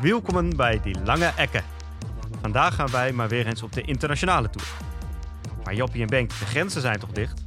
Welkom 0.00 0.56
bij 0.56 0.80
die 0.80 1.04
lange 1.04 1.32
ekken. 1.36 1.64
Vandaag 2.40 2.74
gaan 2.74 2.90
wij 2.90 3.12
maar 3.12 3.28
weer 3.28 3.46
eens 3.46 3.62
op 3.62 3.72
de 3.72 3.82
internationale 3.82 4.50
tour. 4.50 4.68
Maar 5.64 5.74
Joppie 5.74 6.02
en 6.02 6.06
Benk, 6.06 6.28
de 6.28 6.34
grenzen 6.34 6.80
zijn 6.80 6.98
toch 6.98 7.10
dicht? 7.10 7.44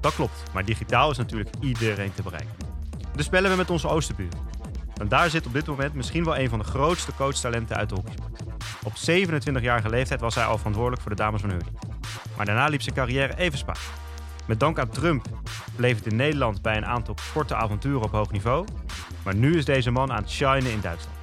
Dat 0.00 0.14
klopt, 0.14 0.42
maar 0.52 0.64
digitaal 0.64 1.10
is 1.10 1.16
natuurlijk 1.16 1.50
iedereen 1.60 2.14
te 2.14 2.22
bereiken. 2.22 2.54
Dus 3.16 3.28
bellen 3.28 3.50
we 3.50 3.56
met 3.56 3.70
onze 3.70 3.88
oosterburen. 3.88 4.38
En 4.96 5.08
daar 5.08 5.30
zit 5.30 5.46
op 5.46 5.52
dit 5.52 5.66
moment 5.66 5.94
misschien 5.94 6.24
wel 6.24 6.38
een 6.38 6.48
van 6.48 6.58
de 6.58 6.64
grootste 6.64 7.14
coachtalenten 7.16 7.76
uit 7.76 7.88
de 7.88 7.94
hockeysport. 7.94 8.23
Op 8.84 8.92
27-jarige 8.92 9.88
leeftijd 9.88 10.20
was 10.20 10.34
hij 10.34 10.44
al 10.44 10.56
verantwoordelijk 10.58 11.02
voor 11.02 11.10
de 11.10 11.16
dames 11.16 11.40
van 11.40 11.50
Hurley. 11.50 11.72
Maar 12.36 12.46
daarna 12.46 12.66
liep 12.66 12.82
zijn 12.82 12.94
carrière 12.94 13.36
even 13.36 13.58
spaak. 13.58 13.78
Met 14.46 14.60
dank 14.60 14.78
aan 14.78 14.88
Trump 14.88 15.26
bleef 15.76 15.96
het 15.96 16.06
in 16.06 16.16
Nederland 16.16 16.62
bij 16.62 16.76
een 16.76 16.86
aantal 16.86 17.14
korte 17.32 17.54
avonturen 17.54 18.02
op 18.02 18.10
hoog 18.10 18.30
niveau. 18.30 18.66
Maar 19.24 19.34
nu 19.34 19.56
is 19.56 19.64
deze 19.64 19.90
man 19.90 20.12
aan 20.12 20.22
het 20.22 20.30
shinen 20.30 20.72
in 20.72 20.80
Duitsland. 20.80 21.16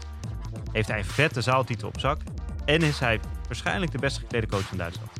Heeft 0.71 0.87
hij 0.87 0.97
een 0.97 1.05
vette 1.05 1.41
zaaltitel 1.41 1.87
op 1.87 1.99
zak 1.99 2.21
en 2.65 2.81
is 2.81 2.99
hij 2.99 3.19
waarschijnlijk 3.45 3.91
de 3.91 3.97
best 3.97 4.17
geklede 4.17 4.47
coach 4.47 4.67
van 4.67 4.77
Duitsland. 4.77 5.11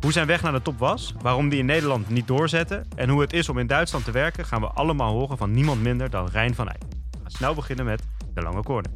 Hoe 0.00 0.12
zijn 0.12 0.26
weg 0.26 0.42
naar 0.42 0.52
de 0.52 0.62
top 0.62 0.78
was, 0.78 1.14
waarom 1.20 1.48
die 1.48 1.58
in 1.58 1.66
Nederland 1.66 2.08
niet 2.08 2.26
doorzette 2.26 2.84
en 2.96 3.08
hoe 3.08 3.20
het 3.20 3.32
is 3.32 3.48
om 3.48 3.58
in 3.58 3.66
Duitsland 3.66 4.04
te 4.04 4.10
werken, 4.10 4.44
gaan 4.44 4.60
we 4.60 4.66
allemaal 4.66 5.12
horen 5.12 5.36
van 5.36 5.50
niemand 5.50 5.82
minder 5.82 6.10
dan 6.10 6.28
Rijn 6.28 6.54
van 6.54 6.68
Eyck. 6.68 6.82
Gaan 7.22 7.30
snel 7.30 7.54
beginnen 7.54 7.84
met 7.84 8.02
de 8.34 8.42
lange 8.42 8.62
corner. 8.62 8.90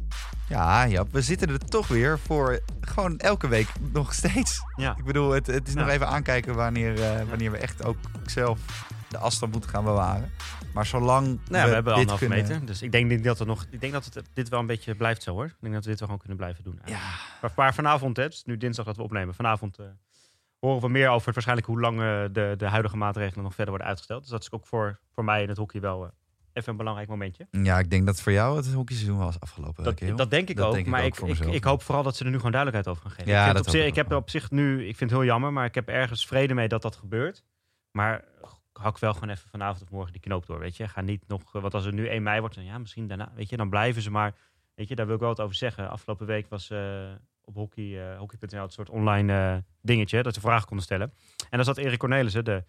Ja, 0.49 0.87
Jap, 0.87 1.11
we 1.11 1.21
zitten 1.21 1.49
er 1.49 1.59
toch 1.59 1.87
weer 1.87 2.19
voor 2.19 2.59
gewoon 2.81 3.19
elke 3.19 3.47
week 3.47 3.67
nog 3.93 4.13
steeds. 4.13 4.61
Ja. 4.75 4.95
Ik 4.97 5.05
bedoel, 5.05 5.31
het, 5.31 5.47
het 5.47 5.67
is 5.67 5.73
nog 5.73 5.87
Ja. 5.87 5.93
even 5.93 6.07
aankijken 6.07 6.55
wanneer, 6.55 7.03
eh, 7.03 7.23
wanneer 7.29 7.51
we 7.51 7.57
echt 7.57 7.85
ook 7.85 7.97
zelf 8.25 8.59
de 9.09 9.17
afstand 9.17 9.51
moeten 9.51 9.69
gaan 9.69 9.83
bewaren. 9.83 10.31
Maar 10.73 10.85
zolang 10.85 11.25
Nou 11.25 11.39
ja, 11.47 11.67
we, 11.67 11.73
hebben 11.73 11.83
dit 11.83 11.93
anderhalf 11.93 12.19
kunnen... 12.19 12.37
meter, 12.37 12.65
dus 12.65 12.81
ik 12.81 12.91
denk 12.91 13.23
dat 13.23 13.39
er 13.39 13.45
nog. 13.45 13.65
Ik 13.69 13.81
denk 13.81 13.93
dat 13.93 14.05
het, 14.13 14.29
dit 14.33 14.49
wel 14.49 14.59
een 14.59 14.65
beetje 14.65 14.95
blijft 14.95 15.23
zo 15.23 15.33
hoor. 15.33 15.45
Ik 15.45 15.55
denk 15.59 15.73
dat 15.73 15.83
we 15.83 15.89
dit 15.89 15.99
wel 15.99 16.07
gewoon 16.07 16.19
kunnen 16.19 16.37
blijven 16.37 16.63
doen. 16.63 16.79
Ja, 16.85 16.99
Maar, 17.55 17.73
vanavond, 17.73 18.17
het 18.17 18.33
is 18.33 18.43
nu 18.43 18.57
dinsdag 18.57 18.85
dat 18.85 18.95
we 18.95 19.03
opnemen. 19.03 19.35
Vanavond 19.35 19.77
eh, 19.77 19.85
horen 20.59 20.81
we 20.81 20.89
meer 20.89 21.07
over 21.09 21.25
het 21.25 21.33
waarschijnlijk 21.33 21.67
hoe 21.67 21.79
lang 21.79 21.99
eh, 21.99 22.23
de, 22.31 22.53
de 22.57 22.65
huidige 22.67 22.97
maatregelen 22.97 23.43
nog 23.43 23.53
verder 23.53 23.69
worden 23.69 23.87
uitgesteld. 23.87 24.21
Dus 24.21 24.31
dat 24.31 24.41
is 24.41 24.51
ook 24.51 24.65
voor, 24.65 24.99
voor 25.13 25.23
mij 25.23 25.41
in 25.41 25.49
het 25.49 25.57
hockey 25.57 25.81
wel 25.81 26.11
even 26.55 26.71
een 26.71 26.77
belangrijk 26.77 27.09
momentje. 27.09 27.47
ja, 27.51 27.79
ik 27.79 27.89
denk 27.89 28.05
dat 28.05 28.21
voor 28.21 28.31
jou 28.31 28.57
het 28.57 28.73
hockeyseizoen 28.73 29.27
is 29.27 29.39
afgelopen. 29.39 29.83
Dat, 29.83 29.99
dat 30.15 30.29
denk 30.29 30.49
ik 30.49 30.55
Dat 30.55 30.65
ook. 30.65 30.73
denk 30.73 30.85
ik 30.85 30.91
maar 30.91 31.03
ook 31.03 31.17
ik, 31.17 31.39
ik, 31.39 31.53
ik 31.53 31.63
hoop 31.63 31.83
vooral 31.83 32.03
dat 32.03 32.15
ze 32.15 32.23
er 32.23 32.29
nu 32.29 32.35
gewoon 32.35 32.51
duidelijkheid 32.51 32.97
over 32.97 33.09
gaan 33.09 33.17
geven. 33.17 33.31
Ja, 33.31 33.39
ik, 33.39 33.43
vind 33.45 33.57
dat 33.57 33.65
op 33.65 33.71
zich, 33.71 33.85
ik 33.85 33.95
heb 33.95 34.11
op 34.11 34.29
zich 34.29 34.51
nu, 34.51 34.87
ik 34.87 34.95
vind 34.97 35.09
het 35.09 35.19
heel 35.19 35.29
jammer, 35.29 35.53
maar 35.53 35.65
ik 35.65 35.75
heb 35.75 35.87
ergens 35.89 36.27
vrede 36.27 36.53
mee 36.53 36.67
dat 36.67 36.81
dat 36.81 36.95
gebeurt. 36.95 37.43
Maar 37.91 38.23
hak 38.73 38.99
wel 38.99 39.13
gewoon 39.13 39.29
even 39.29 39.49
vanavond 39.49 39.81
of 39.81 39.89
morgen 39.89 40.11
die 40.11 40.21
knoop 40.21 40.45
door, 40.45 40.59
weet 40.59 40.77
je. 40.77 40.87
Ga 40.87 41.01
niet 41.01 41.27
nog, 41.27 41.55
eh, 41.55 41.61
want 41.61 41.73
als 41.73 41.85
het 41.85 41.93
nu 41.93 42.07
1 42.07 42.23
mei 42.23 42.39
wordt, 42.39 42.55
dan 42.55 42.63
ja, 42.63 42.77
misschien 42.77 43.07
daarna, 43.07 43.31
weet 43.35 43.49
je, 43.49 43.57
dan 43.57 43.69
blijven 43.69 44.01
ze 44.01 44.11
maar. 44.11 44.33
Weet 44.75 44.87
je, 44.87 44.95
daar 44.95 45.05
wil 45.05 45.15
ik 45.15 45.21
wel 45.21 45.29
wat 45.29 45.41
over 45.41 45.55
zeggen. 45.55 45.89
Afgelopen 45.89 46.25
week 46.25 46.49
was 46.49 46.69
eh, 46.69 47.11
op 47.41 47.55
hockey, 47.55 48.11
eh 48.11 48.17
hockey.nl 48.17 48.61
het 48.61 48.73
soort 48.73 48.89
online 48.89 49.63
dingetje, 49.81 50.23
dat 50.23 50.33
ze 50.33 50.39
vragen 50.39 50.67
konden 50.67 50.85
stellen. 50.85 51.13
En 51.49 51.57
daar 51.57 51.63
zat 51.63 51.77
Erik 51.77 51.99
Cornelissen, 51.99 52.45
de 52.45 52.63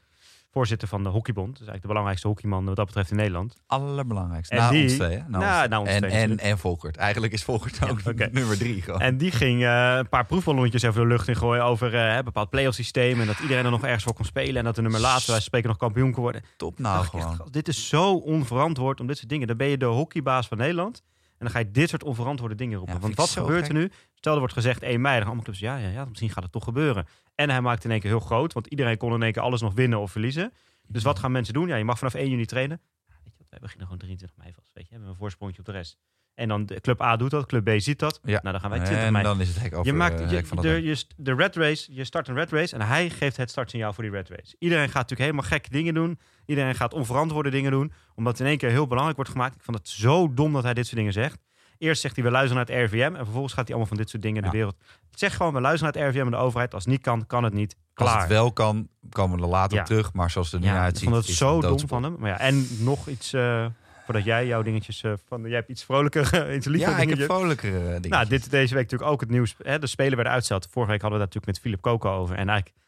voorzitter 0.51 0.89
van 0.89 1.03
de 1.03 1.09
Hockeybond. 1.09 1.47
Dus 1.49 1.57
eigenlijk 1.57 1.81
de 1.83 1.89
belangrijkste 1.89 2.29
hockeyman 2.29 2.65
wat 2.65 2.77
dat 2.77 2.87
betreft 2.87 3.11
in 3.11 3.17
Nederland. 3.17 3.57
Allerbelangrijkste. 3.67 4.55
En 4.55 4.61
na 4.61 4.71
die- 4.71 4.83
ons 4.83 4.93
twee, 4.93 5.11
hè? 5.17 5.23
Na 5.29 5.39
Nou, 5.39 5.61
ons 5.61 5.69
na 5.69 5.81
ons 5.81 5.89
en, 5.89 5.99
twee 6.03 6.37
en, 6.39 6.59
Volkert. 6.59 6.97
Eigenlijk 6.97 7.33
is 7.33 7.45
Volkert 7.45 7.91
ook 7.91 8.05
nummer 8.33 8.59
drie. 8.59 8.83
Gewoon. 8.83 9.01
En 9.01 9.17
die 9.17 9.31
ging 9.31 9.63
eh, 9.65 9.95
een 9.97 10.09
paar 10.09 10.27
proefballonnetjes 10.27 10.83
even 10.83 11.01
de 11.01 11.07
lucht 11.07 11.29
in 11.29 11.37
gooien 11.37 11.65
over 11.65 11.95
eh, 11.95 12.17
een 12.17 12.25
bepaald 12.25 12.51
playoff 12.51 12.75
systeem. 12.77 13.21
En 13.21 13.27
dat 13.27 13.39
iedereen 13.39 13.65
er 13.65 13.71
nog 13.71 13.85
ergens 13.85 14.05
voor 14.05 14.15
kon 14.15 14.25
spelen. 14.25 14.57
En 14.57 14.65
dat 14.65 14.75
de 14.75 14.83
nummer 14.83 15.01
later, 15.01 15.31
wij 15.31 15.41
spreken 15.41 15.69
nog 15.69 15.79
kampioen 15.79 16.13
kon 16.13 16.23
worden. 16.23 16.43
Top 16.57 16.79
nou 16.79 17.01
echt, 17.01 17.09
gewoon. 17.11 17.49
dit 17.51 17.69
is 17.69 17.89
zo 17.89 18.13
onverantwoord 18.15 19.01
om 19.01 19.07
dit 19.07 19.17
soort 19.17 19.29
dingen. 19.29 19.47
Dan 19.47 19.57
ben 19.57 19.67
je 19.69 19.79
de 19.79 19.85
hockeybaas 19.85 20.49
van 20.49 20.59
Nederland. 20.59 21.03
En 21.39 21.45
dan 21.45 21.51
ga 21.51 21.59
je 21.59 21.71
dit 21.71 21.89
soort 21.89 22.05
onverantwoorde 22.05 22.55
dingen 22.55 22.77
roepen. 22.79 22.95
Ja, 22.95 23.01
Want 23.01 23.15
wat 23.17 23.31
gebeurt 23.31 23.69
er 23.69 23.75
nu? 23.75 23.91
Stel, 24.15 24.33
er 24.33 24.39
wordt 24.39 24.55
gezegd 24.55 24.83
1 24.83 25.01
mei. 25.01 25.03
Dan 25.03 25.13
gaan 25.15 25.27
allemaal 25.27 25.45
clubs, 25.45 25.59
ja, 25.59 25.77
ja, 25.77 25.89
ja, 25.89 26.05
misschien 26.05 26.31
gaat 26.31 26.43
het 26.43 26.53
toch 26.53 26.65
gebeuren. 26.65 27.07
En 27.37 27.51
hij 27.51 27.61
maakt 27.61 27.85
in 27.85 27.91
één 27.91 28.01
keer 28.01 28.11
heel 28.11 28.21
groot. 28.21 28.53
Want 28.53 28.67
iedereen 28.67 28.97
kon 28.97 29.13
in 29.15 29.23
één 29.23 29.33
keer 29.33 29.43
alles 29.43 29.61
nog 29.61 29.75
winnen 29.75 29.99
of 30.01 30.11
verliezen. 30.11 30.53
Dus 30.87 31.03
wat 31.03 31.19
gaan 31.19 31.33
mensen 31.33 31.55
doen? 31.55 31.69
Ja, 31.69 31.77
je 31.77 31.85
mag 31.85 31.99
vanaf 31.99 32.15
1 32.15 32.31
juni 32.31 32.45
trainen. 32.47 32.81
Ja, 33.09 33.15
weet 33.25 33.33
je 33.33 33.39
wat, 33.39 33.47
wij 33.51 33.59
beginnen 33.59 33.85
gewoon 33.87 34.01
23 34.01 34.37
mei 34.39 34.53
vast. 34.53 34.71
Weet 34.75 34.83
je, 34.85 34.89
we 34.89 34.95
hebben 34.95 35.11
een 35.13 35.19
voorsprongetje 35.19 35.61
op 35.61 35.67
de 35.67 35.73
rest. 35.73 35.97
En 36.35 36.49
dan 36.49 36.67
de 36.67 36.81
club 36.81 37.01
A 37.03 37.17
doet 37.17 37.31
dat, 37.31 37.47
club 37.47 37.65
B 37.65 37.81
ziet 37.81 37.99
dat. 37.99 38.21
Ja. 38.23 38.31
Nou, 38.43 38.51
dan 38.51 38.61
gaan 38.61 38.71
wij 38.71 38.79
20 38.79 39.05
En 39.07 39.13
mei. 39.13 39.25
dan 39.25 39.41
is 39.41 39.49
het 39.49 39.61
hek 39.61 39.73
over. 39.75 39.87
Je 39.87 39.93
maakt 39.93 40.21
eh, 40.21 40.31
je, 40.31 40.37
hek 40.37 40.47
van 40.47 40.57
het 40.57 40.67
de, 40.67 40.73
hek. 40.73 40.83
je, 40.85 40.95
st- 40.95 41.15
de 41.17 41.35
red 41.35 41.57
race, 41.57 41.95
je 41.95 42.05
start 42.05 42.29
een 42.29 42.35
red 42.35 42.51
race 42.51 42.75
en 42.75 42.83
hij 42.87 43.11
geeft 43.11 43.37
het 43.37 43.51
startsignaal 43.51 43.93
voor 43.93 44.03
die 44.05 44.13
red 44.13 44.29
race. 44.29 44.57
Iedereen 44.59 44.85
gaat 44.87 44.95
natuurlijk 44.95 45.21
helemaal 45.21 45.51
gekke 45.51 45.71
dingen 45.71 45.95
doen. 45.95 46.19
Iedereen 46.47 46.75
gaat 46.75 46.95
onverantwoorde 46.95 47.51
dingen 47.51 47.71
doen, 47.71 47.93
omdat 48.15 48.33
het 48.33 48.41
in 48.43 48.47
één 48.49 48.59
keer 48.59 48.71
heel 48.71 48.87
belangrijk 48.87 49.17
wordt 49.17 49.31
gemaakt. 49.33 49.55
Ik 49.55 49.63
vond 49.63 49.79
het 49.79 49.89
zo 49.89 50.35
dom 50.35 50.53
dat 50.53 50.63
hij 50.63 50.75
dit 50.75 50.85
soort 50.85 50.97
dingen 50.97 51.13
zegt. 51.13 51.39
Eerst 51.79 52.01
zegt 52.01 52.15
hij, 52.17 52.25
we 52.25 52.31
luisteren 52.31 52.67
naar 52.67 52.77
het 52.77 52.91
RVM 52.91 53.15
en 53.15 53.25
vervolgens 53.25 53.53
gaat 53.53 53.65
hij 53.69 53.75
allemaal 53.77 53.87
van 53.89 53.97
dit 53.97 54.11
soort 54.11 54.23
dingen 54.23 54.43
in 54.45 54.51
de 54.51 54.57
wereld. 54.57 54.77
Zeg 55.11 55.37
gewoon, 55.37 55.53
we 55.53 55.61
luisteren 55.61 55.93
naar 55.95 56.03
het 56.03 56.15
RVM 56.15 56.25
en 56.25 56.31
de 56.31 56.37
overheid. 56.37 56.75
Als 56.75 56.85
het 56.85 56.93
niet 56.93 57.03
kan, 57.03 57.27
kan 57.27 57.45
het 57.45 57.53
niet. 57.53 57.77
Als 57.95 58.09
Klaar. 58.09 58.21
het 58.21 58.29
wel 58.29 58.53
kan, 58.53 58.89
komen 59.11 59.37
we 59.37 59.43
er 59.43 59.49
later 59.49 59.75
Ja. 59.75 59.81
op 59.81 59.87
terug. 59.87 60.13
Maar 60.13 60.31
zoals 60.31 60.53
het 60.53 60.61
er 60.63 60.67
nu 60.67 60.73
ja, 60.73 60.79
ik 60.79 60.85
uitziet, 60.85 61.09
vond 61.09 61.27
het 61.27 61.37
zo 61.37 61.61
dom 61.61 61.89
van 61.89 62.03
hem. 62.03 62.17
Maar 62.19 62.31
ja, 62.31 62.39
en 62.39 62.67
nog 62.79 63.09
iets, 63.09 63.33
eh, 63.33 63.67
voordat 64.05 64.25
jij 64.25 64.47
jouw 64.47 64.63
dingetjes, 64.63 65.03
eh, 65.03 65.13
van, 65.29 65.43
jij 65.43 65.55
hebt 65.55 65.69
iets 65.69 65.85
vrolijker, 65.85 66.55
iets 66.55 66.67
liever 66.67 66.91
Ja, 66.91 66.99
ik 66.99 67.09
heb 67.09 67.19
vrolijkere 67.23 67.79
eh, 67.79 67.85
dingen. 67.93 68.11
Nou, 68.11 68.27
dit, 68.29 68.51
deze 68.51 68.75
week 68.75 68.83
natuurlijk 68.83 69.11
ook 69.11 69.21
het 69.21 69.31
nieuws. 69.31 69.55
Hè, 69.63 69.79
de 69.79 69.87
Spelen 69.87 70.15
werden 70.15 70.33
uitgesteld. 70.33 70.69
Vorige 70.71 70.91
week 70.93 71.01
hadden 71.01 71.21
we 71.21 71.27
daar 71.27 71.35
natuurlijk 71.35 71.47
met 71.47 71.61
Philip 71.61 71.81
Coco 72.01 72.17
over. 72.21 72.37
En 72.37 72.49
eigenlijk 72.49 72.79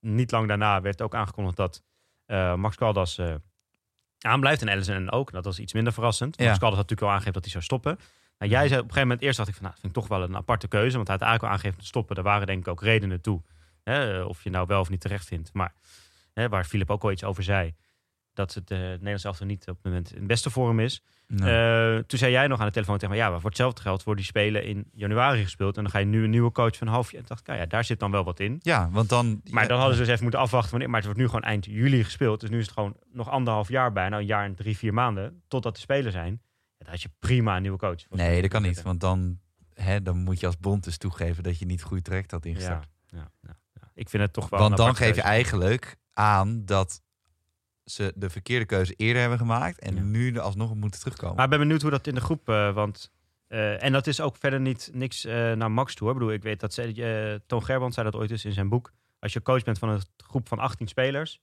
niet 0.00 0.30
lang 0.30 0.48
daarna 0.48 0.80
werd 0.80 1.02
ook 1.02 1.14
aangekondigd 1.14 1.56
dat 1.56 1.82
eh, 2.26 2.54
Max 2.54 2.76
Caldas 2.76 3.18
eh 3.18 3.34
aanblijft. 4.18 4.62
En 4.62 4.68
Ellison 4.68 5.10
ook. 5.10 5.32
Dat 5.32 5.44
was 5.44 5.58
iets 5.58 5.72
minder 5.72 5.92
verrassend. 5.92 6.36
Ja. 6.38 6.44
Max 6.46 6.58
Caldas 6.58 6.78
had 6.78 6.88
natuurlijk 6.88 7.02
al 7.02 7.08
aangegeven 7.08 7.32
dat 7.32 7.42
hij 7.42 7.52
zou 7.52 7.64
stoppen. 7.64 7.98
Nou, 8.38 8.52
jij 8.52 8.68
zei 8.68 8.80
op 8.80 8.86
een 8.86 8.92
gegeven 8.92 9.00
moment, 9.08 9.22
eerst 9.22 9.36
dacht 9.36 9.48
ik 9.48 9.54
van, 9.54 9.62
nou, 9.62 9.74
dat 9.74 9.82
vind 9.82 9.96
ik 9.96 10.02
toch 10.02 10.18
wel 10.18 10.28
een 10.28 10.36
aparte 10.36 10.68
keuze. 10.68 10.96
Want 10.96 11.08
hij 11.08 11.16
had 11.16 11.26
eigenlijk 11.26 11.42
al 11.42 11.48
aangegeven 11.48 11.82
te 11.82 11.86
stoppen. 11.86 12.14
Daar 12.14 12.24
waren 12.24 12.46
denk 12.46 12.60
ik 12.60 12.68
ook 12.68 12.82
redenen 12.82 13.20
toe. 13.20 13.42
Hè, 13.84 14.22
of 14.22 14.44
je 14.44 14.50
nou 14.50 14.66
wel 14.66 14.80
of 14.80 14.90
niet 14.90 15.00
terecht 15.00 15.26
vindt. 15.26 15.52
Maar 15.52 15.74
hè, 16.34 16.48
waar 16.48 16.64
Philip 16.64 16.90
ook 16.90 17.02
al 17.02 17.10
iets 17.10 17.24
over 17.24 17.42
zei. 17.42 17.74
Dat 18.34 18.54
het 18.54 18.70
eh 18.70 18.78
Nederlands 18.78 19.24
elftal 19.24 19.46
niet 19.46 19.68
op 19.68 19.74
het 19.74 19.84
moment 19.84 20.14
in 20.14 20.26
beste 20.26 20.50
vorm 20.50 20.80
is. 20.80 21.02
Nee. 21.26 21.96
Eh, 21.96 22.02
toen 22.06 22.18
zei 22.18 22.32
jij 22.32 22.46
nog 22.46 22.60
aan 22.60 22.66
de 22.66 22.72
telefoon 22.72 22.98
tegen 22.98 23.14
me, 23.14 23.20
ja, 23.20 23.30
maar 23.30 23.40
voor 23.40 23.48
hetzelfde 23.48 23.82
geld 23.82 24.02
worden 24.02 24.24
die 24.24 24.32
spelen 24.32 24.64
in 24.64 24.90
januari 24.92 25.42
gespeeld. 25.42 25.76
En 25.76 25.82
dan 25.82 25.92
ga 25.92 25.98
je 25.98 26.04
nu 26.04 26.24
een 26.24 26.30
nieuwe 26.30 26.52
coach 26.52 26.76
van 26.76 26.86
een 26.86 26.92
half 26.92 27.10
jaar. 27.10 27.20
En 27.20 27.26
dacht 27.28 27.40
ik, 27.40 27.46
nou 27.46 27.58
ja, 27.58 27.66
daar 27.66 27.84
zit 27.84 28.00
dan 28.00 28.10
wel 28.10 28.24
wat 28.24 28.40
in. 28.40 28.56
ja, 28.62 28.88
want 28.90 29.08
dan... 29.08 29.40
Maar 29.50 29.68
dan 29.68 29.78
hadden 29.78 29.96
ze 29.96 30.02
dus 30.02 30.10
even 30.10 30.22
moeten 30.22 30.40
afwachten 30.40 30.70
wanneer. 30.70 30.88
Maar 30.88 30.96
het 30.96 31.06
wordt 31.06 31.20
nu 31.20 31.26
gewoon 31.26 31.42
eind 31.42 31.64
juli 31.64 32.04
gespeeld. 32.04 32.40
Dus 32.40 32.50
nu 32.50 32.58
is 32.58 32.64
het 32.64 32.74
gewoon 32.74 32.96
nog 33.12 33.30
anderhalf 33.30 33.68
jaar 33.68 33.92
bijna, 33.92 34.18
een 34.18 34.26
jaar 34.26 34.44
en 34.44 34.54
drie, 34.54 34.76
vier 34.76 34.94
maanden, 34.94 35.42
totdat 35.48 35.74
de 35.74 35.80
spelen 35.80 36.12
zijn. 36.12 36.40
Dan 36.78 36.88
had 36.88 37.02
je 37.02 37.10
prima 37.18 37.56
een 37.56 37.62
nieuwe 37.62 37.78
coach. 37.78 38.08
Nee, 38.10 38.40
dat 38.40 38.50
kan 38.50 38.62
niet. 38.62 38.82
Want 38.82 39.00
dan, 39.00 39.40
hè, 39.74 40.02
dan 40.02 40.16
moet 40.18 40.40
je 40.40 40.46
als 40.46 40.58
bond 40.58 40.84
dus 40.84 40.98
toegeven 40.98 41.42
dat 41.42 41.58
je 41.58 41.66
niet 41.66 41.82
goed 41.82 42.04
traject 42.04 42.30
had 42.30 42.44
ingestart. 42.44 42.86
ja, 43.06 43.30
ja, 43.40 43.58
ja. 43.74 43.90
Ik 43.94 44.08
vind 44.08 44.22
het 44.22 44.32
toch 44.32 44.48
wel 44.48 44.60
Want 44.60 44.76
dan 44.76 44.96
geef 44.96 45.14
je 45.14 45.22
eigenlijk 45.22 45.96
aan 46.12 46.64
dat 46.64 47.02
ze 47.84 48.12
de 48.16 48.30
verkeerde 48.30 48.64
keuze 48.64 48.92
eerder 48.94 49.20
hebben 49.20 49.38
gemaakt. 49.38 49.78
En 49.78 49.94
Ja. 49.94 50.02
nu 50.02 50.32
er 50.34 50.40
alsnog 50.40 50.74
moeten 50.74 51.00
terugkomen. 51.00 51.34
Maar 51.34 51.44
ik 51.44 51.50
ben 51.50 51.58
benieuwd 51.58 51.82
hoe 51.82 51.90
dat 51.90 52.06
in 52.06 52.14
de 52.14 52.20
groep, 52.20 52.48
eh, 52.48 52.74
want... 52.74 53.12
eh, 53.46 53.82
en 53.82 53.92
dat 53.92 54.06
is 54.06 54.20
ook 54.20 54.36
verder 54.36 54.60
niet 54.60 54.90
niks 54.92 55.24
eh, 55.24 55.52
naar 55.52 55.70
Max 55.70 55.94
toe. 55.94 56.06
Hoor. 56.06 56.16
Ik 56.16 56.18
bedoel, 56.22 56.34
ik 56.36 56.42
weet 56.42 56.60
dat 56.60 56.74
ze, 56.74 57.42
Toon 57.46 57.64
Gerband 57.64 57.94
zei 57.94 58.10
dat 58.10 58.20
ooit 58.20 58.30
eens 58.30 58.44
in 58.44 58.52
zijn 58.52 58.68
boek. 58.68 58.92
Als 59.18 59.32
je 59.32 59.42
coach 59.42 59.62
bent 59.64 59.78
van 59.78 59.88
een 59.88 60.02
groep 60.16 60.48
van 60.48 60.58
18 60.58 60.86
spelers, 60.88 61.40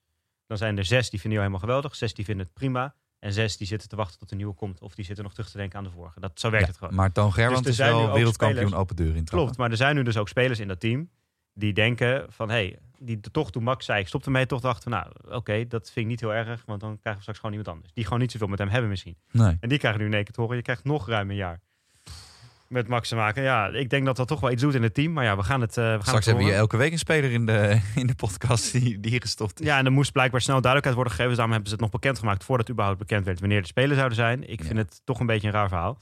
dan 0.48 0.58
zijn 0.58 0.78
er 0.78 0.86
zes 0.86 1.10
die 1.10 1.20
vinden 1.20 1.40
jou 1.40 1.52
helemaal 1.52 1.60
geweldig, 1.70 1.96
zes 1.96 2.14
die 2.14 2.26
vinden 2.26 2.46
het 2.46 2.54
prima, 2.54 2.96
en 3.26 3.34
zes 3.34 3.58
die 3.58 3.68
zitten 3.68 3.90
te 3.90 3.96
wachten 3.96 4.20
tot 4.20 4.30
de 4.30 4.36
nieuwe 4.36 4.54
komt, 4.54 4.82
of 4.82 4.96
die 4.96 5.06
zitten 5.06 5.24
nog 5.24 5.34
terug 5.34 5.50
te 5.50 5.58
denken 5.58 5.78
aan 5.78 5.84
de 5.84 5.90
vorige. 5.90 6.20
Dat, 6.20 6.40
zo 6.40 6.50
werkt 6.50 6.66
Ja, 6.66 6.72
het 6.72 6.80
gewoon. 6.80 6.96
maar 6.96 7.12
Toon 7.12 7.32
Dus 7.36 7.60
er 7.60 7.68
is 7.68 7.78
wel 7.78 8.14
wereldkampioen 8.14 8.62
spelers- 8.62 8.82
open 8.82 8.96
deur 8.96 9.16
in 9.16 9.26
Klopt, 9.26 9.58
maar 9.58 9.72
er 9.72 9.78
zijn 9.78 9.96
nu 9.96 10.04
dus 10.04 10.18
ook 10.18 10.28
spelers 10.28 10.60
in 10.60 10.68
dat 10.68 10.80
team 10.80 11.10
die 11.54 11.74
denken 11.74 12.26
van, 12.30 12.50
hé, 12.50 12.56
hey, 12.56 12.80
die 13.00 13.20
toch 13.20 13.52
toen 13.52 13.64
Max 13.64 13.86
zei, 13.86 14.00
ik 14.00 14.08
stop 14.08 14.26
ermee, 14.26 14.46
toch 14.46 14.62
dachten 14.62 14.92
van, 14.92 14.92
nou, 14.92 15.36
oké, 15.38 15.68
dat 15.68 15.92
vind 15.92 16.06
ik 16.06 16.12
niet 16.12 16.20
heel 16.20 16.34
erg, 16.34 16.64
want 16.66 16.80
dan 16.80 16.90
krijgen 16.90 17.14
we 17.16 17.22
straks 17.22 17.40
gewoon 17.40 17.56
iemand 17.56 17.76
anders. 17.76 17.94
Die 17.94 18.04
gewoon 18.04 18.20
niet 18.20 18.32
zoveel 18.32 18.48
met 18.48 18.60
hem 18.60 18.70
hebben 18.70 18.90
misschien. 18.90 19.18
Nee. 19.32 19.58
En 19.60 19.70
die 19.70 19.78
krijgen 19.78 20.00
nu 20.02 20.08
in 20.08 20.14
één 20.14 20.24
keer 20.24 20.34
te 20.34 20.42
horen, 20.42 20.56
je 20.56 20.62
krijgt 20.62 20.84
nog 20.84 21.08
ruim 21.08 21.30
een 21.30 21.36
jaar 21.36 21.62
met 22.68 22.88
Max 22.88 23.10
te 23.10 23.16
maken. 23.16 23.44
Ja, 23.44 23.68
ik 23.68 23.90
denk 23.90 24.06
dat 24.06 24.16
dat 24.16 24.28
toch 24.28 24.40
wel 24.40 24.52
iets 24.52 24.62
doet 24.62 24.74
in 24.74 24.84
het 24.84 24.94
team, 24.94 25.14
maar 25.14 25.24
ja, 25.24 25.38
we 25.38 25.44
gaan 25.44 25.62
het, 25.62 25.78
eh 25.78 25.84
we 25.84 25.90
gaan 25.90 26.02
Straks 26.02 26.16
het 26.18 26.26
hebben 26.26 26.44
we 26.44 26.50
hier 26.50 26.60
elke 26.60 26.78
week 26.78 26.92
een 26.92 26.98
speler 26.98 27.32
in 27.32 27.46
de, 27.46 27.82
in 28.02 28.08
de 28.08 28.16
podcast 28.16 28.72
die, 28.72 29.00
die 29.00 29.12
hier 29.12 29.22
gestopt 29.22 29.60
is. 29.60 29.66
Ja, 29.66 29.78
en 29.78 29.86
er 29.86 29.92
moest 29.92 30.12
blijkbaar 30.12 30.42
snel 30.42 30.62
duidelijkheid 30.62 30.96
worden 30.96 31.14
gegeven. 31.14 31.36
Dus 31.36 31.40
daarom 31.40 31.54
hebben 31.56 31.70
ze 31.70 31.76
het 31.76 31.92
nog 31.92 32.02
bekendgemaakt 32.02 32.44
voordat 32.44 32.70
überhaupt 32.70 33.00
bekend 33.00 33.26
werd 33.26 33.40
wanneer 33.40 33.62
de 33.62 33.68
spelen 33.68 33.96
zouden 33.96 34.16
zijn. 34.18 34.50
Ik 34.50 34.64
vind 34.64 34.78
het 34.78 35.02
toch 35.04 35.20
een 35.20 35.26
beetje 35.26 35.48
een 35.48 35.54
raar 35.54 35.68
verhaal. 35.70 35.98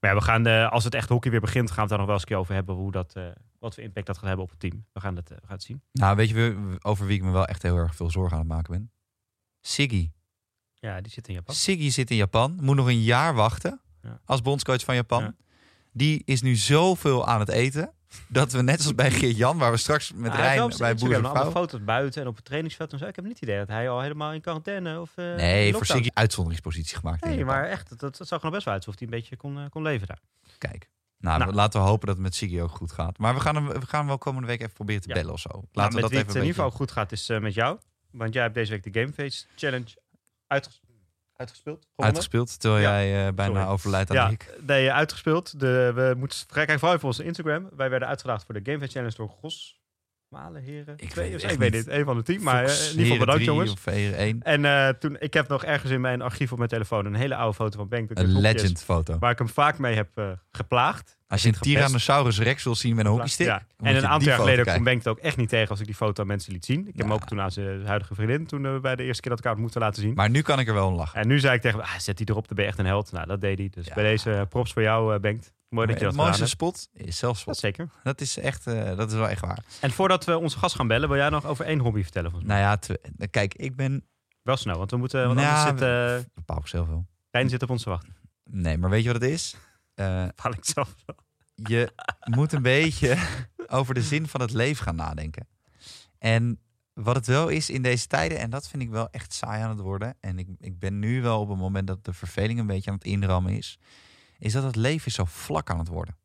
Maar 0.00 0.10
ja, 0.12 0.18
we 0.18 0.24
gaan, 0.24 0.46
eh, 0.46 0.70
als 0.70 0.84
het 0.84 0.94
echt 0.94 1.08
hockey 1.08 1.30
weer 1.30 1.40
begint, 1.40 1.66
gaan 1.70 1.74
we 1.74 1.80
het 1.80 1.88
daar 1.90 1.98
nog 1.98 2.06
wel 2.06 2.14
eens 2.16 2.24
een 2.24 2.30
keer 2.30 2.38
over 2.38 2.54
hebben. 2.54 2.74
Hoe 2.74 2.92
dat, 2.92 3.12
eh, 3.16 3.24
wat 3.58 3.74
voor 3.74 3.82
impact 3.82 4.06
dat 4.06 4.16
gaat 4.18 4.26
hebben 4.26 4.44
op 4.44 4.50
het 4.50 4.60
team. 4.60 4.84
We 4.92 5.00
gaan 5.00 5.16
het, 5.16 5.28
we 5.28 5.34
gaan 5.40 5.52
het 5.54 5.62
zien. 5.62 5.82
Nou, 5.92 6.16
weet 6.16 6.28
je 6.28 6.76
over 6.82 7.06
wie 7.06 7.16
ik 7.16 7.22
me 7.22 7.30
wel 7.30 7.46
echt 7.46 7.62
heel 7.62 7.76
erg 7.76 7.94
veel 7.94 8.10
zorgen 8.10 8.32
aan 8.32 8.38
het 8.42 8.48
maken 8.52 8.72
ben? 8.72 8.90
Siggy. 9.60 10.10
Ja, 10.74 11.00
die 11.00 11.12
zit 11.12 11.28
in 11.28 11.34
Japan. 11.34 11.54
Siggy 11.54 11.90
zit 11.90 12.10
in 12.10 12.16
Japan, 12.16 12.58
moet 12.60 12.76
nog 12.76 12.86
een 12.86 13.02
jaar 13.02 13.34
wachten 13.34 13.80
Ja. 14.02 14.20
als 14.24 14.42
bondscoach 14.42 14.84
van 14.84 14.94
Japan. 14.94 15.34
Die 15.96 16.22
is 16.24 16.42
nu 16.42 16.54
zoveel 16.56 17.26
aan 17.26 17.40
het 17.40 17.48
eten. 17.48 17.92
dat 18.28 18.52
we 18.52 18.62
net 18.62 18.80
zoals 18.80 18.94
bij 18.96 19.10
Geert-Jan, 19.10 19.58
waar 19.58 19.70
we 19.70 19.76
straks 19.76 20.12
met 20.12 20.34
Rijn 20.34 20.72
zijn 20.72 20.78
bij 20.78 20.94
Boer 20.94 21.14
en 21.24 21.30
Vrouw... 21.30 21.50
foto's 21.50 21.84
buiten 21.84 22.22
en 22.22 22.28
op 22.28 22.36
het 22.36 22.44
trainingsveld 22.44 22.92
en 22.92 22.98
zo. 22.98 23.04
Ik 23.06 23.16
heb 23.16 23.24
niet 23.24 23.34
het 23.34 23.42
idee 23.42 23.58
dat 23.58 23.68
hij 23.68 23.88
al 23.88 24.00
helemaal 24.00 24.32
in 24.32 24.40
quarantaine 24.40 25.00
of 25.00 25.16
in 25.16 25.34
Nee, 25.34 25.72
voor 25.74 25.86
Siggy 25.86 26.08
uitzonderingspositie 26.14 26.96
gemaakt. 26.96 27.24
Nee, 27.24 27.44
maar 27.44 27.64
echt, 27.68 27.88
dat, 27.88 28.00
dat 28.00 28.28
zag 28.28 28.38
er 28.38 28.44
nog 28.44 28.52
best 28.52 28.64
wel 28.64 28.74
uit 28.74 28.86
alsof 28.86 29.00
hij 29.00 29.08
een 29.08 29.14
beetje 29.20 29.36
kon, 29.36 29.58
eh, 29.58 29.64
kon 29.70 29.82
leven 29.82 30.06
daar. 30.06 30.18
Kijk. 30.58 30.88
Nou, 31.18 31.38
Nou. 31.38 31.52
laten 31.52 31.80
we 31.80 31.86
hopen 31.86 32.06
dat 32.06 32.14
het 32.14 32.24
met 32.24 32.34
Siggy 32.34 32.60
ook 32.60 32.76
goed 32.76 32.92
gaat. 32.92 33.18
Maar 33.18 33.34
we 33.34 33.40
gaan 33.40 33.54
hem, 33.54 33.66
we 33.68 33.86
gaan 33.86 33.98
hem 33.98 34.08
wel 34.08 34.18
komende 34.18 34.48
week 34.48 34.60
even 34.60 34.72
proberen 34.72 35.02
te 35.02 35.08
Ja. 35.08 35.14
bellen 35.14 35.32
of 35.32 35.40
zo. 35.40 35.48
Laten 35.48 35.68
Nou, 35.72 35.88
we 35.88 35.94
met 35.94 36.02
dat 36.02 36.12
even 36.12 36.26
het 36.26 36.34
in 36.36 36.40
ieder 36.40 36.54
geval 36.54 36.70
goed 36.70 36.90
gaat 36.90 37.12
is 37.12 37.28
eh, 37.28 37.38
met 37.40 37.54
jou. 37.54 37.78
Want 38.10 38.32
jij 38.34 38.42
hebt 38.42 38.54
deze 38.54 38.70
week 38.70 38.92
de 38.92 39.00
Gameface 39.00 39.44
Challenge 39.56 39.86
uitges- 40.46 40.80
uitgespeeld. 41.36 41.86
uitgespeeld, 41.96 42.60
terwijl 42.60 42.82
Ja. 42.82 42.90
jij 42.90 43.26
eh, 43.26 43.32
bijna 43.34 43.54
Sorry. 43.60 43.72
overlijdt 43.72 44.10
aan 44.10 44.16
Ja, 44.16 44.28
hik. 44.28 44.58
nee, 44.66 44.92
uitgespeeld. 44.92 45.60
De, 45.60 45.92
we 45.94 46.14
moeten 46.16 46.38
kijken 46.46 46.74
vooral 46.78 46.94
even 46.96 47.08
op 47.08 47.14
onze 47.14 47.24
Instagram. 47.24 47.68
Wij 47.76 47.90
werden 47.90 48.08
uitgedaagd 48.08 48.44
voor 48.44 48.54
de 48.54 48.60
Gameface 48.62 48.92
Challenge 48.92 49.16
door 49.16 49.28
Gos 49.28 49.82
Malen 50.34 50.62
Heren. 50.62 50.94
Ik 50.96 51.10
Twee 51.10 51.30
weet 51.30 51.50
ik 51.52 51.58
weet 51.58 51.72
niet. 51.72 51.88
een 51.88 52.04
van 52.04 52.16
de 52.16 52.22
team. 52.22 52.42
Maar 52.42 52.64
eh, 52.64 52.70
in 52.70 52.70
ieder 52.70 52.80
geval 52.84 52.96
Heren 53.02 53.18
bedankt 53.18 53.42
drie 53.42 53.54
jongens. 53.54 53.72
Of 53.72 53.84
Heren 53.84 54.18
1. 54.18 54.42
En 54.42 54.64
eh, 54.64 54.88
toen, 54.88 55.16
ik 55.18 55.34
heb 55.34 55.48
nog 55.48 55.64
ergens 55.64 55.92
in 55.92 56.00
mijn 56.00 56.22
archief 56.22 56.52
op 56.52 56.58
mijn 56.58 56.70
telefoon 56.70 57.04
een 57.06 57.14
hele 57.14 57.36
oude 57.36 57.54
foto 57.54 57.78
van 57.78 57.88
Bank. 57.88 58.10
Een 58.14 58.40
legend 58.40 58.82
foto. 58.84 59.18
Waar 59.18 59.30
ik 59.30 59.38
hem 59.38 59.48
vaak 59.48 59.78
mee 59.78 59.94
heb 59.94 60.08
eh, 60.14 60.28
geplaagd. 60.52 61.18
Als 61.28 61.42
je 61.42 61.48
een 61.48 61.54
gepest. 61.54 61.74
Tyrannosaurus 61.74 62.38
rex 62.38 62.64
wil 62.64 62.74
zien 62.74 62.94
met 62.94 63.04
een 63.04 63.10
hockeystick... 63.10 63.46
Ja. 63.46 63.62
En 63.78 63.96
een 63.96 64.06
aantal 64.06 64.28
jaar 64.28 64.38
geleden 64.38 64.84
Bank 64.84 64.98
het 64.98 65.08
ook 65.08 65.18
echt 65.18 65.36
niet 65.36 65.48
tegen 65.48 65.68
als 65.70 65.80
ik 65.80 65.86
die 65.86 65.94
foto 65.94 66.22
aan 66.22 66.28
mensen 66.28 66.52
liet 66.52 66.64
zien. 66.64 66.80
Ik 66.80 66.86
heb 66.96 67.06
hem 67.06 67.12
ook 67.12 67.26
toen 67.26 67.40
aan 67.40 67.50
zijn 67.50 67.86
huidige 67.86 68.14
vriendin, 68.14 68.46
toen 68.46 68.72
we 68.72 68.80
bij 68.80 68.96
de 68.96 69.02
eerste 69.02 69.22
keer 69.22 69.30
dat 69.30 69.44
elkaar 69.44 69.60
moeten 69.60 69.80
laten 69.80 70.02
zien. 70.02 70.14
Maar 70.14 70.30
nu 70.30 70.42
kan 70.42 70.58
ik 70.58 70.68
er 70.68 70.74
wel 70.74 70.86
om 70.86 70.94
lachen. 70.94 71.20
En 71.20 71.28
nu 71.28 71.38
zei 71.38 71.54
ik 71.54 71.60
tegen 71.60 71.78
hem, 71.78 71.88
ah, 71.88 71.98
zet 71.98 72.16
die 72.16 72.28
erop, 72.30 72.46
dan 72.48 72.56
ben 72.56 72.64
je 72.64 72.70
echt 72.70 72.80
een 72.80 72.86
held. 72.86 73.12
Nou, 73.12 73.26
dat 73.26 73.40
deed 73.40 73.58
hij. 73.58 73.68
Dus 73.70 73.86
Ja. 73.86 73.94
bij 73.94 74.04
deze 74.04 74.46
props 74.48 74.72
voor 74.72 74.82
jou, 74.82 75.18
Bengt. 75.18 75.52
Mooi 75.74 75.86
dat 75.86 75.98
je 75.98 76.04
dat 76.04 76.14
mooiste 76.14 76.46
spot 76.46 76.88
is 76.92 77.18
zelfspot. 77.18 77.56
Zeker. 77.56 77.88
Dat 78.02 78.20
is 78.20 78.38
echt, 78.38 78.66
eh, 78.66 78.96
dat 78.96 79.10
is 79.10 79.16
wel 79.16 79.28
echt 79.28 79.40
waar. 79.40 79.64
En 79.80 79.90
voordat 79.90 80.24
we 80.24 80.38
onze 80.38 80.58
gast 80.58 80.74
gaan 80.74 80.86
bellen, 80.86 81.08
wil 81.08 81.18
jij 81.18 81.28
nog 81.28 81.46
over 81.46 81.64
één 81.64 81.78
hobby 81.78 82.02
vertellen? 82.02 82.30
Volgens 82.30 82.50
mij? 82.50 82.62
Nou 82.62 82.78
ja, 83.18 83.26
kijk, 83.30 83.54
ik 83.54 83.76
ben... 83.76 84.06
Wel 84.42 84.56
snel, 84.56 84.78
want 84.78 84.90
we 84.90 84.96
moeten, 84.96 85.24
want 85.26 85.40
Nou, 85.40 85.48
anders 85.48 85.80
zit, 85.80 85.88
eh 85.88 86.34
Bepaal 86.34 86.58
ik 86.58 86.66
zelf 86.66 86.88
wel. 86.88 87.06
Rijn 87.30 87.48
zit 87.48 87.62
op 87.62 87.70
ons 87.70 87.82
te 87.82 87.88
wachten. 87.90 88.16
Nee, 88.44 88.78
maar 88.78 88.90
weet 88.90 89.02
je 89.04 89.12
wat 89.12 89.22
het 89.22 89.30
is? 89.30 89.56
Bepaal 90.26 90.52
ik 90.52 90.64
zelf 90.64 90.94
wel. 91.06 91.16
je 91.54 91.92
moet 92.24 92.52
een 92.52 92.62
beetje 92.62 93.18
over 93.66 93.94
de 93.94 94.02
zin 94.02 94.28
van 94.28 94.40
het 94.40 94.52
leven 94.52 94.84
gaan 94.84 94.96
nadenken. 94.96 95.48
En 96.18 96.60
wat 96.92 97.16
het 97.16 97.26
wel 97.26 97.48
is 97.48 97.70
in 97.70 97.82
deze 97.82 98.06
tijden, 98.06 98.38
en 98.38 98.50
dat 98.50 98.68
vind 98.68 98.82
ik 98.82 98.90
wel 98.90 99.08
echt 99.10 99.32
saai 99.32 99.62
aan 99.62 99.70
het 99.70 99.80
worden. 99.80 100.16
En 100.20 100.38
ik, 100.38 100.48
ik 100.60 100.78
ben 100.78 100.98
nu 100.98 101.22
wel 101.22 101.40
op 101.40 101.48
het 101.48 101.58
moment 101.58 101.86
dat 101.86 102.04
de 102.04 102.12
verveling 102.12 102.58
een 102.58 102.66
beetje 102.66 102.90
aan 102.90 102.96
het 102.96 103.06
inrammen 103.06 103.52
is. 103.56 103.78
Is 104.38 104.52
dat 104.52 104.62
het 104.62 104.76
leven 104.76 105.12
zo 105.12 105.24
vlak 105.24 105.70
aan 105.70 105.78
het 105.78 105.88
worden. 105.88 106.16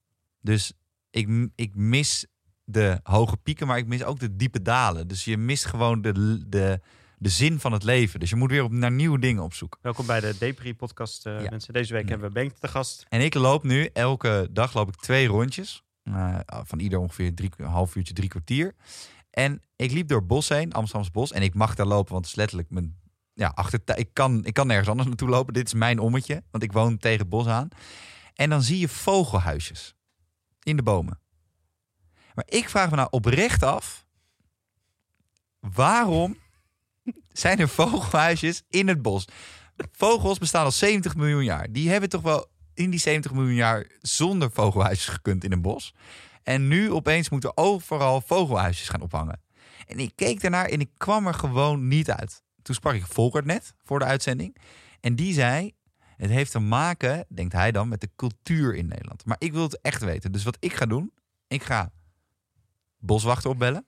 Dus 0.41 0.73
ik, 1.09 1.49
ik 1.55 1.75
mis 1.75 2.25
de 2.63 2.99
hoge 3.03 3.37
pieken, 3.37 3.67
maar 3.67 3.77
ik 3.77 3.87
mis 3.87 4.03
ook 4.03 4.19
de 4.19 4.35
diepe 4.35 4.61
dalen. 4.61 5.07
Dus 5.07 5.25
je 5.25 5.37
mist 5.37 5.65
gewoon 5.65 6.01
de, 6.01 6.43
de, 6.47 6.79
de 7.17 7.29
zin 7.29 7.59
van 7.59 7.71
het 7.71 7.83
leven. 7.83 8.19
Dus 8.19 8.29
je 8.29 8.35
moet 8.35 8.51
weer 8.51 8.63
op, 8.63 8.71
naar 8.71 8.91
nieuwe 8.91 9.19
dingen 9.19 9.43
op 9.43 9.53
zoek. 9.53 9.77
Welkom 9.81 10.05
bij 10.05 10.19
de 10.19 10.35
Depri 10.39 10.75
podcast, 10.75 11.25
eh, 11.25 11.43
Ja. 11.43 11.49
mensen. 11.49 11.73
Deze 11.73 11.93
week 11.93 12.01
Nee. 12.01 12.11
hebben 12.11 12.27
we 12.27 12.33
Bengt 12.33 12.59
te 12.61 12.67
gast. 12.67 13.05
En 13.09 13.21
ik 13.21 13.33
loop 13.33 13.63
nu, 13.63 13.85
elke 13.93 14.47
dag 14.51 14.73
loop 14.73 14.87
ik 14.87 14.95
twee 14.95 15.27
rondjes. 15.27 15.83
Eh, 16.03 16.39
van 16.49 16.79
ieder 16.79 16.99
ongeveer 16.99 17.33
drie, 17.35 17.49
een 17.57 17.65
half 17.65 17.95
uurtje, 17.95 18.13
drie 18.13 18.29
kwartier. 18.29 18.75
En 19.29 19.61
ik 19.75 19.91
liep 19.91 20.07
door 20.07 20.17
het 20.19 20.27
bos 20.27 20.49
heen, 20.49 20.73
Amsterdamse 20.73 21.11
bos. 21.11 21.31
En 21.31 21.41
ik 21.41 21.53
mag 21.53 21.75
daar 21.75 21.85
lopen, 21.85 22.11
want 22.11 22.23
het 22.25 22.33
is 22.33 22.39
letterlijk 22.39 22.69
mijn 22.69 22.98
ja, 23.39 23.51
achtertuin. 23.55 23.99
Ik 23.99 24.09
kan, 24.13 24.45
ik 24.45 24.53
kan 24.53 24.67
nergens 24.67 24.89
anders 24.89 25.07
naartoe 25.07 25.29
lopen. 25.29 25.53
Dit 25.53 25.65
is 25.65 25.73
mijn 25.73 25.99
ommetje, 25.99 26.43
want 26.51 26.63
ik 26.63 26.71
woon 26.71 26.97
tegen 26.97 27.19
het 27.19 27.29
bos 27.29 27.47
aan. 27.47 27.67
En 28.33 28.49
dan 28.49 28.61
zie 28.61 28.79
je 28.79 28.87
vogelhuisjes 28.87 29.95
in 30.63 30.75
de 30.75 30.83
bomen. 30.83 31.19
Maar 32.33 32.45
ik 32.47 32.69
vraag 32.69 32.89
me 32.89 32.95
nou 32.95 33.07
oprecht 33.11 33.63
af... 33.63 34.05
waarom 35.59 36.37
zijn 37.43 37.59
er 37.59 37.69
vogelhuisjes 37.69 38.63
in 38.69 38.87
het 38.87 39.01
bos? 39.01 39.25
Vogels 39.91 40.37
bestaan 40.37 40.65
al 40.65 40.71
70 40.71 41.15
miljoen 41.15 41.43
jaar. 41.43 41.71
Die 41.71 41.89
hebben 41.89 42.09
toch 42.09 42.21
wel 42.21 42.47
in 42.73 42.89
die 42.89 42.99
70 42.99 43.31
miljoen 43.33 43.53
jaar 43.53 43.87
zonder 44.01 44.51
vogelhuisjes 44.51 45.07
gekund 45.07 45.43
in 45.43 45.51
een 45.51 45.61
bos. 45.61 45.95
En 46.43 46.67
nu 46.67 46.91
opeens 46.91 47.29
moeten 47.29 47.57
overal 47.57 48.21
vogelhuisjes 48.21 48.89
gaan 48.89 49.01
ophangen. 49.01 49.41
En 49.87 49.99
ik 49.99 50.11
keek 50.15 50.41
daarnaar 50.41 50.65
en 50.65 50.79
ik 50.79 50.89
kwam 50.97 51.27
er 51.27 51.33
gewoon 51.33 51.87
niet 51.87 52.11
uit. 52.11 52.43
Toen 52.69 52.77
sprak 52.77 52.93
ik 52.93 53.05
Volkert 53.05 53.45
net 53.45 53.73
voor 53.83 53.99
de 53.99 54.05
uitzending. 54.05 54.55
En 54.99 55.15
die 55.15 55.33
zei, 55.33 55.73
het 56.17 56.29
heeft 56.29 56.51
te 56.51 56.59
maken, 56.59 57.25
denkt 57.29 57.53
hij 57.53 57.71
dan, 57.71 57.87
met 57.87 58.01
de 58.01 58.09
cultuur 58.15 58.75
in 58.75 58.87
Nederland. 58.87 59.25
Maar 59.25 59.35
ik 59.39 59.53
wil 59.53 59.61
het 59.61 59.81
echt 59.81 60.03
weten. 60.03 60.31
Dus 60.31 60.43
wat 60.43 60.57
ik 60.59 60.73
ga 60.73 60.85
doen, 60.85 61.11
ik 61.47 61.63
ga 61.63 61.91
boswachter 62.97 63.49
opbellen 63.49 63.85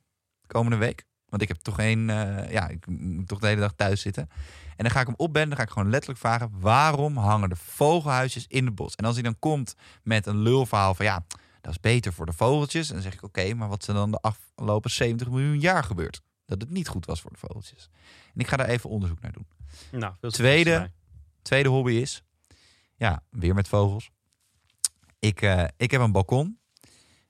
komende 0.48 0.78
week. 0.78 1.06
Want 1.26 1.42
ik 1.42 1.48
heb 1.48 1.58
toch 1.58 1.80
een, 1.80 2.10
eh, 2.10 2.52
ja, 2.52 2.68
ik 2.68 2.88
moet 2.88 3.28
toch 3.28 3.40
de 3.40 3.48
hele 3.48 3.60
dag 3.60 3.74
thuis 3.76 4.02
zitten. 4.02 4.30
En 4.76 4.84
dan 4.84 4.90
ga 4.90 5.00
ik 5.00 5.08
hem 5.08 5.16
opbellen. 5.18 5.48
Dan 5.50 5.58
ga 5.58 5.64
ik 5.64 5.70
gewoon 5.70 5.90
letterlijk 5.90 6.20
vragen: 6.20 6.52
waarom 6.60 7.18
hangen 7.18 7.50
de 7.50 7.56
vogelhuisjes 7.56 8.48
in 8.48 8.66
het 8.66 8.76
bos? 8.76 8.96
En 8.96 9.06
als 9.06 9.14
hij 9.14 9.24
dan 9.24 9.40
komt 9.40 9.76
met 10.04 10.26
een 10.26 10.38
lulverhaal 10.38 10.94
van 10.94 11.06
ja, 11.06 11.26
dat 11.62 11.72
is 11.72 11.80
beter 11.80 12.14
voor 12.14 12.26
de 12.26 12.34
vogeltjes. 12.34 12.88
Dan 12.88 13.02
zeg 13.02 13.14
ik: 13.14 13.24
oké, 13.24 13.54
maar 13.54 13.70
wat 13.70 13.82
is 13.82 13.88
er 13.88 13.94
dan 13.94 14.12
de 14.12 14.22
afgelopen 14.22 14.92
70 14.92 15.30
miljoen 15.30 15.60
jaar 15.60 15.84
gebeurd? 15.84 16.22
Dat 16.52 16.62
het 16.62 16.78
niet 16.78 16.88
goed 16.88 17.06
was 17.06 17.22
voor 17.22 17.32
de 17.32 17.38
vogeltjes. 17.38 17.90
En 18.34 18.40
ik 18.40 18.48
ga 18.48 18.58
daar 18.58 18.68
even 18.68 18.90
onderzoek 18.90 19.22
naar 19.22 19.32
doen. 19.32 19.48
Nou, 19.92 20.14
Tweede. 20.30 20.92
Tweede 21.42 21.70
hobby 21.70 21.92
is, 21.92 22.24
ja, 22.96 23.24
weer 23.30 23.54
met 23.54 23.68
vogels. 23.68 24.12
Ik, 25.20 25.42
eh, 25.42 25.64
ik 25.78 25.92
heb 25.92 26.02
een 26.02 26.12
balkon. 26.12 26.60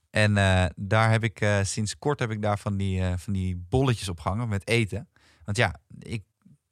En 0.09 0.37
eh, 0.37 0.65
daar 0.75 1.11
heb 1.11 1.23
ik 1.23 1.41
eh, 1.41 1.63
sinds 1.63 1.97
kort 1.97 2.19
heb 2.19 2.31
ik 2.31 2.41
daar 2.41 2.59
van 2.59 2.77
die, 2.77 3.17
van 3.17 3.33
die 3.33 3.55
bolletjes 3.69 4.09
opgehangen 4.09 4.49
met 4.49 4.67
eten. 4.67 5.09
Want 5.45 5.57
ja, 5.57 5.79
ik, 5.99 6.23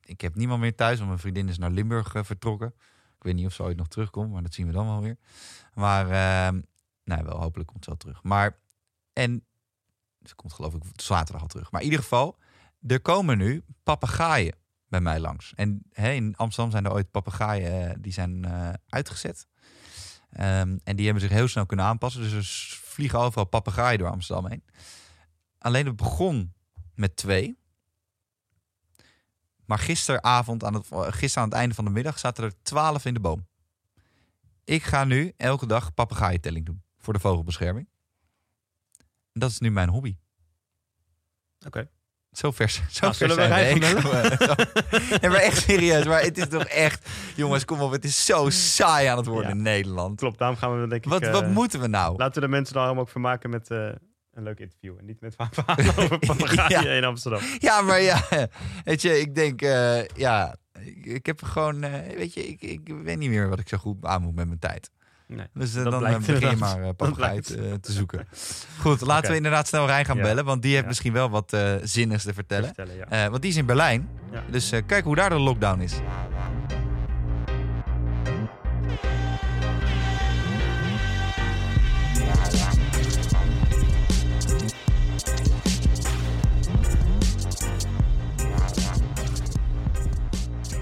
ik 0.02 0.22
heb 0.22 0.36
niemand 0.36 0.62
meer 0.62 0.76
thuis, 0.76 0.96
want 0.96 1.08
mijn 1.08 1.22
vriendin 1.22 1.50
is 1.50 1.58
naar 1.58 1.72
Limburg 1.72 2.12
vertrokken. 2.12 2.74
Ik 3.18 3.24
weet 3.24 3.36
niet 3.36 3.46
of 3.46 3.54
ze 3.54 3.64
ooit 3.64 3.78
nog 3.78 3.88
terugkomt, 3.88 4.32
maar 4.32 4.44
dat 4.44 4.54
zien 4.54 4.68
we 4.68 4.72
dan 4.72 4.86
wel 4.86 5.02
weer. 5.02 5.18
Maar, 5.74 6.06
nou 7.04 7.24
wel, 7.24 7.40
hopelijk 7.40 7.70
komt 7.70 7.84
ze 7.84 7.90
wel 7.90 8.00
terug. 8.00 8.24
Maar, 8.24 8.60
en 9.14 9.46
ze 10.30 10.36
komt 10.36 10.54
geloof 10.54 10.74
ik 10.74 10.82
zaterdag 10.96 11.42
al 11.42 11.48
terug. 11.48 11.72
Maar 11.72 11.82
in 11.82 11.88
ieder 11.88 12.04
geval, 12.04 12.38
er 12.88 13.02
komen 13.02 13.38
nu 13.38 13.64
papegaaien 13.84 14.56
bij 14.88 15.02
mij 15.02 15.20
langs. 15.20 15.54
En 15.56 15.82
in 15.92 16.36
Amsterdam 16.36 16.72
zijn 16.72 16.86
er 16.86 16.92
ooit 16.92 17.12
papegaaien 17.12 17.90
eh, 17.90 17.96
die 18.00 18.14
zijn 18.14 18.46
eh, 18.46 18.70
uitgezet. 18.90 19.48
Ehm, 20.30 20.78
en 20.84 20.96
die 20.96 21.06
hebben 21.06 21.24
zich 21.24 21.32
heel 21.32 21.48
snel 21.48 21.66
kunnen 21.66 21.86
aanpassen. 21.86 22.22
Dus 22.22 22.34
er 22.34 22.78
vliegen 22.84 23.20
overal 23.20 23.46
papegaaien 23.46 24.00
door 24.00 24.10
Amsterdam 24.10 24.48
heen. 24.48 24.64
Alleen 25.58 25.86
het 25.86 25.96
begon 25.96 26.54
met 26.96 27.16
twee. 27.16 27.58
Maar 29.66 29.80
gisteravond, 29.80 30.64
aan 30.64 30.74
het, 30.74 30.88
gisteren 30.92 31.44
aan 31.44 31.50
het 31.50 31.58
einde 31.58 31.76
van 31.76 31.86
de 31.86 31.92
middag, 31.92 32.20
zaten 32.20 32.44
er 32.44 32.62
twaalf 32.62 33.06
in 33.06 33.14
de 33.14 33.20
boom. 33.20 33.48
Ik 34.64 34.84
ga 34.84 35.04
nu 35.04 35.34
elke 35.38 35.66
dag 35.66 35.94
papegaaientelling 35.94 36.66
doen 36.66 36.84
voor 36.98 37.14
de 37.14 37.20
vogelbescherming. 37.20 37.88
Dat 39.34 39.50
is 39.50 39.60
nu 39.60 39.72
mijn 39.72 39.90
hobby. 39.90 40.16
Oké. 41.66 41.90
Zo 42.32 42.52
vers. 42.52 42.74
Zo 42.76 42.82
Nou, 42.82 43.16
vers 43.16 43.18
zullen 43.18 43.36
we 43.36 43.42
zijn 43.42 43.80
we. 43.80 44.68
Nee, 45.22 45.30
maar 45.30 45.40
echt 45.40 45.58
serieus. 45.62 46.06
Maar 46.06 46.22
het 46.22 46.38
is 46.38 46.48
toch 46.48 46.64
echt... 46.64 47.10
Jongens, 47.36 47.66
kom 47.66 47.80
op. 47.82 47.92
Het 47.92 48.04
is 48.04 48.26
zo 48.26 48.50
saai 48.50 49.08
aan 49.08 49.18
het 49.18 49.26
worden 49.26 49.50
Ja. 49.50 49.56
in 49.56 49.62
Nederland. 49.62 50.20
Klopt, 50.20 50.38
daarom 50.38 50.58
gaan 50.58 50.82
we 50.82 50.88
denk 50.88 51.04
ik... 51.06 51.10
Wat, 51.12 51.22
eh, 51.22 51.32
wat 51.32 51.48
moeten 51.48 51.80
we 51.80 51.88
nou? 51.88 52.18
Laten 52.18 52.34
we 52.42 52.48
de 52.48 52.52
mensen 52.54 52.76
daarom 52.76 53.00
ook 53.00 53.10
vermaken 53.10 53.50
met 53.50 53.72
eh, 53.72 53.78
een 54.32 54.44
leuk 54.44 54.60
interview. 54.60 54.98
En 55.00 55.06
niet 55.06 55.22
met 55.22 55.36
verhalen 55.36 55.98
over 55.98 56.20
papagaaien 56.20 56.84
Ja. 56.84 56.92
in 56.98 57.04
Amsterdam. 57.04 57.42
Ja, 57.60 57.82
maar 57.82 58.02
ja. 58.02 58.22
Weet 58.84 59.02
je, 59.02 59.20
ik 59.20 59.36
denk... 59.36 59.62
eh, 59.62 60.06
ja, 60.06 60.56
ik, 60.80 61.06
ik 61.06 61.26
heb 61.26 61.44
gewoon... 61.44 61.84
eh, 61.84 62.16
weet 62.18 62.34
je, 62.34 62.48
ik, 62.48 62.62
ik 62.62 62.88
weet 63.04 63.18
niet 63.18 63.30
meer 63.30 63.50
wat 63.50 63.60
ik 63.60 63.68
zo 63.70 63.78
goed 63.78 64.06
aan 64.06 64.22
moet 64.22 64.36
met 64.36 64.48
mijn 64.48 64.60
tijd. 64.60 64.90
Nee. 65.36 65.46
Dus 65.54 65.76
eh, 65.76 65.84
dan 65.84 66.06
eh, 66.06 66.18
begin 66.18 66.50
je 66.50 66.56
maar 66.56 66.80
uh, 66.80 66.90
te, 67.80 67.92
zoeken. 67.92 68.28
Goed, 68.82 69.02
laten 69.02 69.30
we 69.30 69.36
inderdaad 69.36 69.68
snel 69.68 69.86
Rijn 69.86 70.06
gaan 70.06 70.18
Ja. 70.18 70.22
bellen. 70.24 70.46
Want 70.46 70.62
die 70.62 70.72
heeft 70.72 70.84
Ja. 70.84 70.88
misschien 70.90 71.14
wel 71.14 71.30
wat 71.30 71.58
zinnigs 71.84 72.24
te 72.24 72.34
vertellen. 72.34 72.66
Vertellen, 72.66 72.96
ja. 73.10 73.30
Want 73.30 73.42
die 73.42 73.52
is 73.52 73.58
in 73.58 73.66
Berlijn. 73.66 74.10
Dus 74.52 74.74
kijk 74.86 75.04
hoe 75.04 75.16
daar 75.16 75.30
de 75.30 75.40
lockdown 75.40 75.80
is. 75.82 75.94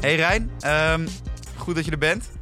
Hey 0.01 0.15
Rijn, 0.15 0.51
ehm, 0.59 1.07
goed 1.55 1.75
dat 1.75 1.85
je 1.85 1.91
er 1.91 1.97
bent. 1.97 2.36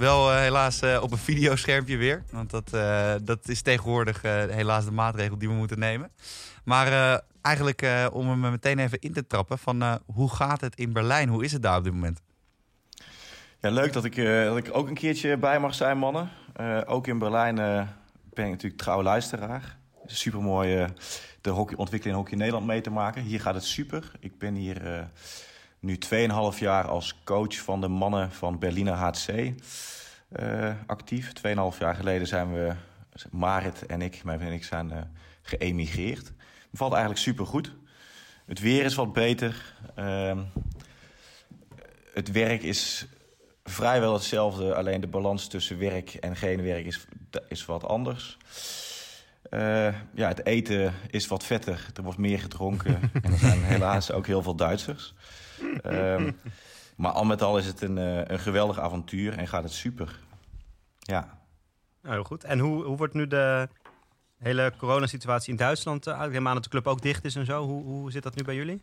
Wel 0.00 0.30
eh, 0.30 0.38
helaas 0.38 0.80
eh, 0.80 1.02
op 1.02 1.12
een 1.12 1.18
videoschermpje 1.18 1.96
weer. 1.96 2.24
Want 2.30 2.50
dat, 2.50 2.72
eh, 2.72 3.14
dat 3.22 3.48
is 3.48 3.62
tegenwoordig 3.62 4.22
helaas 4.22 4.84
de 4.84 4.90
maatregel 4.90 5.38
die 5.38 5.48
we 5.48 5.54
moeten 5.54 5.78
nemen. 5.78 6.10
Maar 6.64 7.20
eigenlijk 7.42 7.86
om 8.12 8.28
hem 8.28 8.40
meteen 8.50 8.78
even 8.78 8.98
in 8.98 9.12
te 9.12 9.26
trappen 9.26 9.58
van 9.58 10.00
hoe 10.06 10.30
gaat 10.30 10.60
het 10.60 10.76
in 10.76 10.92
Berlijn? 10.92 11.28
Hoe 11.28 11.44
is 11.44 11.52
het 11.52 11.62
daar 11.62 11.76
op 11.76 11.84
dit 11.84 11.92
moment? 11.92 12.20
Ja, 13.60 13.70
leuk 13.70 13.92
dat 13.92 14.04
ik, 14.04 14.16
dat 14.24 14.56
ik 14.56 14.68
ook 14.72 14.88
een 14.88 14.94
keertje 14.94 15.36
bij 15.36 15.60
mag 15.60 15.74
zijn, 15.74 15.98
mannen. 15.98 16.30
Ook 16.86 17.06
in 17.06 17.18
Berlijn 17.18 17.54
ben 18.34 18.44
ik 18.44 18.50
natuurlijk 18.50 18.82
trouw 18.82 19.02
luisteraar. 19.02 19.76
super 20.06 20.42
mooi 20.42 20.86
de 21.40 21.54
ontwikkeling 21.54 22.04
in 22.04 22.12
Hockey 22.14 22.36
Nederland 22.36 22.66
mee 22.66 22.80
te 22.80 22.90
maken. 22.90 23.22
Hier 23.22 23.40
gaat 23.40 23.54
het 23.54 23.64
super. 23.64 24.12
Ik 24.20 24.38
ben 24.38 24.54
hier 24.54 25.08
nu 25.80 25.98
2,5 26.52 26.58
jaar 26.58 26.88
als 26.88 27.20
coach 27.24 27.56
van 27.56 27.80
de 27.80 27.88
mannen 27.88 28.32
van 28.32 28.58
Berliner 28.58 28.94
HC 28.94 29.28
uh, 30.40 30.72
actief. 30.86 31.32
2,5 31.46 31.78
jaar 31.78 31.94
geleden 31.94 32.26
zijn 32.26 32.52
we, 32.52 32.72
Marit 33.30 33.86
en 33.86 34.02
ik, 34.02 34.24
mijn 34.24 34.38
vriend 34.38 34.52
en 34.52 34.58
ik, 34.58 34.64
zijn 34.64 34.90
uh, 34.90 34.98
geëmigreerd. 35.42 36.32
Valt 36.72 36.92
eigenlijk 36.92 37.22
super 37.22 37.46
goed. 37.46 37.72
Het 38.46 38.60
weer 38.60 38.84
is 38.84 38.94
wat 38.94 39.12
beter. 39.12 39.74
Ehm, 39.94 40.38
het 42.14 42.30
werk 42.30 42.62
is 42.62 43.06
vrijwel 43.64 44.12
hetzelfde, 44.12 44.74
alleen 44.74 45.00
de 45.00 45.06
balans 45.06 45.46
tussen 45.46 45.78
werk 45.78 46.14
en 46.14 46.36
geen 46.36 46.62
werk 46.62 46.86
is, 46.86 47.06
is 47.48 47.64
wat 47.64 47.84
anders. 47.84 48.36
Uh, 49.50 49.94
ja, 50.14 50.28
het 50.28 50.46
eten 50.46 50.94
is 51.10 51.26
wat 51.26 51.44
vetter, 51.44 51.86
er 51.94 52.02
wordt 52.02 52.18
meer 52.18 52.38
gedronken. 52.38 53.00
en 53.22 53.32
er 53.32 53.38
zijn 53.38 53.62
helaas 53.62 54.12
ook 54.12 54.26
heel 54.26 54.42
veel 54.42 54.54
Duitsers. 54.54 55.14
Um, 55.86 56.36
maar 56.96 57.12
al 57.12 57.24
met 57.24 57.42
al 57.42 57.58
is 57.58 57.66
het 57.66 57.80
een, 57.80 57.96
uh, 57.96 58.24
een 58.24 58.38
geweldig 58.38 58.78
avontuur 58.78 59.38
en 59.38 59.48
gaat 59.48 59.62
het 59.62 59.72
super. 59.72 60.18
Ja. 60.98 61.38
Nou, 62.02 62.14
heel 62.14 62.24
goed. 62.24 62.44
En 62.44 62.58
hoe, 62.58 62.84
hoe 62.84 62.96
wordt 62.96 63.14
nu 63.14 63.26
de 63.26 63.68
hele 64.38 64.72
coronasituatie 64.76 65.50
in 65.50 65.56
Duitsland 65.56 66.06
uh, 66.06 66.22
Ik 66.24 66.32
neem 66.32 66.48
aan 66.48 66.54
dat 66.54 66.62
de 66.62 66.70
club 66.70 66.86
ook 66.86 67.02
dicht 67.02 67.24
is 67.24 67.36
en 67.36 67.46
zo. 67.46 67.66
Hoe, 67.66 67.82
hoe 67.82 68.10
zit 68.10 68.22
dat 68.22 68.34
nu 68.34 68.42
bij 68.42 68.54
jullie? 68.54 68.82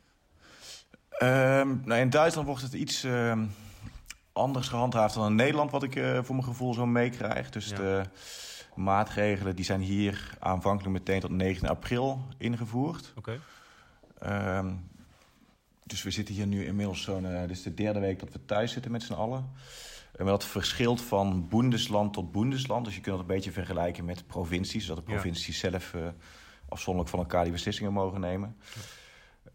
Um, 1.23 1.81
nou, 1.85 1.99
in 1.99 2.09
Duitsland 2.09 2.47
wordt 2.47 2.61
het 2.61 2.73
iets 2.73 3.05
uh, 3.05 3.41
anders 4.33 4.67
gehandhaafd 4.67 5.15
dan 5.15 5.27
in 5.27 5.35
Nederland, 5.35 5.71
wat 5.71 5.83
ik 5.83 5.95
uh, 5.95 6.19
voor 6.23 6.35
mijn 6.35 6.47
gevoel 6.47 6.73
zo 6.73 6.85
meekrijg. 6.85 7.49
Dus 7.49 7.69
ja. 7.69 7.75
de 7.75 8.03
maatregelen 8.77 9.55
die 9.55 9.65
zijn 9.65 9.81
hier 9.81 10.37
aanvankelijk 10.39 10.93
meteen 10.93 11.19
tot 11.19 11.29
9 11.29 11.67
april 11.67 12.21
ingevoerd. 12.37 13.13
Oké. 13.15 13.39
Okay. 14.19 14.57
Um, 14.57 14.89
dus 15.83 16.03
we 16.03 16.11
zitten 16.11 16.35
hier 16.35 16.47
nu 16.47 16.65
inmiddels 16.65 17.01
zo'n... 17.01 17.25
Uh, 17.25 17.41
dit 17.41 17.49
is 17.49 17.63
de 17.63 17.73
derde 17.73 17.99
week 17.99 18.19
dat 18.19 18.31
we 18.31 18.45
thuis 18.45 18.71
zitten 18.71 18.91
met 18.91 19.03
z'n 19.03 19.13
allen. 19.13 19.49
En 20.17 20.25
dat 20.25 20.45
verschilt 20.45 21.01
van 21.01 21.47
boendesland 21.47 22.13
tot 22.13 22.31
boendesland. 22.31 22.85
Dus 22.85 22.95
je 22.95 23.01
kunt 23.01 23.15
dat 23.15 23.25
een 23.25 23.35
beetje 23.35 23.51
vergelijken 23.51 24.05
met 24.05 24.27
provincies. 24.27 24.85
Dat 24.85 24.95
de 24.95 25.01
provincies 25.01 25.61
ja. 25.61 25.69
zelf 25.69 25.93
uh, 25.93 26.07
afzonderlijk 26.69 27.15
van 27.15 27.23
elkaar 27.23 27.43
die 27.43 27.51
beslissingen 27.51 27.93
mogen 27.93 28.19
nemen. 28.19 28.57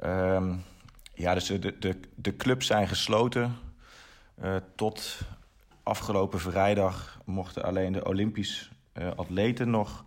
Ja, 0.00 0.34
um, 0.34 0.62
ja 1.14 1.34
dus 1.34 1.46
de, 1.46 1.78
de, 1.78 2.00
de 2.14 2.36
clubs 2.36 2.66
zijn 2.66 2.88
gesloten. 2.88 3.56
Uh, 4.42 4.56
tot 4.74 5.20
afgelopen 5.82 6.40
vrijdag 6.40 7.20
mochten 7.24 7.62
alleen 7.62 7.92
de 7.92 8.06
Olympisch 8.06 8.71
atleten 9.16 9.70
nog 9.70 10.04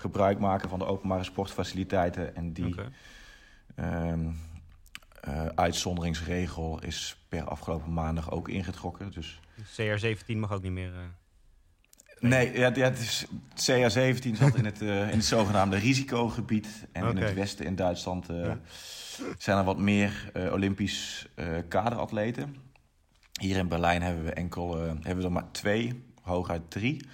gebruik 0.00 0.38
maken 0.38 0.68
van 0.68 0.78
de 0.78 0.84
openbare 0.84 1.24
sportfaciliteiten. 1.24 2.36
En 2.36 2.52
die 2.52 2.66
okay. 2.66 2.88
um, 4.10 4.38
uh, 5.28 5.46
uitzonderingsregel 5.46 6.82
is 6.82 7.16
per 7.28 7.44
afgelopen 7.44 7.92
maandag 7.92 8.30
ook 8.30 8.48
ingetrokken. 8.48 9.10
Dus... 9.12 9.40
CR17 9.60 10.36
mag 10.36 10.52
ook 10.52 10.62
niet 10.62 10.72
meer. 10.72 10.92
Uh... 10.92 10.98
Nee, 12.20 12.58
ja, 12.58 12.70
ja, 12.74 12.84
het 12.84 12.98
is, 12.98 13.26
CR17 13.54 14.36
zat 14.36 14.54
in 14.54 14.64
het, 14.64 14.82
uh, 14.82 15.00
in 15.10 15.16
het 15.16 15.24
zogenaamde 15.24 15.76
risicogebied. 15.76 16.86
En 16.92 17.02
okay. 17.02 17.14
in 17.14 17.22
het 17.22 17.34
westen 17.34 17.66
in 17.66 17.76
Duitsland 17.76 18.26
ja. 18.26 18.58
zijn 19.38 19.58
er 19.58 19.64
wat 19.64 19.78
meer 19.78 20.30
Olympisch 20.52 21.28
kaderatleten. 21.68 22.56
Hier 23.40 23.56
in 23.56 23.68
Berlijn 23.68 24.02
hebben 24.02 24.24
we 24.24 24.32
enkel 24.32 24.78
hebben 24.78 25.16
we 25.16 25.22
er 25.22 25.32
maar 25.32 25.50
twee, 25.50 26.04
hooguit 26.22 26.70
drie. 26.70 27.08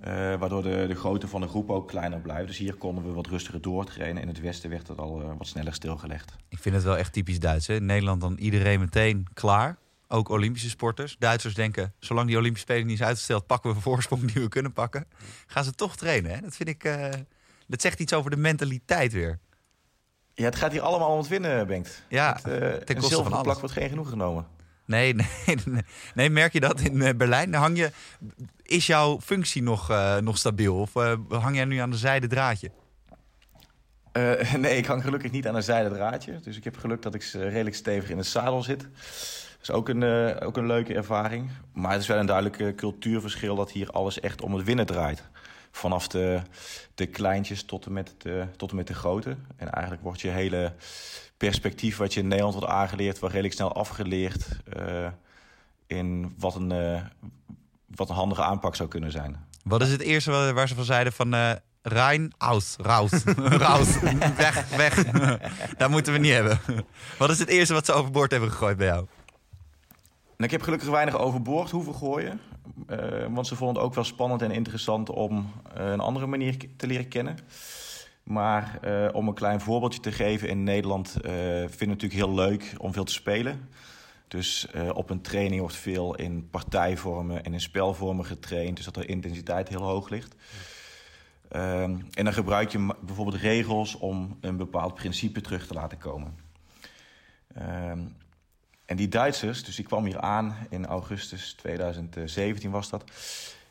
Uh, 0.00 0.34
waardoor 0.34 0.62
de, 0.62 0.84
de 0.86 0.94
grootte 0.94 1.28
van 1.28 1.40
de 1.40 1.48
groep 1.48 1.70
ook 1.70 1.88
kleiner 1.88 2.20
blijft. 2.20 2.46
Dus 2.46 2.56
hier 2.56 2.74
konden 2.74 3.04
we 3.04 3.12
wat 3.12 3.26
rustiger 3.26 3.60
doortrainen. 3.60 4.22
In 4.22 4.28
het 4.28 4.40
westen 4.40 4.70
werd 4.70 4.88
het 4.88 4.98
al 4.98 5.20
uh, 5.20 5.26
wat 5.38 5.46
sneller 5.46 5.74
stilgelegd. 5.74 6.32
Ik 6.48 6.58
vind 6.58 6.74
het 6.74 6.84
wel 6.84 6.96
echt 6.96 7.12
typisch 7.12 7.38
Duits. 7.38 7.66
Hè? 7.66 7.74
In 7.74 7.86
Nederland 7.86 8.20
dan 8.20 8.36
iedereen 8.36 8.80
meteen 8.80 9.26
klaar. 9.34 9.76
Ook 10.08 10.28
Olympische 10.28 10.68
sporters. 10.68 11.16
Duitsers 11.18 11.54
denken, 11.54 11.94
zolang 11.98 12.26
die 12.26 12.36
Olympische 12.36 12.66
Spelen 12.66 12.86
niet 12.86 13.00
is 13.00 13.06
uitgesteld... 13.06 13.46
pakken 13.46 13.70
we 13.70 13.76
een 13.76 13.82
voorsprong 13.82 14.32
die 14.32 14.42
we 14.42 14.48
kunnen 14.48 14.72
pakken. 14.72 15.06
Gaan 15.46 15.64
ze 15.64 15.72
toch 15.72 15.96
trainen. 15.96 16.30
Hè? 16.30 16.40
Dat 16.40 16.56
vind 16.56 16.68
ik... 16.68 16.84
Uh, 16.84 17.08
dat 17.66 17.80
zegt 17.80 18.00
iets 18.00 18.12
over 18.12 18.30
de 18.30 18.36
mentaliteit 18.36 19.12
weer. 19.12 19.38
Ja, 20.34 20.44
het 20.44 20.56
gaat 20.56 20.72
hier 20.72 20.80
allemaal 20.80 21.10
om 21.10 21.18
het 21.18 21.28
winnen, 21.28 21.66
Bengt. 21.66 22.02
Ja, 22.08 22.38
het, 22.42 22.86
ten 22.86 22.96
koste 22.96 23.24
van 23.24 23.42
plak 23.42 23.58
wordt 23.58 23.74
geen 23.74 23.88
genoeg 23.88 24.08
genomen. 24.08 24.46
Nee, 24.90 25.14
nee, 25.46 25.56
nee, 25.64 25.82
nee. 26.14 26.30
merk 26.30 26.52
je 26.52 26.60
dat 26.60 26.80
in 26.80 27.16
Berlijn? 27.16 27.54
Hang 27.54 27.78
je, 27.78 27.90
is 28.62 28.86
jouw 28.86 29.20
functie 29.20 29.62
nog, 29.62 29.90
uh, 29.90 30.16
nog 30.16 30.38
stabiel? 30.38 30.76
Of 30.76 30.94
uh, 30.94 31.12
hang 31.28 31.56
jij 31.56 31.64
nu 31.64 31.76
aan 31.76 31.90
de 31.90 31.96
zijde 31.96 32.26
draadje? 32.26 32.70
Nee, 34.56 34.76
ik 34.76 34.86
hang 34.86 35.02
gelukkig 35.02 35.30
niet 35.30 35.48
aan 35.48 35.54
een 35.54 35.62
zijde 35.62 35.90
draadje. 35.90 36.40
Dus 36.40 36.56
ik 36.56 36.64
heb 36.64 36.76
geluk 36.76 37.02
dat 37.02 37.14
ik 37.14 37.22
redelijk 37.22 37.76
stevig 37.76 38.10
in 38.10 38.16
het 38.16 38.26
zadel 38.26 38.62
zit. 38.62 38.80
Dat 38.80 39.62
is 39.62 39.70
ook 39.70 39.88
een, 39.88 40.40
ook 40.40 40.56
een 40.56 40.66
leuke 40.66 40.94
ervaring. 40.94 41.50
Maar 41.72 41.92
het 41.92 42.00
is 42.00 42.06
wel 42.06 42.18
een 42.18 42.26
duidelijk 42.26 42.76
cultuurverschil 42.76 43.56
dat 43.56 43.70
hier 43.70 43.90
alles 43.90 44.20
echt 44.20 44.40
om 44.42 44.54
het 44.54 44.64
winnen 44.64 44.86
draait. 44.86 45.22
Vanaf 45.70 46.08
de, 46.08 46.40
de 46.94 47.06
kleintjes 47.06 47.62
tot 47.62 47.86
en, 47.86 47.92
met 47.92 48.14
de, 48.18 48.46
tot 48.56 48.70
en 48.70 48.76
met 48.76 48.86
de 48.86 48.94
grote. 48.94 49.36
En 49.56 49.70
eigenlijk 49.70 50.02
wordt 50.02 50.20
je 50.20 50.28
hele 50.28 50.72
perspectief 51.46 51.96
wat 51.96 52.14
je 52.14 52.20
in 52.20 52.28
Nederland 52.28 52.54
wordt 52.54 52.70
aangeleerd... 52.70 53.18
wel 53.18 53.30
redelijk 53.30 53.54
snel 53.54 53.72
afgeleerd 53.72 54.46
in 55.86 56.34
wat 56.38 56.54
een, 56.54 56.72
uh, 56.72 57.00
wat 57.96 58.08
een 58.08 58.14
handige 58.14 58.42
aanpak 58.42 58.74
zou 58.74 58.88
kunnen 58.88 59.10
zijn. 59.10 59.36
Wat 59.62 59.82
is 59.82 59.90
het 59.90 60.00
eerste 60.00 60.30
waar, 60.30 60.54
waar 60.54 60.68
ze 60.68 60.74
van 60.74 60.84
zeiden 60.84 61.12
van... 61.12 61.34
Uh, 61.34 61.52
Rijn, 61.82 62.32
aus, 62.38 62.76
raus, 62.80 63.24
raus, 63.66 64.00
weg, 64.36 64.76
weg. 64.76 65.04
Dat 65.78 65.90
moeten 65.90 66.12
we 66.12 66.18
niet 66.18 66.32
hebben. 66.32 66.60
Wat 67.18 67.30
is 67.30 67.38
het 67.38 67.48
eerste 67.48 67.74
wat 67.74 67.86
ze 67.86 67.92
overboord 67.92 68.30
hebben 68.30 68.50
gegooid 68.50 68.76
bij 68.76 68.86
jou? 68.86 69.06
Nou, 70.36 70.44
ik 70.44 70.50
heb 70.50 70.62
gelukkig 70.62 70.88
weinig 70.88 71.18
overboord 71.18 71.70
hoeven 71.70 71.94
gooien. 71.94 72.40
Want 73.30 73.46
ze 73.46 73.56
vonden 73.56 73.76
het 73.76 73.84
ook 73.84 73.94
wel 73.94 74.04
spannend 74.04 74.42
en 74.42 74.50
interessant 74.50 75.10
om 75.10 75.52
een 75.74 76.00
andere 76.00 76.26
manier 76.26 76.56
te 76.76 76.86
leren 76.86 77.08
kennen. 77.08 77.38
Maar 78.22 78.78
uh, 78.84 79.08
om 79.12 79.28
een 79.28 79.34
klein 79.34 79.60
voorbeeldje 79.60 80.00
te 80.00 80.12
geven, 80.12 80.48
in 80.48 80.64
Nederland 80.64 81.10
vinden 81.10 81.32
we 81.32 81.76
het 81.76 81.86
natuurlijk 81.86 82.12
heel 82.12 82.34
leuk 82.34 82.74
om 82.78 82.92
veel 82.92 83.04
te 83.04 83.12
spelen. 83.12 83.68
Dus 84.30 84.66
uh, 84.74 84.90
op 84.94 85.10
een 85.10 85.20
training 85.20 85.60
wordt 85.60 85.76
veel 85.76 86.14
in 86.14 86.48
partijvormen 86.50 87.44
en 87.44 87.52
in 87.52 87.60
spelvormen 87.60 88.24
getraind. 88.24 88.76
Dus 88.76 88.84
dat 88.84 88.94
de 88.94 89.06
intensiteit 89.06 89.68
heel 89.68 89.82
hoog 89.82 90.08
ligt. 90.08 90.34
Uh, 91.52 91.82
en 91.82 92.24
dan 92.24 92.32
gebruik 92.32 92.70
je 92.70 92.94
bijvoorbeeld 93.00 93.42
regels 93.42 93.94
om 93.94 94.38
een 94.40 94.56
bepaald 94.56 94.94
principe 94.94 95.40
terug 95.40 95.66
te 95.66 95.74
laten 95.74 95.98
komen. 95.98 96.34
Uh, 97.58 97.90
en 98.84 98.96
die 98.96 99.08
Duitsers, 99.08 99.64
dus 99.64 99.78
ik 99.78 99.84
kwam 99.84 100.04
hier 100.04 100.20
aan 100.20 100.56
in 100.68 100.86
augustus 100.86 101.52
2017 101.52 102.70
was 102.70 102.90
dat. 102.90 103.04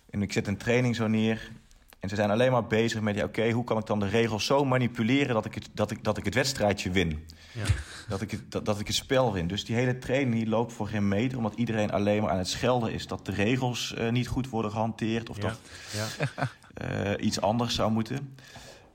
En 0.10 0.22
ik 0.22 0.34
zet 0.34 0.48
een 0.48 0.58
training 0.58 0.96
zo 0.96 1.08
neer. 1.08 1.52
En 2.00 2.10
ze 2.10 2.16
zijn 2.16 2.32
alleen 2.32 2.52
maar 2.52 2.68
bezig 2.68 3.02
met, 3.02 3.16
ja, 3.16 3.24
oké, 3.24 3.52
hoe 3.52 3.64
kan 3.64 3.78
ik 3.78 3.86
dan 3.86 4.00
de 4.00 4.08
regels 4.08 4.46
zo 4.46 4.66
manipuleren 4.66 5.34
dat 5.34 5.46
ik 5.46 5.56
het, 5.56 5.70
dat 5.74 5.92
ik, 5.92 6.04
dat 6.04 6.18
ik 6.18 6.26
het 6.26 6.34
wedstrijdje 6.34 6.92
win? 6.92 7.26
Ja. 7.52 7.64
Dat, 8.08 8.22
ik 8.22 8.32
het, 8.32 8.52
dat, 8.52 8.66
dat 8.66 8.80
ik 8.80 8.88
het 8.88 8.96
spel 8.96 9.34
win. 9.34 9.48
Dus 9.48 9.66
die 9.66 9.76
hele 9.76 9.98
training 9.98 10.36
die 10.36 10.48
loopt 10.48 10.74
voor 10.74 10.88
geen 10.88 11.08
meter, 11.08 11.38
omdat 11.38 11.54
iedereen 11.54 11.92
alleen 11.92 12.22
maar 12.22 12.32
aan 12.32 12.38
het 12.38 12.48
schelden 12.48 12.94
is 12.94 13.08
dat 13.08 13.26
de 13.26 13.32
regels 13.32 13.96
uh, 13.98 14.10
niet 14.10 14.28
goed 14.28 14.50
worden 14.50 14.72
gehanteerd 14.72 15.30
of 15.30 15.38
ja. 15.38 15.42
dat 15.42 15.60
ja. 15.92 16.50
uh, 17.16 17.26
iets 17.26 17.42
anders 17.42 17.76
zou 17.76 17.92
moeten. 17.92 18.36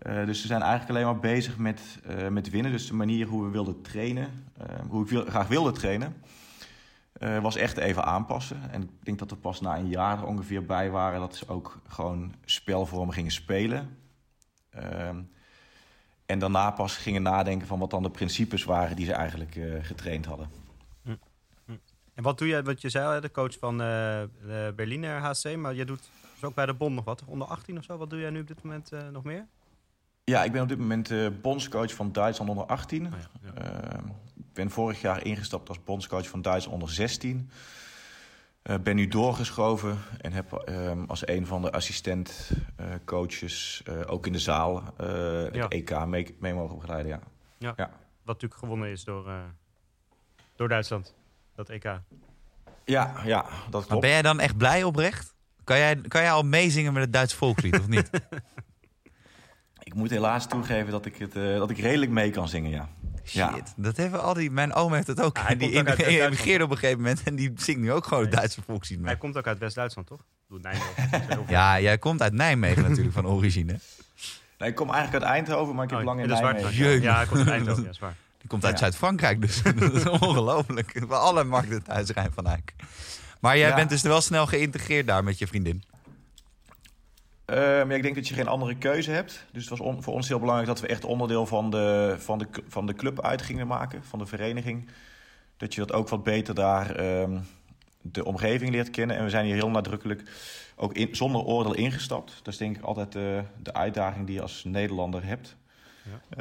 Uh, 0.06 0.26
dus 0.26 0.40
ze 0.40 0.46
zijn 0.46 0.62
eigenlijk 0.62 0.90
alleen 0.90 1.04
maar 1.04 1.20
bezig 1.20 1.56
met, 1.56 1.80
met 2.30 2.50
winnen. 2.50 2.72
Dus 2.72 2.86
de 2.86 2.94
manier 2.94 3.26
hoe 3.26 3.44
we 3.44 3.50
wilden 3.50 3.82
trainen, 3.82 4.28
hoe 4.88 5.02
ik 5.02 5.10
wil, 5.10 5.24
graag 5.24 5.48
wilde 5.48 5.72
trainen. 5.72 6.14
Uh, 7.18 7.38
was 7.38 7.56
echt 7.56 7.76
even 7.76 8.04
aanpassen. 8.04 8.70
En 8.70 8.82
ik 8.82 8.88
denk 9.02 9.18
dat 9.18 9.30
er 9.30 9.36
pas 9.36 9.60
na 9.60 9.76
een 9.76 9.88
jaar 9.88 10.18
er 10.18 10.26
ongeveer 10.26 10.66
bij 10.66 10.90
waren 10.90 11.20
dat 11.20 11.36
ze 11.36 11.48
ook 11.48 11.78
gewoon 11.88 12.34
spelvormen 12.44 13.14
gingen 13.14 13.32
spelen. 13.32 13.98
Uh, 14.76 15.08
en 16.26 16.38
daarna 16.38 16.70
pas 16.70 16.96
gingen 16.96 17.22
nadenken 17.22 17.66
van 17.66 17.78
wat 17.78 17.90
dan 17.90 18.02
de 18.02 18.10
principes 18.10 18.64
waren 18.64 18.96
die 18.96 19.06
ze 19.06 19.12
eigenlijk 19.12 19.54
uh, 19.54 19.84
getraind 19.84 20.26
hadden. 20.26 20.48
Hm. 21.02 21.14
Hm. 21.64 21.72
En 22.14 22.22
wat 22.22 22.38
doe 22.38 22.48
jij, 22.48 22.62
wat 22.62 22.80
je 22.80 22.88
zei, 22.88 23.20
de 23.20 23.30
coach 23.30 23.58
van 23.58 23.78
de 23.78 24.72
Berliner 24.76 25.20
HC, 25.20 25.56
maar 25.56 25.74
je 25.74 25.84
doet 25.84 26.08
dus 26.32 26.44
ook 26.44 26.54
bij 26.54 26.66
de 26.66 26.74
Bond 26.74 26.94
nog 26.94 27.04
wat, 27.04 27.22
onder 27.26 27.48
18 27.48 27.78
of 27.78 27.84
zo. 27.84 27.96
Wat 27.96 28.10
doe 28.10 28.20
jij 28.20 28.30
nu 28.30 28.40
op 28.40 28.46
dit 28.46 28.62
moment 28.62 28.90
nog 29.12 29.24
meer? 29.24 29.46
Ja, 30.24 30.44
ik 30.44 30.52
ben 30.52 30.62
op 30.62 30.68
dit 30.68 30.78
moment 30.78 31.12
bondscoach 31.42 31.94
van 31.94 32.12
Duitsland 32.12 32.50
onder 32.50 32.66
18. 32.66 33.06
Oh 33.06 33.12
ja, 33.12 33.52
ja. 33.54 34.00
Ik 34.54 34.60
ben 34.60 34.70
vorig 34.70 35.00
jaar 35.00 35.24
ingestapt 35.24 35.68
als 35.68 35.84
bondscoach 35.84 36.28
van 36.28 36.42
Duitsland 36.42 36.80
onder 36.80 36.94
16. 36.94 37.50
Uh, 38.62 38.76
ben 38.78 38.96
nu 38.96 39.08
doorgeschoven 39.08 39.98
en 40.20 40.32
heb 40.32 40.64
um, 40.68 41.04
als 41.04 41.28
een 41.28 41.46
van 41.46 41.62
de 41.62 41.72
assistent-coaches 41.72 43.82
ook 44.06 44.26
in 44.26 44.32
de 44.32 44.38
zaal 44.38 44.82
het 44.96 45.54
ja. 45.54 45.68
EK 45.68 46.06
mee, 46.06 46.36
mee, 46.38 46.54
mogen 46.54 46.76
begeleiden. 46.76 47.12
Ja. 47.12 47.20
Ja. 47.58 47.72
ja. 47.76 47.90
Wat 48.22 48.34
natuurlijk 48.34 48.60
gewonnen 48.60 48.90
is 48.90 49.04
door, 49.04 49.30
door 50.56 50.68
Duitsland, 50.68 51.14
dat 51.54 51.68
EK. 51.68 52.00
Ja, 52.84 53.14
ja, 53.24 53.42
dat 53.42 53.70
klopt. 53.70 53.88
Maar 53.88 53.98
ben 53.98 54.10
jij 54.10 54.22
dan 54.22 54.40
echt 54.40 54.56
blij 54.56 54.82
oprecht? 54.82 55.34
Kan 55.64 55.78
jij, 55.78 56.00
kan 56.00 56.22
jij 56.22 56.32
al 56.32 56.42
meezingen 56.42 56.92
met 56.92 57.02
het 57.02 57.12
Duits 57.12 57.34
volkslied 57.34 57.78
of 57.78 57.88
niet? 57.88 58.10
Ik 59.84 59.94
moet 59.94 60.10
helaas 60.10 60.46
toegeven 60.46 60.90
dat 60.90 61.06
ik, 61.06 61.16
het, 61.16 61.36
eh, 61.36 61.58
dat 61.58 61.70
ik 61.70 61.78
redelijk 61.78 62.10
mee 62.10 62.30
kan 62.30 62.48
zingen, 62.48 62.70
ja. 62.70 62.88
Shit, 63.24 63.34
Ja. 63.34 63.62
dat 63.76 63.96
hebben 63.96 64.22
al 64.22 64.34
die... 64.34 64.50
Mijn 64.50 64.72
oom 64.74 64.92
heeft 64.92 65.06
het 65.06 65.20
ook. 65.20 65.36
Ja, 65.36 65.42
hij 65.44 65.56
die 65.62 65.70
emigreerde 66.22 66.64
op 66.64 66.70
een 66.70 66.76
gegeven 66.76 67.00
moment 67.00 67.22
en 67.22 67.34
die 67.36 67.52
zingt 67.56 67.80
nu 67.80 67.92
ook 67.92 68.04
gewoon 68.04 68.20
het 68.22 68.30
Nee. 68.30 68.38
Duitse 68.40 68.62
volkslied 68.66 68.98
mee. 68.98 69.06
Hij 69.08 69.16
komt 69.16 69.36
ook 69.36 69.46
uit 69.46 69.58
West-Duitsland, 69.58 70.06
toch? 70.06 70.20
Doe 70.48 70.58
Nijmegen. 70.60 71.10
Dat. 71.28 71.38
Ja, 71.48 71.80
jij 71.80 71.98
komt 71.98 72.22
uit 72.22 72.32
Nijmegen 72.32 72.82
natuurlijk 72.82 73.14
van 73.14 73.26
origine. 73.26 73.78
Nee, 74.58 74.68
ik 74.68 74.74
kom 74.74 74.90
eigenlijk 74.90 75.24
uit 75.24 75.32
Eindhoven, 75.32 75.74
maar 75.74 75.84
ik 75.84 75.90
heb 75.90 75.98
Oh, 75.98 76.04
lang 76.04 76.20
in 76.20 76.28
dat 76.28 76.36
is 76.36 76.42
waar. 76.42 76.52
Nijmegen. 76.52 76.76
Jeugd. 76.78 77.02
Ja, 77.02 77.16
hij 77.16 77.26
komt 77.26 77.38
uit 77.38 77.48
Eindhoven, 77.48 77.82
ja, 77.84 77.88
is 77.90 77.98
waar. 77.98 78.14
Die 78.38 78.48
komt 78.48 78.64
uit 78.64 78.72
Ja. 78.72 78.78
Zuid-Frankrijk, 78.78 79.40
dus 79.40 79.62
dat 79.62 79.80
is 79.92 80.06
ongelooflijk. 80.08 81.06
Bij 81.08 81.18
alle 81.18 81.44
markten 81.44 81.82
thuis 81.82 82.10
Rijn 82.10 82.32
van 82.34 82.46
Eyck. 82.46 82.72
Maar 83.40 83.58
jij 83.58 83.68
Ja. 83.68 83.74
bent 83.74 83.88
dus 83.90 84.02
wel 84.02 84.20
snel 84.20 84.46
geïntegreerd 84.46 85.06
daar 85.06 85.24
met 85.24 85.38
je 85.38 85.46
vriendin. 85.46 85.82
Eh, 87.44 87.56
maar 87.56 87.90
ik 87.90 88.02
denk 88.02 88.14
dat 88.14 88.28
je 88.28 88.34
geen 88.34 88.48
andere 88.48 88.76
keuze 88.76 89.10
hebt. 89.10 89.46
Dus 89.52 89.68
het 89.68 89.78
was 89.78 89.94
voor 90.04 90.14
ons 90.14 90.28
heel 90.28 90.38
belangrijk 90.38 90.68
dat 90.68 90.80
we 90.80 90.86
echt 90.86 91.04
onderdeel 91.04 91.46
van 91.46 91.70
de, 91.70 92.14
van, 92.18 92.38
de, 92.38 92.46
van 92.68 92.86
de 92.86 92.94
club 92.94 93.22
uit 93.22 93.42
gingen 93.42 93.66
maken, 93.66 94.04
van 94.04 94.18
de 94.18 94.26
vereniging. 94.26 94.88
Dat 95.56 95.74
je 95.74 95.80
dat 95.80 95.92
ook 95.92 96.08
wat 96.08 96.22
beter 96.22 96.54
daar 96.54 96.96
ehm, 96.96 97.40
de 98.00 98.24
omgeving 98.24 98.70
leert 98.70 98.90
kennen. 98.90 99.16
En 99.16 99.24
we 99.24 99.30
zijn 99.30 99.44
hier 99.44 99.54
heel 99.54 99.70
nadrukkelijk 99.70 100.22
ook 100.76 100.92
in, 100.92 101.16
zonder 101.16 101.40
oordeel 101.40 101.74
ingestapt. 101.74 102.40
Dat 102.42 102.52
is 102.52 102.58
denk 102.58 102.76
ik 102.76 102.82
altijd 102.82 103.12
de 103.12 103.72
uitdaging 103.72 104.26
die 104.26 104.34
je 104.34 104.42
als 104.42 104.64
Nederlander 104.64 105.24
hebt. 105.24 105.56
Ja. 106.02 106.36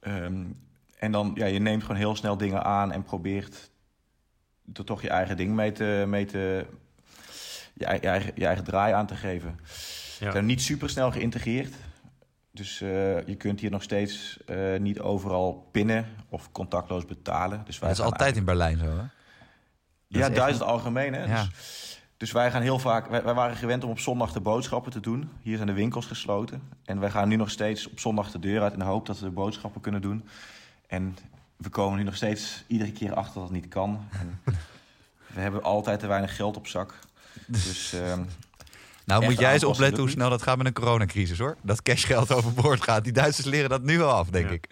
Eh, 0.00 0.24
ehm, 0.24 0.44
en 0.98 1.12
dan, 1.12 1.32
ja, 1.34 1.46
je 1.46 1.58
neemt 1.58 1.82
gewoon 1.82 1.96
heel 1.96 2.16
snel 2.16 2.36
dingen 2.36 2.64
aan 2.64 2.92
en 2.92 3.02
probeert 3.02 3.70
er 4.72 4.84
toch 4.84 5.02
je 5.02 5.10
eigen 5.10 5.36
ding 5.36 5.54
mee 5.54 5.72
te, 5.72 6.04
mee 6.06 6.24
te 6.24 6.66
je, 7.76 7.84
je 8.00 8.08
eigen, 8.08 8.32
je 8.34 8.46
eigen 8.46 8.64
draai 8.64 8.92
aan 8.94 9.06
te 9.06 9.14
geven. 9.16 9.58
Ja. 10.18 10.26
We 10.26 10.32
zijn 10.32 10.46
niet 10.46 10.62
super 10.62 10.90
snel 10.90 11.10
geïntegreerd. 11.12 11.74
Dus 12.52 12.80
eh, 12.80 13.26
je 13.26 13.34
kunt 13.36 13.60
hier 13.60 13.70
nog 13.70 13.82
steeds 13.82 14.38
eh, 14.46 14.76
niet 14.78 15.00
overal 15.00 15.68
pinnen 15.72 16.06
of 16.28 16.52
contactloos 16.52 17.04
betalen. 17.04 17.62
Dus 17.64 17.78
wij 17.78 17.88
Dat 17.88 17.98
is 17.98 18.04
altijd 18.04 18.36
in 18.36 18.44
Berlijn 18.44 18.78
zo, 18.78 18.84
hè? 18.84 18.96
dat 18.96 20.36
Ja, 20.36 20.46
is 20.46 20.52
echt- 20.52 20.62
algemeen. 20.62 21.12
Hè? 21.14 21.24
Ja. 21.24 21.42
Dus, 21.42 22.00
dus 22.16 22.32
wij 22.32 22.50
gaan 22.50 22.62
heel 22.62 22.78
vaak... 22.78 23.06
Wij, 23.08 23.22
wij 23.22 23.34
waren 23.34 23.56
gewend 23.56 23.84
om 23.84 23.90
op 23.90 23.98
zondag 23.98 24.32
de 24.32 24.40
boodschappen 24.40 24.92
te 24.92 25.00
doen. 25.00 25.30
Hier 25.42 25.56
zijn 25.56 25.68
de 25.68 25.74
winkels 25.74 26.06
gesloten. 26.06 26.62
En 26.84 27.00
wij 27.00 27.10
gaan 27.10 27.28
nu 27.28 27.36
nog 27.36 27.50
steeds 27.50 27.90
op 27.90 27.98
zondag 28.00 28.30
de 28.30 28.38
deur 28.38 28.62
uit... 28.62 28.72
in 28.72 28.78
de 28.78 28.84
hoop 28.84 29.06
dat 29.06 29.18
we 29.18 29.24
de 29.24 29.30
boodschappen 29.30 29.80
kunnen 29.80 30.00
doen. 30.02 30.28
En 30.86 31.16
we 31.56 31.68
komen 31.68 31.98
nu 31.98 32.04
nog 32.04 32.16
steeds 32.16 32.64
iedere 32.66 32.92
keer 32.92 33.14
achter 33.14 33.34
dat 33.34 33.42
het 33.42 33.52
niet 33.52 33.68
kan. 33.68 34.08
En 34.20 34.40
we 35.34 35.40
hebben 35.40 35.62
altijd 35.62 36.00
te 36.00 36.06
weinig 36.06 36.36
geld 36.36 36.56
op 36.56 36.66
zak. 36.66 36.98
Dus... 37.46 37.92
ehm, 37.92 38.22
Nou 39.04 39.24
moet 39.24 39.38
jij 39.38 39.52
eens 39.52 39.64
opletten 39.64 39.98
hoe 40.00 40.10
snel 40.10 40.30
dat 40.30 40.42
gaat 40.42 40.56
met 40.56 40.66
een 40.66 40.72
coronacrisis, 40.72 41.38
hoor. 41.38 41.56
Dat 41.62 41.82
cashgeld 41.82 42.32
overboord 42.36 42.82
gaat. 42.82 43.04
Die 43.04 43.12
Duitsers 43.12 43.46
leren 43.46 43.70
dat 43.70 43.82
nu 43.82 44.02
al 44.02 44.12
af, 44.12 44.28
denk 44.28 44.46
Ja. 44.48 44.52
ik. 44.54 44.66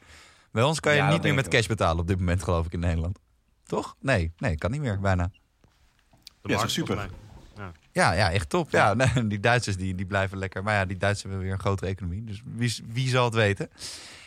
Bij 0.53 0.63
ons 0.63 0.81
kan 0.81 0.93
je 0.93 0.99
Ja, 0.99 1.11
niet 1.11 1.23
meer 1.23 1.35
met 1.35 1.49
cash 1.49 1.67
betalen 1.67 1.99
op 2.01 2.07
dit 2.07 2.19
moment, 2.19 2.43
geloof 2.43 2.67
ik, 2.67 2.73
in 2.73 2.81
Nederland. 2.81 3.19
Toch? 3.67 3.97
Nee, 4.01 4.33
nee, 4.39 4.57
kan 4.57 4.71
niet 4.71 4.81
meer, 4.81 5.01
bijna. 5.01 5.31
De 6.43 6.49
Ja, 6.51 6.57
markt, 6.57 6.71
super. 6.71 7.09
Ja, 7.93 8.13
ja, 8.13 8.31
echt 8.31 8.49
top. 8.49 8.71
Ja, 8.71 8.95
nee, 9.15 9.27
die 9.27 9.41
Duitsers 9.41 9.77
die, 9.77 9.95
die 9.95 10.07
blijven 10.07 10.39
lekker. 10.39 10.63
Maar 10.63 10.75
ja, 10.75 10.85
die 10.85 10.97
Duitsers 10.97 11.23
hebben 11.29 11.43
weer 11.43 11.53
een 11.53 11.61
grotere 11.61 11.91
economie. 11.91 12.25
Dus 12.25 12.43
wie, 12.45 12.75
wie 12.87 13.09
zal 13.09 13.25
het 13.25 13.35
weten? 13.35 13.69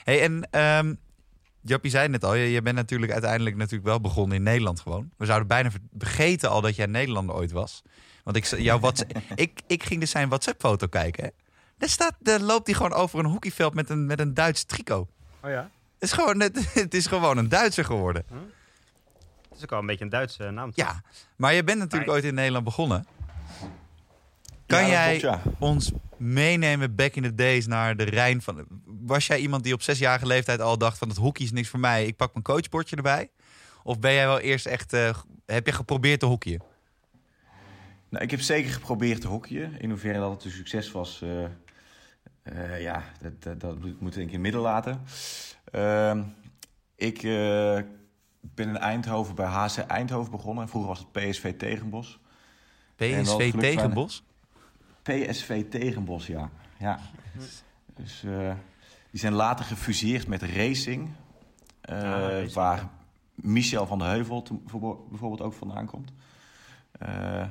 hey, 0.03 0.22
en 0.22 0.48
ehm 0.51 0.94
Jappie 1.62 1.91
zei 1.91 2.08
net 2.08 2.24
al, 2.24 2.34
je, 2.36 2.51
je 2.51 2.62
bent 2.62 2.75
natuurlijk 2.75 3.12
uiteindelijk 3.12 3.56
natuurlijk 3.56 3.84
wel 3.88 4.01
begonnen 4.01 4.38
in 4.38 4.44
Nederland 4.44 4.79
gewoon. 4.79 5.10
We 5.17 5.25
zouden 5.25 5.48
bijna 5.48 5.72
ver- 5.72 5.79
vergeten 5.98 6.50
al 6.50 6.62
dat 6.62 6.75
jij 6.75 6.86
Nederlander 6.86 7.36
ooit 7.36 7.51
was. 7.51 7.82
Want 8.27 8.39
ik, 8.39 8.60
jouw 8.60 8.79
WhatsApp, 8.79 9.12
ik, 9.36 9.62
ik 9.67 9.84
ging 9.84 10.00
dus 10.00 10.12
zijn 10.12 10.27
WhatsApp-foto 10.27 10.88
kijken. 10.88 11.24
Hè. 11.24 11.29
Daar, 11.77 11.89
staat, 11.89 12.13
daar 12.19 12.39
loopt 12.39 12.67
hij 12.67 12.75
gewoon 12.75 12.93
over 12.93 13.19
een 13.19 13.25
hockeyveld 13.25 13.74
met 13.74 13.89
een, 13.89 14.05
met 14.05 14.19
een 14.19 14.34
Duits 14.34 14.63
tricot. 14.63 15.10
Oh 15.43 15.50
ja? 15.50 15.69
Het 15.93 16.10
is, 16.10 16.12
gewoon, 16.12 16.39
het, 16.39 16.73
het 16.84 16.93
is 16.93 17.08
gewoon 17.08 17.38
een 17.38 17.49
Duitser 17.49 17.86
geworden. 17.86 18.25
Het 19.49 19.58
is 19.58 19.63
ook 19.63 19.71
al 19.71 19.80
een 19.80 19.86
beetje 19.86 20.04
een 20.04 20.10
Duitse 20.10 20.43
eh, 20.43 20.51
naam. 20.51 20.71
toch? 20.71 20.86
Ja, 20.86 21.01
maar 21.36 21.54
je 21.54 21.63
bent 21.63 21.80
natuurlijk 21.80 22.12
ooit 22.12 22.23
in 22.23 22.34
Nederland 22.34 22.63
begonnen. 22.63 23.08
Kan 24.65 24.82
ja, 24.82 24.88
jij 24.88 25.17
klopt, 25.17 25.43
ja. 25.43 25.51
ons 25.60 25.91
meenemen 26.17 26.95
back 26.95 27.13
in 27.13 27.23
the 27.23 27.36
days 27.36 27.67
naar 27.67 27.97
de 27.97 28.04
Rijn? 28.04 28.41
Van, 28.41 28.65
was 28.86 29.28
jij 29.28 29.39
iemand 29.39 29.63
die 29.63 29.73
op 29.73 29.82
zesjarige 29.82 30.25
leeftijd 30.25 30.62
al 30.62 30.78
dacht 30.78 30.97
van 30.97 31.10
het 31.10 31.17
hockey 31.17 31.45
is 31.45 31.51
niks 31.51 31.69
voor 31.69 31.80
mij, 31.80 32.06
ik 32.06 32.15
pak 32.15 32.34
mijn 32.34 32.45
coachbordje 32.45 32.95
erbij? 32.95 33.30
Of 33.84 33.99
ben 33.99 34.13
jij 34.13 34.28
wel 34.28 34.39
eerst 34.39 34.65
echt, 34.65 34.93
eh, 34.93 35.17
heb 35.45 35.65
je 35.65 35.71
geprobeerd 35.71 36.19
te 36.19 36.25
hockeyen? 36.25 36.62
Nou, 38.10 38.24
ik 38.24 38.32
heb 38.32 38.41
zeker 38.41 38.72
geprobeerd 38.72 39.22
te 39.22 39.28
hockeyen. 39.28 39.80
In 39.82 39.89
hoeverre 39.89 40.20
dat 40.20 40.32
het 40.32 40.43
een 40.46 40.52
succes 40.52 40.91
was, 40.91 41.22
eh, 41.22 41.43
eh, 42.43 42.82
ja, 42.82 43.04
dat, 43.22 43.43
dat, 43.43 43.60
dat 43.60 43.80
moet 43.80 43.91
ik 43.93 44.00
denk 44.00 44.15
ik 44.15 44.20
in 44.20 44.30
het 44.32 44.39
midden 44.39 44.62
laten. 44.62 45.02
Ehm, 45.72 46.24
ik 46.96 47.22
ben 48.41 48.67
in 48.67 48.78
Eindhoven 48.78 49.36
bij 49.36 49.46
HC 49.46 49.78
Eindhoven 49.78 50.32
begonnen. 50.32 50.70
Vroeger 50.70 50.89
was 50.89 51.00
het 51.00 51.12
PSV 51.12 51.54
Tegenbos. 51.58 52.20
PSV 52.96 53.26
geluk 53.26 53.60
tegen 53.60 53.80
zijn- 53.80 53.93
Bos? 53.93 54.24
PSV 55.04 55.63
Tegenbos, 55.70 56.28
ja. 56.28 56.50
ja. 56.80 57.00
Dus, 57.96 58.24
eh, 58.24 58.54
die 59.12 59.20
zijn 59.20 59.34
later 59.34 59.65
gefuseerd 59.65 60.28
met 60.28 60.41
Racing. 60.41 61.10
Ah, 61.82 62.48
waar. 62.54 62.89
Michel 63.36 63.86
van 63.88 63.98
de 63.98 64.04
Heuvel 64.06 64.43
bijvoorbeeld 65.10 65.41
ook 65.41 65.54
vandaan 65.54 65.86
komt. 65.86 66.12
Eh, 66.97 67.43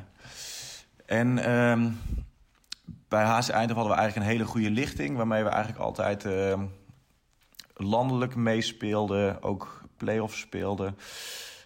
en 1.07 1.39
ehm, 1.39 1.91
bij 3.09 3.25
HC 3.25 3.49
Eindhoven 3.49 3.75
hadden 3.75 3.93
we 3.93 4.01
eigenlijk 4.01 4.17
een 4.17 4.33
hele 4.33 4.45
goede 4.45 4.71
lichting... 4.71 5.17
waarmee 5.17 5.43
we 5.43 5.49
eigenlijk 5.49 5.85
altijd 5.85 6.25
ehm, 6.25 6.65
landelijk 7.75 8.35
meespeelden, 8.35 9.43
ook 9.43 9.83
play-offs 9.97 10.41
speelden. 10.41 10.97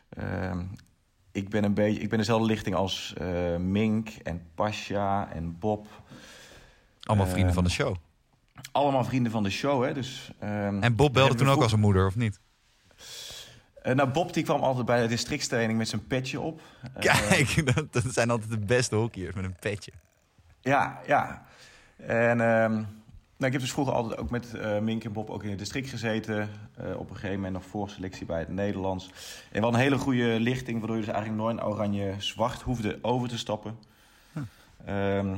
Ehm, 0.09 0.63
ik 1.33 1.49
ben 1.49 1.65
een 1.65 1.75
beetje, 1.75 2.01
ik 2.01 2.09
ben 2.09 2.19
dezelfde 2.19 2.47
lichting 2.47 2.77
als 2.77 3.15
eh, 3.17 3.57
Mink 3.57 4.09
en 4.09 4.43
Pasha 4.55 5.29
en 5.33 5.59
Bob. 5.59 5.87
Allemaal 7.03 7.27
Eh, 7.27 7.33
vrienden 7.33 7.55
van 7.55 7.65
de 7.65 7.71
show. 7.71 7.97
Allemaal 8.73 9.05
vrienden 9.05 9.33
van 9.33 9.43
de 9.43 9.51
show, 9.51 9.85
hè? 9.85 9.95
Dus, 9.95 10.31
En 10.39 10.97
Bob 10.97 11.13
belde 11.13 11.35
toen 11.35 11.49
ook 11.49 11.63
als 11.63 11.73
een 11.73 11.81
moeder, 11.81 12.07
of 12.07 12.17
niet? 12.17 12.41
Eh, 13.83 13.95
nou, 13.95 14.09
Bob 14.09 14.33
die 14.33 14.45
kwam 14.45 14.61
altijd 14.61 14.87
bij 14.87 15.03
de 15.03 15.09
districtstraining 15.09 15.79
met 15.79 15.89
zijn 15.89 16.07
petje 16.07 16.41
op. 16.41 16.61
Eh, 16.95 17.01
Kijk, 17.01 17.67
dat, 17.75 17.93
dat 17.93 18.05
zijn 18.13 18.31
altijd 18.31 18.51
de 18.51 18.59
beste 18.59 18.97
hockeyers 18.97 19.35
met 19.35 19.45
een 19.45 19.57
petje. 19.61 19.93
Ja, 20.61 21.01
ja. 21.07 21.47
En 21.97 22.41
ehm, 22.41 22.73
nou, 22.73 23.47
ik 23.47 23.53
heb 23.53 23.61
dus 23.61 23.73
vroeger 23.73 23.95
altijd 23.95 24.21
ook 24.21 24.31
met 24.31 24.55
eh, 24.55 24.79
Mink 24.79 25.05
en 25.05 25.13
Bob 25.13 25.31
ook 25.31 25.43
in 25.43 25.51
het 25.51 25.59
district 25.59 25.89
gezeten. 25.89 26.49
Op 26.97 27.11
een 27.11 27.17
gegeven 27.17 27.37
moment 27.37 27.53
nog 27.53 27.65
voorselectie 27.65 28.27
bij 28.27 28.39
het 28.39 28.49
Nederlands. 28.49 29.11
En 29.53 29.61
wel 29.61 29.73
een 29.73 29.81
hele 29.81 29.99
goede 29.99 30.41
lichting, 30.41 30.79
waardoor 30.79 30.97
je 30.97 31.05
dus 31.05 31.13
eigenlijk 31.13 31.43
nooit 31.43 31.57
in 31.57 31.65
oranje-zwart 31.65 32.63
hoefde 32.63 32.99
over 33.03 33.29
te 33.29 33.39
stappen. 33.39 33.79
Ehm, 34.85 35.37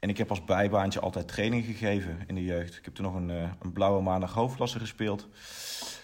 en 0.00 0.08
ik 0.08 0.18
heb 0.18 0.30
als 0.30 0.44
bijbaantje 0.44 1.00
altijd 1.00 1.28
training 1.28 1.64
gegeven 1.64 2.18
in 2.26 2.34
de 2.34 2.44
jeugd. 2.44 2.76
Ik 2.76 2.84
heb 2.84 2.94
toen 2.94 3.04
nog 3.04 3.14
een, 3.14 3.28
een 3.28 3.72
blauwe 3.72 4.02
maandag 4.02 4.32
hoofdklasse 4.32 4.78
gespeeld. 4.78 5.28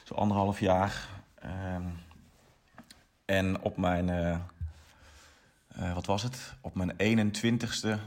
Zo 0.04 0.14
anderhalf 0.14 0.60
jaar. 0.60 1.08
Ehm, 1.42 1.82
en 3.24 3.60
op 3.60 3.76
mijn, 3.76 4.08
eh, 4.08 4.34
eh, 5.68 5.94
wat 5.94 6.06
was 6.06 6.22
het? 6.22 6.54
Op 6.60 6.74
mijn 6.74 6.94
21ste, 6.96 7.98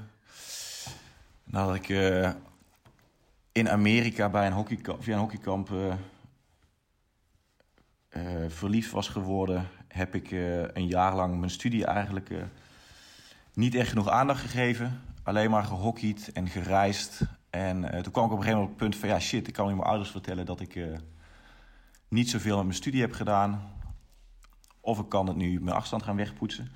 nadat 1.43 1.76
ik 1.76 1.89
eh, 1.89 2.32
in 3.52 3.69
Amerika 3.69 4.30
bij 4.30 4.48
een 4.48 4.65
via 5.00 5.13
een 5.13 5.19
hockeykamp 5.19 5.69
verliefd 8.48 8.91
was 8.91 9.08
geworden, 9.08 9.67
heb 9.88 10.15
ik 10.15 10.32
een 10.74 10.88
jaar 10.88 11.15
lang 11.15 11.39
mijn 11.39 11.52
studie 11.52 11.86
eigenlijk 11.86 12.30
niet 13.54 13.76
echt 13.76 13.89
genoeg 13.89 14.10
aandacht 14.10 14.41
gegeven. 14.41 15.02
Alleen 15.24 15.50
maar 15.50 15.63
gehockeyd 15.63 16.32
en 16.32 16.48
gereisd. 16.48 17.21
En 17.50 18.04
toen 18.04 18.12
kwam 18.12 18.26
ik 18.26 18.32
op 18.32 18.38
een 18.38 18.43
gegeven 18.43 18.52
moment 18.52 18.63
op 18.63 18.69
het 18.69 18.78
punt 18.78 18.95
van... 18.95 19.10
ja, 19.10 19.19
shit, 19.19 19.48
ik 19.48 19.54
kan 19.54 19.67
nu 19.67 19.74
mijn 19.74 19.88
ouders 19.88 20.12
vertellen 20.12 20.45
dat 20.45 20.60
ik 20.60 20.76
niet 22.15 22.30
zoveel 22.30 22.56
met 22.56 22.65
mijn 22.65 22.78
studie 22.78 23.01
heb 23.01 23.13
gedaan. 23.13 23.71
Of 24.80 24.99
ik 24.99 25.10
kan 25.10 25.28
het 25.28 25.36
nu 25.36 25.62
mijn 25.62 25.75
afstand 25.75 26.04
gaan 26.04 26.15
wegpoetsen. 26.15 26.71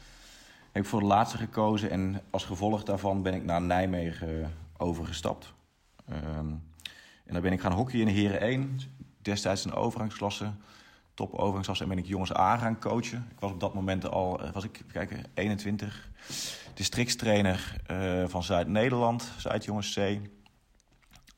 Heb 0.72 0.84
ik 0.84 0.90
voor 0.90 1.00
de 1.00 1.06
laatste 1.06 1.38
gekozen 1.38 1.90
en 1.90 2.22
als 2.30 2.46
gevolg 2.46 2.84
daarvan 2.84 3.22
ben 3.22 3.34
ik 3.34 3.44
naar 3.44 3.62
Nijmegen 3.62 4.44
eh, 4.44 4.50
overgestapt. 4.78 5.54
Ehm, 6.06 6.48
en 7.26 7.34
dan 7.34 7.42
ben 7.42 7.52
ik 7.52 7.62
gaan 7.62 7.72
hockeyen 7.72 8.08
in 8.08 8.14
Heren 8.14 8.42
1. 8.42 8.80
Destijds 9.22 9.66
een 9.66 9.74
overgangsklasse. 9.74 10.52
Top 11.14 11.34
overgangsklasse. 11.34 11.84
En 11.84 11.90
ben 11.90 11.98
ik 11.98 12.06
jongens 12.06 12.36
A 12.36 12.58
gaan 12.58 12.80
coachen. 12.80 13.28
Ik 13.32 13.40
was 13.40 13.52
op 13.52 13.60
dat 13.60 13.74
moment 13.74 14.10
al, 14.10 14.44
eh, 14.44 14.52
was 14.52 14.64
ik, 14.64 14.84
kijken, 14.92 15.24
21. 15.34 16.10
Districtstrainer 16.74 17.82
eh, 17.86 18.24
van 18.28 18.44
Zuid-Nederland. 18.44 19.32
Zuid-jongens 19.38 19.94
C. 19.94 20.20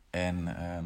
En 0.09 0.57
ehm, 0.57 0.85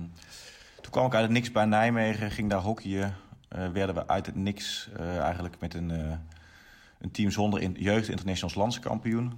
kwam 0.96 1.08
ik 1.08 1.14
uit 1.14 1.24
het 1.24 1.32
niks 1.32 1.52
bij 1.52 1.66
Nijmegen. 1.66 2.32
Ging 2.32 2.50
daar 2.50 2.62
hockeyen. 2.62 3.16
Eh, 3.48 3.70
werden 3.70 3.96
we 3.96 4.08
uit 4.08 4.26
het 4.26 4.36
niks 4.36 4.90
eh, 4.98 5.18
eigenlijk 5.18 5.60
met 5.60 5.74
een, 5.74 5.92
eh, 5.92 6.18
een 7.00 7.12
team 7.12 7.32
zonder 7.32 7.62
in, 7.62 7.76
jeugd 7.80 8.10
internationals 8.10 8.56
landskampioen. 8.56 9.34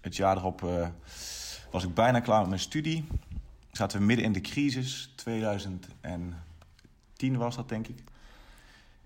Het 0.00 0.16
jaar 0.16 0.36
erop 0.36 0.60
was 1.70 1.84
ik 1.84 1.94
bijna 1.94 2.20
klaar 2.20 2.40
met 2.40 2.48
mijn 2.48 2.60
studie. 2.60 3.06
zaten 3.72 3.98
we 3.98 4.04
midden 4.04 4.24
in 4.24 4.32
de 4.32 4.40
crisis. 4.40 5.12
2010 5.14 7.36
was 7.36 7.56
dat, 7.56 7.68
denk 7.68 7.88
ik. 7.88 8.02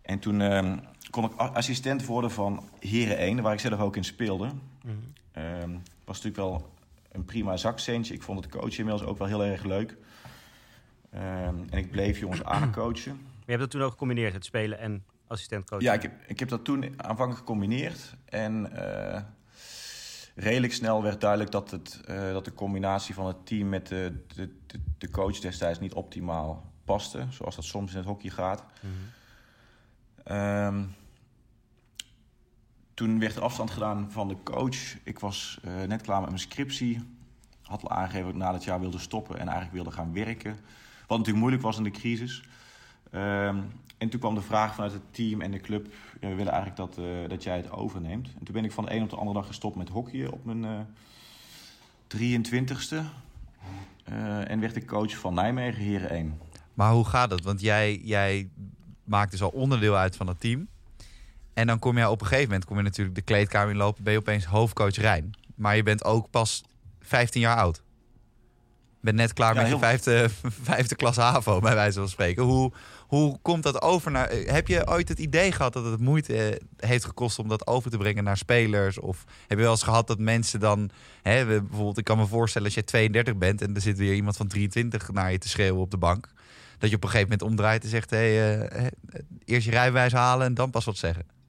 En 0.02 0.18
toen 0.18 0.40
ehm, 0.40 0.78
kon 1.10 1.24
ik 1.24 1.32
assistent 1.36 2.06
worden 2.06 2.30
van 2.30 2.68
Heren 2.78 3.18
1, 3.18 3.42
waar 3.42 3.52
ik 3.52 3.60
zelf 3.60 3.80
ook 3.80 3.96
in 3.96 4.04
speelde. 4.04 4.50
Mm 4.82 5.82
was 6.04 6.22
natuurlijk 6.22 6.50
wel 6.50 6.72
een 7.12 7.24
prima 7.24 7.56
zakcentje. 7.56 8.14
Ik 8.14 8.22
vond 8.22 8.44
het 8.44 8.52
coachen 8.52 8.78
inmiddels 8.78 9.08
ook 9.08 9.18
wel 9.18 9.26
heel 9.26 9.44
erg 9.44 9.64
leuk. 9.64 9.96
Ehm, 11.10 11.54
en 11.70 11.78
ik 11.78 11.90
bleef 11.90 12.18
jongens 12.18 12.44
aancoachen. 12.44 13.12
Maar 13.40 13.58
je 13.58 13.58
hebt 13.58 13.60
dat 13.60 13.70
toen 13.70 13.82
ook 13.82 13.90
gecombineerd, 13.90 14.32
het 14.32 14.44
spelen 14.44 14.78
en 14.78 15.04
assistentcoach? 15.26 15.80
Ja, 15.80 15.92
ik 15.92 16.02
heb, 16.02 16.12
ik 16.26 16.38
heb 16.38 16.48
dat 16.48 16.64
toen 16.64 16.84
aanvankelijk 16.96 17.38
gecombineerd. 17.38 18.14
En 18.24 18.70
uh, 18.72 19.20
redelijk 20.34 20.72
snel 20.72 21.02
werd 21.02 21.20
duidelijk 21.20 21.50
dat, 21.50 21.70
het, 21.70 22.00
uh, 22.08 22.32
dat 22.32 22.44
de 22.44 22.52
combinatie 22.52 23.14
van 23.14 23.26
het 23.26 23.46
team 23.46 23.68
met 23.68 23.86
de, 23.86 24.24
de, 24.34 24.50
de, 24.98 25.10
coach 25.10 25.38
destijds 25.38 25.78
niet 25.78 25.92
optimaal 25.92 26.72
paste. 26.84 27.26
Zoals 27.30 27.56
dat 27.56 27.64
soms 27.64 27.90
in 27.90 27.96
het 27.96 28.06
hockey 28.06 28.30
gaat. 28.30 28.64
Mm 28.80 28.90
-hmm. 30.24 30.94
toen 32.94 33.18
werd 33.18 33.36
er 33.36 33.42
afstand 33.42 33.70
gedaan 33.70 34.10
van 34.10 34.28
de 34.28 34.36
coach. 34.42 34.96
Ik 35.02 35.18
was 35.18 35.60
uh, 35.64 35.82
net 35.82 36.02
klaar 36.02 36.20
met 36.20 36.28
mijn 36.28 36.40
scriptie. 36.40 37.18
Had 37.62 37.82
al 37.82 37.90
aangegeven 37.90 38.24
dat 38.24 38.34
ik 38.34 38.40
na 38.40 38.52
dat 38.52 38.64
jaar 38.64 38.80
wilde 38.80 38.98
stoppen 38.98 39.34
en 39.34 39.48
eigenlijk 39.48 39.72
wilde 39.72 39.90
gaan 39.90 40.12
werken. 40.12 40.58
Natuurlijk 41.18 41.44
moeilijk 41.44 41.62
was 41.62 41.76
in 41.76 41.84
de 41.84 41.90
crisis. 41.90 42.44
Um, 43.14 43.72
en 43.98 44.08
toen 44.08 44.20
kwam 44.20 44.34
de 44.34 44.42
vraag 44.42 44.74
vanuit 44.74 44.92
het 44.92 45.02
team 45.10 45.40
en 45.40 45.50
de 45.50 45.60
club: 45.60 45.86
ja, 46.20 46.28
we 46.28 46.34
willen 46.34 46.52
eigenlijk 46.52 46.76
dat, 46.76 47.04
uh, 47.06 47.28
dat 47.28 47.42
jij 47.42 47.56
het 47.56 47.70
overneemt. 47.70 48.28
En 48.38 48.44
toen 48.44 48.54
ben 48.54 48.64
ik 48.64 48.72
van 48.72 48.84
de 48.84 48.94
een 48.94 49.02
op 49.02 49.10
de 49.10 49.16
andere 49.16 49.38
dag 49.38 49.46
gestopt 49.46 49.76
met 49.76 49.88
hockeyen 49.88 50.32
op 50.32 50.44
mijn 50.44 50.64
uh, 50.64 50.80
23ste. 52.16 52.96
Uh, 54.08 54.50
en 54.50 54.60
werd 54.60 54.76
ik 54.76 54.86
coach 54.86 55.16
van 55.16 55.34
Nijmegen, 55.34 55.82
Heren 55.82 56.10
1. 56.10 56.38
Maar 56.74 56.92
hoe 56.92 57.04
gaat 57.04 57.30
het? 57.30 57.44
Want 57.44 57.60
jij, 57.60 58.00
jij 58.04 58.48
maakt 59.04 59.30
dus 59.30 59.42
al 59.42 59.48
onderdeel 59.48 59.96
uit 59.96 60.16
van 60.16 60.26
het 60.26 60.40
team. 60.40 60.68
En 61.54 61.66
dan 61.66 61.78
kom 61.78 61.98
je 61.98 62.10
op 62.10 62.20
een 62.20 62.26
gegeven 62.26 62.48
moment 62.48 62.64
kom 62.64 62.76
je 62.76 62.82
natuurlijk 62.82 63.16
de 63.16 63.22
kleedkamer 63.22 63.70
inlopen, 63.70 64.04
ben 64.04 64.12
je 64.12 64.18
opeens 64.18 64.44
hoofdcoach 64.44 64.96
Rijn. 64.96 65.30
Maar 65.54 65.76
je 65.76 65.82
bent 65.82 66.04
ook 66.04 66.30
pas 66.30 66.64
15 67.00 67.40
jaar 67.40 67.56
oud. 67.56 67.82
Ben 69.00 69.14
net 69.14 69.32
klaar 69.32 69.54
ja, 69.54 69.62
met 69.62 69.70
je 69.70 69.78
vijfde, 69.78 70.28
vijfde 70.70 70.94
klas 70.94 71.16
HAVO, 71.16 71.60
bij 71.60 71.74
wijze 71.74 71.98
van 71.98 72.08
spreken. 72.08 72.42
Hoe, 72.42 72.72
hoe 73.06 73.38
komt 73.42 73.62
dat 73.62 73.82
over 73.82 74.10
naar. 74.10 74.30
Heb 74.30 74.68
je 74.68 74.88
ooit 74.88 75.08
het 75.08 75.18
idee 75.18 75.52
gehad 75.52 75.72
dat 75.72 75.84
het 75.84 76.00
moeite 76.00 76.34
eh, 76.36 76.56
heeft 76.76 77.04
gekost 77.04 77.38
om 77.38 77.48
dat 77.48 77.66
over 77.66 77.90
te 77.90 77.96
brengen 77.96 78.24
naar 78.24 78.36
spelers? 78.36 78.98
Of 78.98 79.24
heb 79.46 79.58
je 79.58 79.64
wel 79.64 79.72
eens 79.72 79.82
gehad 79.82 80.06
dat 80.06 80.18
mensen 80.18 80.60
dan. 80.60 80.90
Hè, 81.22 81.46
bijvoorbeeld, 81.46 81.98
ik 81.98 82.04
kan 82.04 82.18
me 82.18 82.26
voorstellen 82.26 82.66
als 82.66 82.76
je 82.76 82.84
32 82.84 83.36
bent 83.36 83.62
en 83.62 83.74
er 83.74 83.80
zit 83.80 83.98
weer 83.98 84.14
iemand 84.14 84.36
van 84.36 84.46
23 84.46 85.12
naar 85.12 85.32
je 85.32 85.38
te 85.38 85.48
schreeuwen 85.48 85.80
op 85.80 85.90
de 85.90 85.98
bank. 85.98 86.28
Dat 86.78 86.90
je 86.90 86.96
op 86.96 87.02
een 87.02 87.10
gegeven 87.10 87.30
moment 87.30 87.50
omdraait 87.50 87.82
en 87.82 87.88
zegt: 87.88 88.10
hey, 88.10 88.58
uh, 88.58 88.86
eerst 89.44 89.64
je 89.64 89.72
rijbewijs 89.72 90.12
halen 90.12 90.46
en 90.46 90.54
dan 90.54 90.70
pas 90.70 90.84
wat 90.84 90.96
zeggen. 90.96 91.39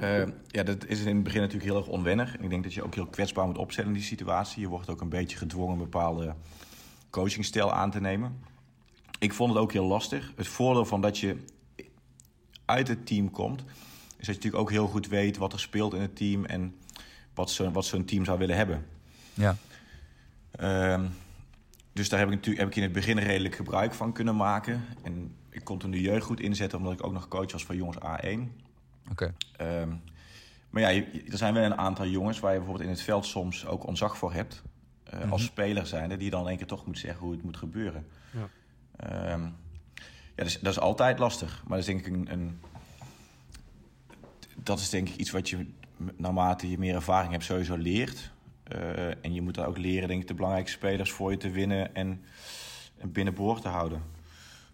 Uh, 0.00 0.26
ja, 0.46 0.62
dat 0.62 0.86
is 0.86 1.00
in 1.00 1.14
het 1.14 1.24
begin 1.24 1.40
natuurlijk 1.40 1.70
heel 1.70 1.78
erg 1.78 1.86
onwennig. 1.86 2.36
ik 2.36 2.50
denk 2.50 2.62
dat 2.62 2.74
je 2.74 2.82
ook 2.82 2.94
heel 2.94 3.06
kwetsbaar 3.06 3.46
moet 3.46 3.58
opzetten 3.58 3.92
in 3.92 3.98
die 3.98 4.08
situatie. 4.08 4.60
Je 4.60 4.68
wordt 4.68 4.90
ook 4.90 5.00
een 5.00 5.08
beetje 5.08 5.36
gedwongen 5.36 5.72
een 5.72 5.78
bepaalde 5.78 6.34
coachingstijl 7.10 7.72
aan 7.72 7.90
te 7.90 8.00
nemen. 8.00 8.38
Ik 9.18 9.32
vond 9.32 9.52
het 9.52 9.62
ook 9.62 9.72
heel 9.72 9.84
lastig. 9.84 10.32
Het 10.36 10.46
voordeel 10.46 10.84
van 10.84 11.00
dat 11.00 11.18
je 11.18 11.36
uit 12.64 12.88
het 12.88 13.06
team 13.06 13.30
komt, 13.30 13.60
is 13.60 13.66
dat 14.16 14.26
je 14.26 14.32
natuurlijk 14.32 14.62
ook 14.62 14.70
heel 14.70 14.86
goed 14.86 15.08
weet 15.08 15.36
wat 15.36 15.52
er 15.52 15.60
speelt 15.60 15.94
in 15.94 16.00
het 16.00 16.16
team 16.16 16.44
en 16.44 16.74
wat 17.34 17.50
zo'n 17.50 17.72
wat 17.72 17.84
zo'n 17.84 18.04
team 18.04 18.24
zou 18.24 18.38
willen 18.38 18.56
hebben. 18.56 18.86
Ja. 19.34 19.56
Uh, 20.60 21.04
dus 21.92 22.08
daar 22.08 22.18
heb 22.18 22.28
ik 22.28 22.34
natuurlijk 22.34 22.60
heb 22.60 22.70
ik 22.70 22.76
in 22.76 22.82
het 22.82 22.92
begin 22.92 23.18
redelijk 23.18 23.54
gebruik 23.54 23.94
van 23.94 24.12
kunnen 24.12 24.36
maken. 24.36 24.84
En 25.02 25.34
ik 25.50 25.64
kon 25.64 25.78
toen 25.78 25.90
de 25.90 26.00
jeugd 26.00 26.24
goed 26.24 26.40
inzetten, 26.40 26.78
omdat 26.78 26.92
ik 26.92 27.06
ook 27.06 27.12
nog 27.12 27.28
coach 27.28 27.52
was 27.52 27.64
van 27.64 27.76
jongens 27.76 27.98
A1. 27.98 28.67
Oké. 29.10 29.32
Okay. 29.56 29.80
Um, 29.80 30.02
maar 30.70 30.82
ja, 30.82 31.02
er 31.30 31.36
zijn 31.36 31.54
wel 31.54 31.64
een 31.64 31.78
aantal 31.78 32.06
jongens 32.06 32.40
waar 32.40 32.52
je 32.52 32.58
bijvoorbeeld 32.58 32.88
in 32.88 32.94
het 32.94 33.04
veld 33.04 33.26
soms 33.26 33.66
ook 33.66 33.86
ontzag 33.86 34.16
voor 34.16 34.32
hebt. 34.32 34.62
Uh, 35.06 35.14
mm 35.14 35.20
-hmm. 35.20 35.32
Als 35.32 35.44
speler 35.44 35.86
zijnde, 35.86 36.16
die 36.16 36.30
dan 36.30 36.42
in 36.42 36.48
één 36.48 36.56
keer 36.56 36.66
toch 36.66 36.86
moet 36.86 36.98
zeggen 36.98 37.20
hoe 37.24 37.32
het 37.32 37.42
moet 37.42 37.56
gebeuren. 37.56 38.06
Ja. 38.30 39.32
Um, 39.32 39.56
ja, 40.34 40.44
dus, 40.44 40.60
dat 40.60 40.72
is 40.72 40.80
altijd 40.80 41.18
lastig. 41.18 41.62
Maar 41.66 41.78
dat 41.78 41.88
is 41.88 41.94
denk 41.94 42.06
ik 42.06 42.12
een, 42.12 42.32
een, 42.32 42.60
dat 44.54 44.78
is 44.78 44.90
denk 44.90 45.08
ik 45.08 45.16
iets 45.16 45.30
wat 45.30 45.48
je 45.48 45.66
naarmate 46.16 46.70
je 46.70 46.78
meer 46.78 46.94
ervaring 46.94 47.32
hebt 47.32 47.44
sowieso 47.44 47.76
leert. 47.76 48.30
Uh, 48.74 49.24
en 49.24 49.34
je 49.34 49.42
moet 49.42 49.54
daar 49.54 49.66
ook 49.66 49.78
leren, 49.78 50.08
denk 50.08 50.20
ik, 50.20 50.28
de 50.28 50.34
belangrijke 50.34 50.70
spelers 50.70 51.12
voor 51.12 51.30
je 51.30 51.36
te 51.36 51.50
winnen 51.50 51.94
en, 51.94 52.24
en 52.98 53.12
binnenboord 53.12 53.62
te 53.62 53.68
houden. 53.68 54.02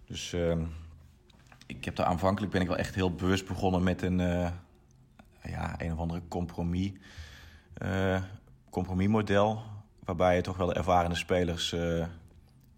Dus 0.06 0.32
uh, 0.32 0.62
ik 1.76 1.84
heb 1.84 1.96
daar 1.96 2.06
aanvankelijk 2.06 2.52
ben 2.52 2.60
ik 2.60 2.68
wel 2.68 2.76
echt 2.76 2.94
heel 2.94 3.14
bewust 3.14 3.46
begonnen 3.46 3.82
met 3.82 4.02
een, 4.02 4.18
uh, 4.18 4.48
ja, 5.42 5.74
een 5.80 5.92
of 5.92 5.98
andere 5.98 6.22
compromis, 6.28 6.92
uh, 7.82 8.22
compromismodel. 8.70 9.62
Waarbij 10.04 10.36
je 10.36 10.42
toch 10.42 10.56
wel 10.56 10.66
de 10.66 10.74
ervarende 10.74 11.16
spelers 11.16 11.72
uh, 11.72 12.06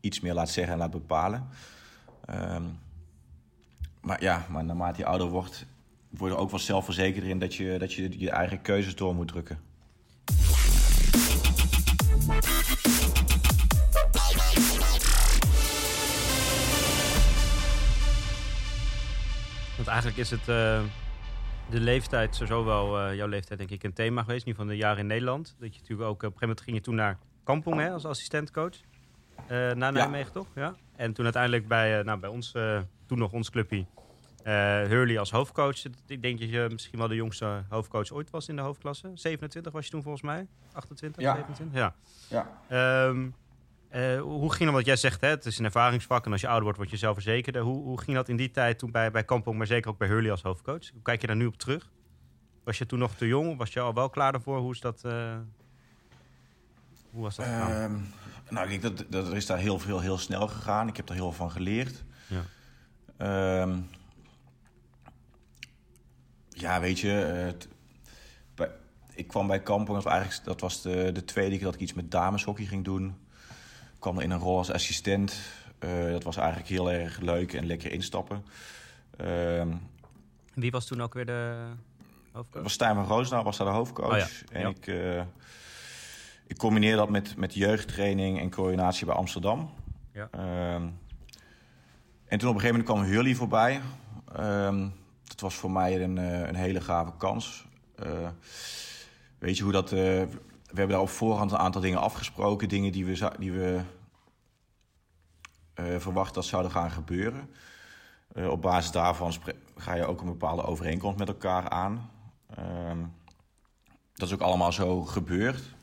iets 0.00 0.20
meer 0.20 0.34
laat 0.34 0.48
zeggen 0.48 0.72
en 0.72 0.78
laat 0.78 0.90
bepalen. 0.90 1.48
Um, 2.30 2.78
maar 4.00 4.22
ja, 4.22 4.46
maar 4.48 4.64
naarmate 4.64 4.98
je 4.98 5.06
ouder 5.06 5.28
wordt, 5.28 5.66
word 6.08 6.32
je 6.32 6.38
ook 6.38 6.50
wel 6.50 6.58
zelfverzekerder 6.58 7.30
in 7.30 7.38
dat 7.38 7.54
je, 7.54 7.78
dat 7.78 7.92
je 7.92 8.18
je 8.18 8.30
eigen 8.30 8.62
keuzes 8.62 8.94
door 8.94 9.14
moet 9.14 9.28
drukken. 9.28 9.58
Want 19.86 19.98
eigenlijk 19.98 20.30
is 20.30 20.38
het 20.38 20.48
uh, 20.48 20.82
de 21.70 21.80
leeftijd, 21.80 22.34
sowieso 22.34 22.64
wel 22.64 23.00
uh, 23.00 23.14
jouw 23.14 23.26
leeftijd 23.26 23.58
denk 23.58 23.70
ik, 23.70 23.82
een 23.82 23.92
thema 23.92 24.22
geweest. 24.22 24.46
Nu 24.46 24.54
van 24.54 24.66
de 24.66 24.76
jaren 24.76 24.98
in 24.98 25.06
Nederland. 25.06 25.56
Dat 25.58 25.74
je 25.74 25.80
natuurlijk 25.80 26.08
ook, 26.08 26.14
op 26.14 26.22
een 26.22 26.26
gegeven 26.26 26.48
moment 26.48 26.60
ging 26.60 26.76
je 26.76 26.82
toen 26.82 26.94
naar 26.94 27.18
Kampong 27.44 27.80
hè, 27.80 27.90
als 27.90 28.04
assistentcoach. 28.04 28.74
Uh, 29.50 29.72
naar 29.72 29.92
Nijmegen, 29.92 30.26
ja. 30.26 30.32
toch? 30.32 30.46
Ja. 30.54 30.74
En 30.96 31.12
toen 31.12 31.24
uiteindelijk 31.24 31.68
bij, 31.68 32.02
nou, 32.02 32.20
bij 32.20 32.30
ons, 32.30 32.54
toen 33.06 33.18
nog 33.18 33.32
ons 33.32 33.50
clubje, 33.50 33.86
Hurley 34.88 35.18
als 35.18 35.30
hoofdcoach. 35.30 35.84
Ik 36.06 36.22
denk 36.22 36.40
dat 36.40 36.50
je 36.50 36.68
misschien 36.70 36.98
wel 36.98 37.08
de 37.08 37.14
jongste 37.14 37.64
hoofdcoach 37.68 38.10
ooit 38.10 38.30
was 38.30 38.48
in 38.48 38.56
de 38.56 38.62
hoofdklasse. 38.62 39.10
27 39.14 39.72
was 39.72 39.84
je 39.84 39.90
toen 39.90 40.02
volgens 40.02 40.22
mij? 40.22 40.46
28, 40.72 41.22
ja. 41.22 41.34
27? 41.34 41.78
Ja. 41.78 41.94
ja. 42.68 43.06
Um, 43.06 43.34
hoe 44.20 44.52
ging 44.52 44.64
dat, 44.64 44.78
wat 44.78 44.86
jij 44.86 44.96
zegt, 44.96 45.20
hè, 45.20 45.28
het 45.28 45.46
is 45.46 45.58
een 45.58 45.64
ervaringsvak 45.64 46.26
en 46.26 46.32
als 46.32 46.40
je 46.40 46.46
ouder 46.46 46.64
wordt, 46.64 46.78
word 46.78 46.90
je 46.90 46.96
zelfverzekerder. 46.96 47.62
Hoe, 47.62 47.82
hoe 47.82 48.00
ging 48.00 48.16
dat 48.16 48.28
in 48.28 48.36
die 48.36 48.50
tijd 48.50 48.78
toen 48.78 48.90
bij, 48.90 49.10
bij 49.10 49.24
Kampong, 49.24 49.58
maar 49.58 49.66
zeker 49.66 49.90
ook 49.90 49.98
bij 49.98 50.08
Hurley 50.08 50.30
als 50.30 50.42
hoofdcoach? 50.42 50.90
Hoe 50.92 51.02
kijk 51.02 51.20
je 51.20 51.26
daar 51.26 51.36
nu 51.36 51.46
op 51.46 51.56
terug? 51.56 51.90
Was 52.64 52.78
je 52.78 52.86
toen 52.86 52.98
nog 52.98 53.14
te 53.14 53.26
jong? 53.26 53.56
Was 53.56 53.72
je 53.72 53.80
al 53.80 53.94
wel 53.94 54.10
klaar 54.10 54.32
daarvoor? 54.32 54.58
Hoe 54.58 54.72
is 54.72 54.80
dat... 54.80 55.02
hoe 57.10 57.22
was 57.22 57.36
dat 57.36 57.46
um, 57.46 58.12
nou, 58.50 58.70
ik 58.70 58.82
denk 58.82 58.96
dat, 58.96 59.12
dat 59.12 59.28
er 59.28 59.36
is 59.36 59.46
daar 59.46 59.58
heel 59.58 59.78
veel 59.78 60.00
heel 60.00 60.18
snel 60.18 60.48
gegaan. 60.48 60.88
Ik 60.88 60.96
heb 60.96 61.08
er 61.08 61.14
heel 61.14 61.32
veel 61.32 61.46
van 61.46 61.50
geleerd. 61.50 62.04
Ja, 62.26 63.62
um, 63.62 63.88
ja 66.48 66.80
weet 66.80 66.98
je, 66.98 67.54
bij, 68.54 68.70
ik 69.14 69.28
kwam 69.28 69.46
bij 69.46 69.62
Kampong, 69.62 69.94
dat 69.94 70.04
was, 70.04 70.12
eigenlijk, 70.12 70.44
dat 70.44 70.60
was 70.60 70.82
de, 70.82 71.10
de 71.12 71.24
tweede 71.24 71.56
keer 71.56 71.64
dat 71.64 71.74
ik 71.74 71.80
iets 71.80 71.92
met 71.92 72.10
dameshockey 72.10 72.64
ging 72.64 72.84
doen. 72.84 73.25
Ik 74.06 74.12
kwam 74.12 74.24
er 74.24 74.30
in 74.30 74.36
een 74.36 74.44
rol 74.44 74.58
als 74.58 74.70
assistent. 74.70 75.40
Uh, 75.80 76.10
dat 76.10 76.22
was 76.22 76.36
eigenlijk 76.36 76.68
heel 76.68 76.90
erg 76.90 77.20
leuk 77.20 77.52
en 77.52 77.66
lekker 77.66 77.92
instappen. 77.92 78.44
Um, 79.20 79.80
Wie 80.54 80.70
was 80.70 80.86
toen 80.86 81.02
ook 81.02 81.14
weer 81.14 81.26
de 81.26 81.66
hoofdcoach? 82.32 82.62
Was 82.62 82.72
Stijn 82.72 82.94
van 82.94 83.04
Roosendaal 83.04 83.44
was 83.44 83.56
daar 83.56 83.66
de 83.66 83.72
hoofdcoach. 83.72 84.12
Oh 84.12 84.18
ja. 84.18 84.26
En 84.52 84.60
ja. 84.60 84.68
ik... 84.68 84.86
Uh, 84.86 85.22
ik 86.46 86.56
combineer 86.56 86.96
dat 86.96 87.08
met, 87.08 87.36
met 87.36 87.54
jeugdtraining 87.54 88.40
en 88.40 88.50
coördinatie 88.50 89.06
bij 89.06 89.14
Amsterdam. 89.14 89.70
Ja. 90.12 90.28
Um, 90.74 90.98
en 92.24 92.38
toen 92.38 92.48
op 92.48 92.54
een 92.54 92.60
gegeven 92.60 92.68
moment 92.68 92.84
kwam 92.84 93.02
Hurley 93.02 93.34
voorbij. 93.34 93.80
Um, 94.38 94.94
dat 95.24 95.40
was 95.40 95.54
voor 95.54 95.70
mij 95.70 96.02
een, 96.02 96.16
een 96.16 96.54
hele 96.54 96.80
gave 96.80 97.12
kans. 97.18 97.66
Uh, 98.06 98.28
weet 99.38 99.56
je 99.56 99.62
hoe 99.62 99.72
dat... 99.72 99.92
Uh, 99.92 99.98
we 99.98 100.82
hebben 100.82 100.96
daar 100.96 101.00
op 101.00 101.08
voorhand 101.08 101.52
een 101.52 101.58
aantal 101.58 101.80
dingen 101.80 102.00
afgesproken. 102.00 102.68
Dingen 102.68 102.92
die 102.92 103.06
we, 103.06 103.30
die 103.38 103.52
we 103.52 103.80
uh, 105.80 105.98
verwachten 105.98 106.34
dat 106.34 106.44
zouden 106.44 106.70
gaan 106.70 106.90
gebeuren. 106.90 107.50
op 108.34 108.62
basis 108.62 108.90
daarvan 108.90 109.34
ga 109.76 109.94
je 109.94 110.06
ook 110.06 110.20
een 110.20 110.26
bepaalde 110.26 110.62
overeenkomst 110.62 111.18
met 111.18 111.28
elkaar 111.28 111.68
aan. 111.68 112.10
Um, 112.58 113.12
dat 114.14 114.28
is 114.28 114.34
ook 114.34 114.40
allemaal 114.40 114.72
zo 114.72 115.04
gebeurd 115.04 115.76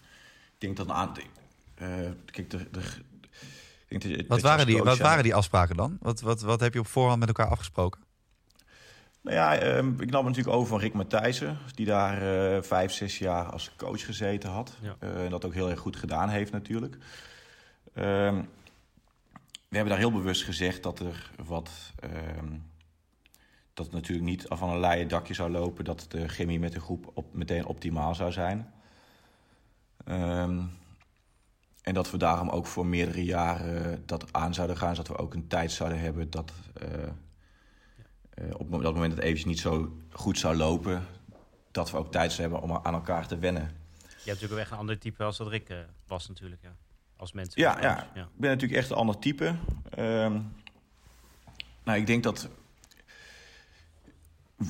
denk 0.63 0.77
dat 0.77 0.85
een 0.85 0.93
aantal. 0.93 1.23
Kijk, 2.25 2.49
de, 2.49 2.67
de, 2.71 4.25
wat 4.27 4.41
waren, 4.41 4.65
die, 4.65 4.83
wat 4.83 4.97
waren 4.97 5.23
die 5.23 5.35
afspraken 5.35 5.75
dan? 5.75 5.97
Wat, 6.01 6.21
wat, 6.21 6.41
wat 6.41 6.59
heb 6.59 6.73
je 6.73 6.79
op 6.79 6.87
voorhand 6.87 7.19
met 7.19 7.27
elkaar 7.27 7.47
afgesproken? 7.47 8.01
Nou 9.23 9.35
ja, 9.35 9.63
um, 9.77 10.01
ik 10.01 10.09
nam 10.11 10.25
natuurlijk 10.25 10.55
over 10.55 10.67
van 10.67 10.79
Rick 10.79 10.93
Matthijssen, 10.93 11.57
die 11.73 11.85
daar 11.85 12.23
uh, 12.23 12.61
vijf, 12.61 12.91
zes 12.91 13.17
jaar 13.17 13.45
als 13.45 13.75
coach 13.75 14.05
gezeten 14.05 14.49
had. 14.49 14.77
Ja. 14.81 14.95
Uh, 14.99 15.23
en 15.23 15.29
dat 15.29 15.45
ook 15.45 15.53
heel 15.53 15.69
erg 15.69 15.79
goed 15.79 15.95
gedaan 15.95 16.29
heeft 16.29 16.51
natuurlijk. 16.51 16.97
Ehm, 17.93 18.35
we 19.69 19.75
hebben 19.79 19.89
daar 19.89 19.97
heel 19.97 20.11
bewust 20.11 20.43
gezegd 20.43 20.83
dat 20.83 20.99
er 20.99 21.31
wat. 21.45 21.93
ehm, 21.99 22.51
dat 23.73 23.85
het 23.85 23.95
natuurlijk 23.95 24.27
niet 24.27 24.45
van 24.47 24.69
een 24.69 24.79
leien 24.79 25.07
dakje 25.07 25.33
zou 25.33 25.51
lopen. 25.51 25.85
Dat 25.85 26.05
de 26.09 26.27
chemie 26.27 26.59
met 26.59 26.71
de 26.73 26.79
groep 26.79 27.11
op, 27.13 27.33
meteen 27.33 27.65
optimaal 27.65 28.15
zou 28.15 28.31
zijn. 28.31 28.73
Ehm, 30.05 30.61
en 31.81 31.93
dat 31.93 32.11
we 32.11 32.17
daarom 32.17 32.49
ook 32.49 32.65
voor 32.67 32.85
meerdere 32.85 33.23
jaren 33.23 34.03
dat 34.05 34.33
aan 34.33 34.53
zouden 34.53 34.77
gaan. 34.77 34.95
Zodat 34.95 35.17
we 35.17 35.23
ook 35.23 35.33
een 35.33 35.47
tijd 35.47 35.71
zouden 35.71 35.99
hebben 35.99 36.29
dat. 36.29 36.53
eh, 36.73 36.93
eh, 37.03 37.09
op 38.57 38.71
dat 38.71 38.93
moment 38.93 39.15
dat 39.15 39.19
het 39.19 39.19
eventjes 39.19 39.45
niet 39.45 39.59
zo 39.59 39.97
goed 40.11 40.37
zou 40.37 40.55
lopen. 40.55 41.05
Dat 41.71 41.91
we 41.91 41.97
ook 41.97 42.11
tijd 42.11 42.31
zouden 42.31 42.59
hebben 42.59 42.75
om 42.75 42.85
aan 42.85 42.93
elkaar 42.93 43.27
te 43.27 43.37
wennen. 43.37 43.71
Je 43.99 44.29
hebt 44.29 44.41
natuurlijk 44.41 44.59
echt 44.59 44.71
een 44.71 44.77
ander 44.77 44.99
type 44.99 45.23
als 45.23 45.37
dat 45.37 45.47
Rick 45.47 45.69
eh, 45.69 45.77
was 46.07 46.27
natuurlijk. 46.27 46.61
Ja. 46.61 46.75
Als 47.17 47.31
mens. 47.31 47.55
Ja, 47.55 47.73
als 47.73 47.81
ja. 47.81 48.07
Ik 48.13 48.27
ben 48.35 48.49
natuurlijk 48.49 48.79
echt 48.79 48.89
een 48.89 48.95
ander 48.95 49.19
type. 49.19 49.55
Ehm, 49.89 50.39
nou, 51.83 51.99
ik 51.99 52.07
denk 52.07 52.23
dat 52.23 52.49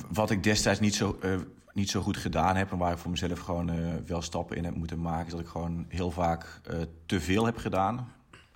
wat 0.08 0.30
ik 0.30 0.42
destijds 0.42 0.80
niet 0.80 0.94
zo, 0.94 1.18
eh, 1.22 1.38
niet 1.72 1.90
zo 1.90 2.00
goed 2.00 2.16
gedaan 2.16 2.56
heb... 2.56 2.72
en 2.72 2.78
waar 2.78 2.92
ik 2.92 2.98
voor 2.98 3.10
mezelf 3.10 3.38
gewoon 3.38 3.70
eh, 3.70 3.94
wel 4.06 4.22
stappen 4.22 4.56
in 4.56 4.64
heb 4.64 4.74
moeten 4.74 5.00
maken... 5.00 5.26
is 5.26 5.32
dat 5.32 5.40
ik 5.40 5.46
gewoon 5.48 5.86
heel 5.88 6.10
vaak 6.10 6.60
eh, 6.64 6.80
te 7.06 7.20
veel 7.20 7.44
heb 7.44 7.56
gedaan. 7.56 8.12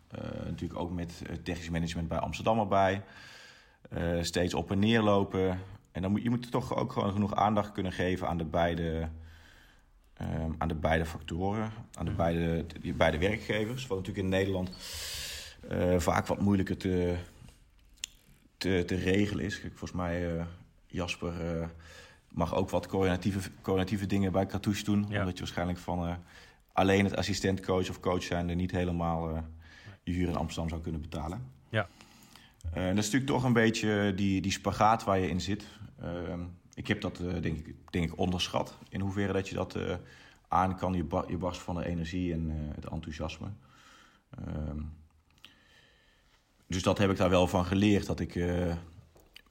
Eh, 0.09 0.21
natuurlijk 0.45 0.81
ook 0.81 0.93
met 0.93 1.23
eh, 1.27 1.37
technisch 1.37 1.71
management 1.71 2.09
bij 2.09 2.19
Amsterdam 2.19 2.59
erbij. 2.59 3.03
Eh, 3.89 4.23
steeds 4.23 4.55
op 4.55 4.71
en 4.71 4.79
neer 4.79 5.03
lopen. 5.03 5.61
En 5.93 6.03
dan 6.03 6.11
moet 6.11 6.23
je 6.23 6.31
moet 6.31 6.51
toch 6.51 6.77
ook 6.77 6.93
gewoon 6.93 7.13
genoeg 7.13 7.35
aandacht 7.35 7.73
kunnen 7.73 7.93
geven 7.93 8.29
aan 8.29 8.39
de 8.39 8.45
beide... 8.45 9.09
ehm, 10.15 10.53
aan 10.59 10.69
de 10.69 10.75
beide 10.75 11.07
factoren, 11.07 11.71
aan 11.95 12.05
de 12.05 12.11
beide, 12.11 12.67
die 12.81 12.95
beide 12.95 13.19
werkgevers. 13.19 13.87
Wat 13.87 13.99
natuurlijk 13.99 14.25
in 14.25 14.33
Nederland 14.33 14.71
eh, 15.69 15.99
vaak 15.99 16.27
wat 16.27 16.41
moeilijker 16.41 16.77
te, 16.77 17.17
te, 18.57 18.83
te 18.87 18.95
regelen 18.95 19.45
is. 19.45 19.61
Volgens 19.61 19.93
mij, 19.93 20.37
eh, 20.37 20.45
Jasper 20.87 21.33
mag 22.29 22.55
ook 22.55 22.71
wat 22.71 22.87
coördinatieve, 22.87 23.51
coördinatieve 23.63 24.07
dingen 24.07 24.33
bij 24.33 24.47
Cartouche 24.47 24.85
doen. 24.85 25.07
Ja. 25.09 25.19
Omdat 25.19 25.35
je 25.35 25.39
waarschijnlijk 25.39 25.79
van 25.79 26.19
alleen 26.73 27.05
het 27.05 27.17
assistentcoach 27.17 27.89
of 27.89 28.01
coach 28.01 28.23
zijn... 28.23 28.49
er 28.49 28.57
niet 28.57 28.71
helemaal 28.71 29.45
je 30.03 30.13
huur 30.13 30.29
in 30.29 30.37
Amsterdam 30.37 30.69
zou 30.69 30.81
kunnen 30.81 31.01
betalen. 31.01 31.51
Ja. 31.69 31.89
Eh, 32.65 32.73
dat 32.73 32.99
is 32.99 33.05
natuurlijk 33.05 33.27
toch 33.27 33.45
een 33.45 33.53
beetje 33.53 34.13
die, 34.17 34.41
die 34.41 34.53
spagaat 34.53 35.05
waar 35.05 35.19
je 35.19 35.29
in 35.29 35.41
zit. 35.41 35.67
Ehm, 36.01 36.41
ik 36.75 36.87
heb 36.87 37.01
dat 37.01 37.19
eh, 37.21 37.43
denk, 37.43 37.67
ik, 37.67 37.93
denk 37.93 38.11
ik 38.11 38.19
onderschat. 38.19 38.79
In 38.89 39.01
hoeverre 39.01 39.33
dat 39.33 39.49
je 39.49 39.55
dat 39.55 39.75
eh, 39.75 39.97
aan 40.49 40.77
kan. 40.77 40.93
Je, 40.93 41.05
ba- 41.05 41.25
je 41.29 41.37
barst 41.37 41.61
van 41.61 41.75
de 41.75 41.87
energie 41.87 42.33
en 42.33 42.51
het 42.75 42.85
enthousiasme. 42.85 43.49
Ehm, 44.31 44.83
dus 46.67 46.83
dat 46.83 46.99
heb 46.99 47.11
ik 47.11 47.17
daar 47.17 47.31
wel 47.31 47.47
van 47.47 47.65
geleerd. 47.65 48.07
Dat 48.07 48.21
ik 48.21 48.35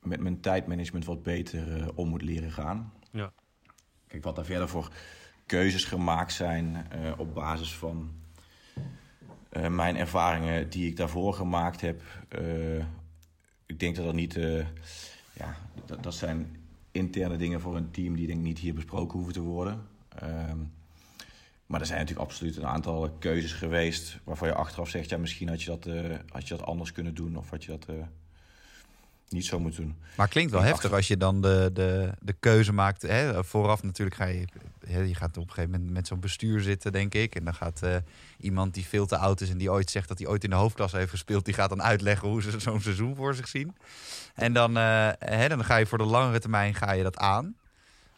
met 0.02 0.20
mijn 0.20 0.40
tijdmanagement 0.40 1.06
wat 1.06 1.24
beter 1.24 1.92
om 1.96 2.08
moet 2.10 2.22
leren 2.22 2.52
gaan. 2.52 2.94
Ja. 3.12 3.32
Kijk, 4.08 4.24
wat 4.24 4.36
daar 4.36 4.46
verder 4.46 4.70
voor 4.70 4.92
keuzes 5.46 5.86
gemaakt 5.86 6.34
zijn 6.34 6.88
op 7.18 7.34
basis 7.34 7.76
van 7.76 8.12
eh, 9.50 9.68
mijn 9.68 9.98
ervaringen 9.98 10.70
die 10.70 10.88
ik 10.88 10.96
daarvoor 10.98 11.34
gemaakt 11.34 11.82
heb. 11.82 12.02
eh, 12.28 12.86
ik 13.66 13.80
denk 13.80 13.96
dat 13.96 14.06
dat 14.06 14.14
niet. 14.14 14.36
eh, 14.36 14.66
ja, 15.34 15.58
dat, 15.86 16.04
dat 16.04 16.14
zijn 16.14 16.56
interne 16.92 17.38
dingen 17.38 17.62
voor 17.62 17.76
een 17.76 17.92
team 17.92 18.16
die 18.16 18.28
denk 18.28 18.40
ik 18.40 18.46
niet 18.46 18.60
hier 18.60 18.74
besproken 18.74 19.14
hoeven 19.14 19.34
te 19.34 19.42
worden. 19.42 19.88
Ehm, 20.10 20.58
maar 21.66 21.80
er 21.80 21.86
zijn 21.86 22.00
natuurlijk 22.00 22.30
absoluut 22.30 22.58
een 22.58 22.66
aantal 22.66 23.10
keuzes 23.20 23.52
geweest 23.54 24.20
waarvan 24.24 24.48
je 24.48 24.54
achteraf 24.54 24.90
zegt, 24.90 25.10
ja, 25.10 25.18
misschien 25.18 25.48
had 25.48 25.64
je 25.64 25.70
dat, 25.70 25.86
had 26.30 26.48
je 26.48 26.56
dat 26.58 26.66
anders 26.66 26.92
kunnen 26.92 27.16
doen 27.16 27.36
of 27.36 27.50
had 27.50 27.64
je 27.64 27.72
dat 27.72 27.88
niet 29.30 29.46
zo 29.46 29.60
moeten 29.60 29.82
doen. 29.82 29.96
Maar 30.16 30.28
klinkt 30.28 30.52
wel 30.52 30.62
heftig 30.62 30.78
achter- 30.78 30.96
als 30.96 31.08
je 31.08 31.18
dan 31.18 31.42
de, 31.42 31.70
de, 31.74 32.10
de 32.22 32.36
keuze 32.40 32.74
maakt. 32.74 33.02
Hè, 33.02 33.44
vooraf 33.44 33.84
natuurlijk 33.84 34.18
ga 34.18 34.26
je... 34.26 34.46
hè, 34.88 35.00
je 35.00 35.16
gaat 35.16 35.38
op 35.38 35.44
een 35.44 35.54
gegeven 35.54 35.72
moment 35.72 35.92
met 35.92 36.08
zo'n 36.08 36.20
bestuur 36.20 36.62
zitten, 36.62 36.92
denk 36.92 37.14
ik. 37.14 37.36
En 37.36 37.44
dan 37.44 37.54
gaat 37.54 37.82
eh, 37.82 37.96
iemand 38.40 38.74
die 38.74 38.86
veel 38.86 39.06
te 39.06 39.18
oud 39.18 39.42
is 39.42 39.50
en 39.50 39.58
die 39.58 39.72
ooit 39.72 39.90
zegt 39.90 40.08
dat 40.08 40.18
hij 40.18 40.28
ooit 40.28 40.44
in 40.44 40.50
de 40.50 40.56
hoofdklasse 40.56 40.98
heeft 40.98 41.10
gespeeld... 41.10 41.46
die 41.46 41.54
gaat 41.54 41.70
dan 41.70 41.84
uitleggen 41.84 42.28
hoe 42.28 42.42
ze 42.42 42.60
zo'n 42.60 42.82
seizoen 42.82 43.16
voor 43.16 43.36
zich 43.36 43.48
zien. 43.48 43.76
En 44.36 44.54
dan, 44.54 44.78
eh, 44.78 45.10
hè, 45.20 45.48
dan 45.48 45.66
ga 45.66 45.76
je 45.78 45.86
voor 45.86 45.98
de 45.98 46.04
langere 46.04 46.40
termijn 46.40 46.76
ga 46.76 46.92
je 46.92 47.04
dat 47.04 47.18
aan. 47.18 47.56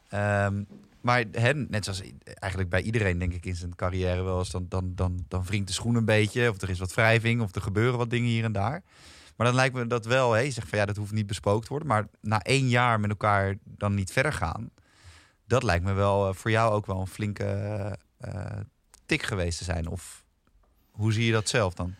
Ehm, 0.10 0.63
maar 1.02 1.24
hè, 1.32 1.54
net 1.54 1.84
zoals 1.84 2.02
eigenlijk 2.24 2.69
bij 2.69 2.82
iedereen, 2.82 3.19
denk 3.19 3.34
ik, 3.34 3.45
in 3.45 3.56
zijn 3.56 3.76
carrière 3.76 4.22
wel 4.22 4.39
eens... 4.39 4.52
dan, 4.52 4.65
dan, 4.69 4.91
dan, 4.95 5.26
dan 5.28 5.43
wringt 5.43 5.67
de 5.67 5.74
schoen 5.74 5.95
een 5.95 6.06
beetje, 6.06 6.50
of 6.50 6.62
er 6.62 6.69
is 6.69 6.80
wat 6.80 6.93
wrijving... 6.93 7.41
of 7.41 7.56
er 7.56 7.62
gebeuren 7.62 7.98
wat 7.98 8.10
dingen 8.10 8.30
hier 8.30 8.43
en 8.43 8.52
daar... 8.52 8.84
Maar 9.39 9.47
dan 9.47 9.58
lijkt 9.58 9.75
me 9.75 9.88
dat 9.88 10.06
wel, 10.06 10.32
hè, 10.32 10.39
je 10.39 10.52
zegt 10.52 10.69
van 10.69 10.80
ja, 10.80 10.86
dat 10.86 10.95
hoeft 10.95 11.12
niet 11.12 11.28
bespookt 11.28 11.63
te 11.63 11.69
worden. 11.69 11.88
Maar 11.88 12.08
na 12.21 12.41
één 12.41 12.69
jaar 12.69 12.99
met 12.99 13.10
elkaar 13.10 13.56
dan 13.63 13.93
niet 13.93 14.12
verder 14.12 14.34
gaan. 14.34 14.69
Dat 15.47 15.63
lijkt 15.63 15.86
me 15.86 15.93
wel 15.93 16.28
eh, 16.28 16.34
voor 16.34 16.52
jou 16.52 16.73
ook 16.73 16.86
wel 16.86 16.99
een 16.99 17.08
flinke 17.08 17.45
eh, 18.17 18.58
tik 19.06 19.23
geweest 19.23 19.58
te 19.58 19.63
zijn. 19.63 19.88
Of 19.88 20.23
hoe 20.91 21.13
zie 21.13 21.25
je 21.25 21.32
dat 21.32 21.49
zelf 21.49 21.73
dan? 21.73 21.95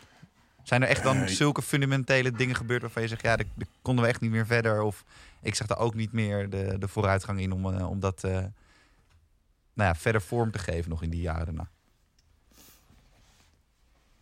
Zijn 0.63 0.82
er 0.82 0.88
echt 0.88 1.04
dan 1.04 1.17
Eh, 1.17 1.28
zulke 1.28 1.62
fundamentele 1.62 2.32
dingen 2.32 2.56
gebeurd 2.56 2.82
waarvan 2.82 3.02
je 3.02 3.08
zegt, 3.08 3.21
ja, 3.21 3.36
daar 3.36 3.47
konden 3.82 4.04
we 4.04 4.10
echt 4.10 4.21
niet 4.21 4.32
meer 4.32 4.45
verder. 4.45 4.82
Of 4.82 5.04
ik 5.41 5.56
zag 5.56 5.67
daar 5.67 5.78
ook 5.78 5.93
niet 5.93 6.12
meer 6.12 6.49
de, 6.49 6.75
de 6.80 6.88
vooruitgang 6.88 7.39
in 7.39 7.52
om, 7.52 7.73
eh, 7.73 7.89
om 7.89 7.99
dat 7.99 8.23
eh, 8.23 8.32
nou 8.32 9.89
ja, 9.89 9.95
verder 9.95 10.21
vorm 10.21 10.52
te 10.52 10.60
geven 10.60 10.89
nog 10.89 11.04
in 11.04 11.10
die 11.10 11.21
jaren 11.21 11.45
daarna. 11.45 11.69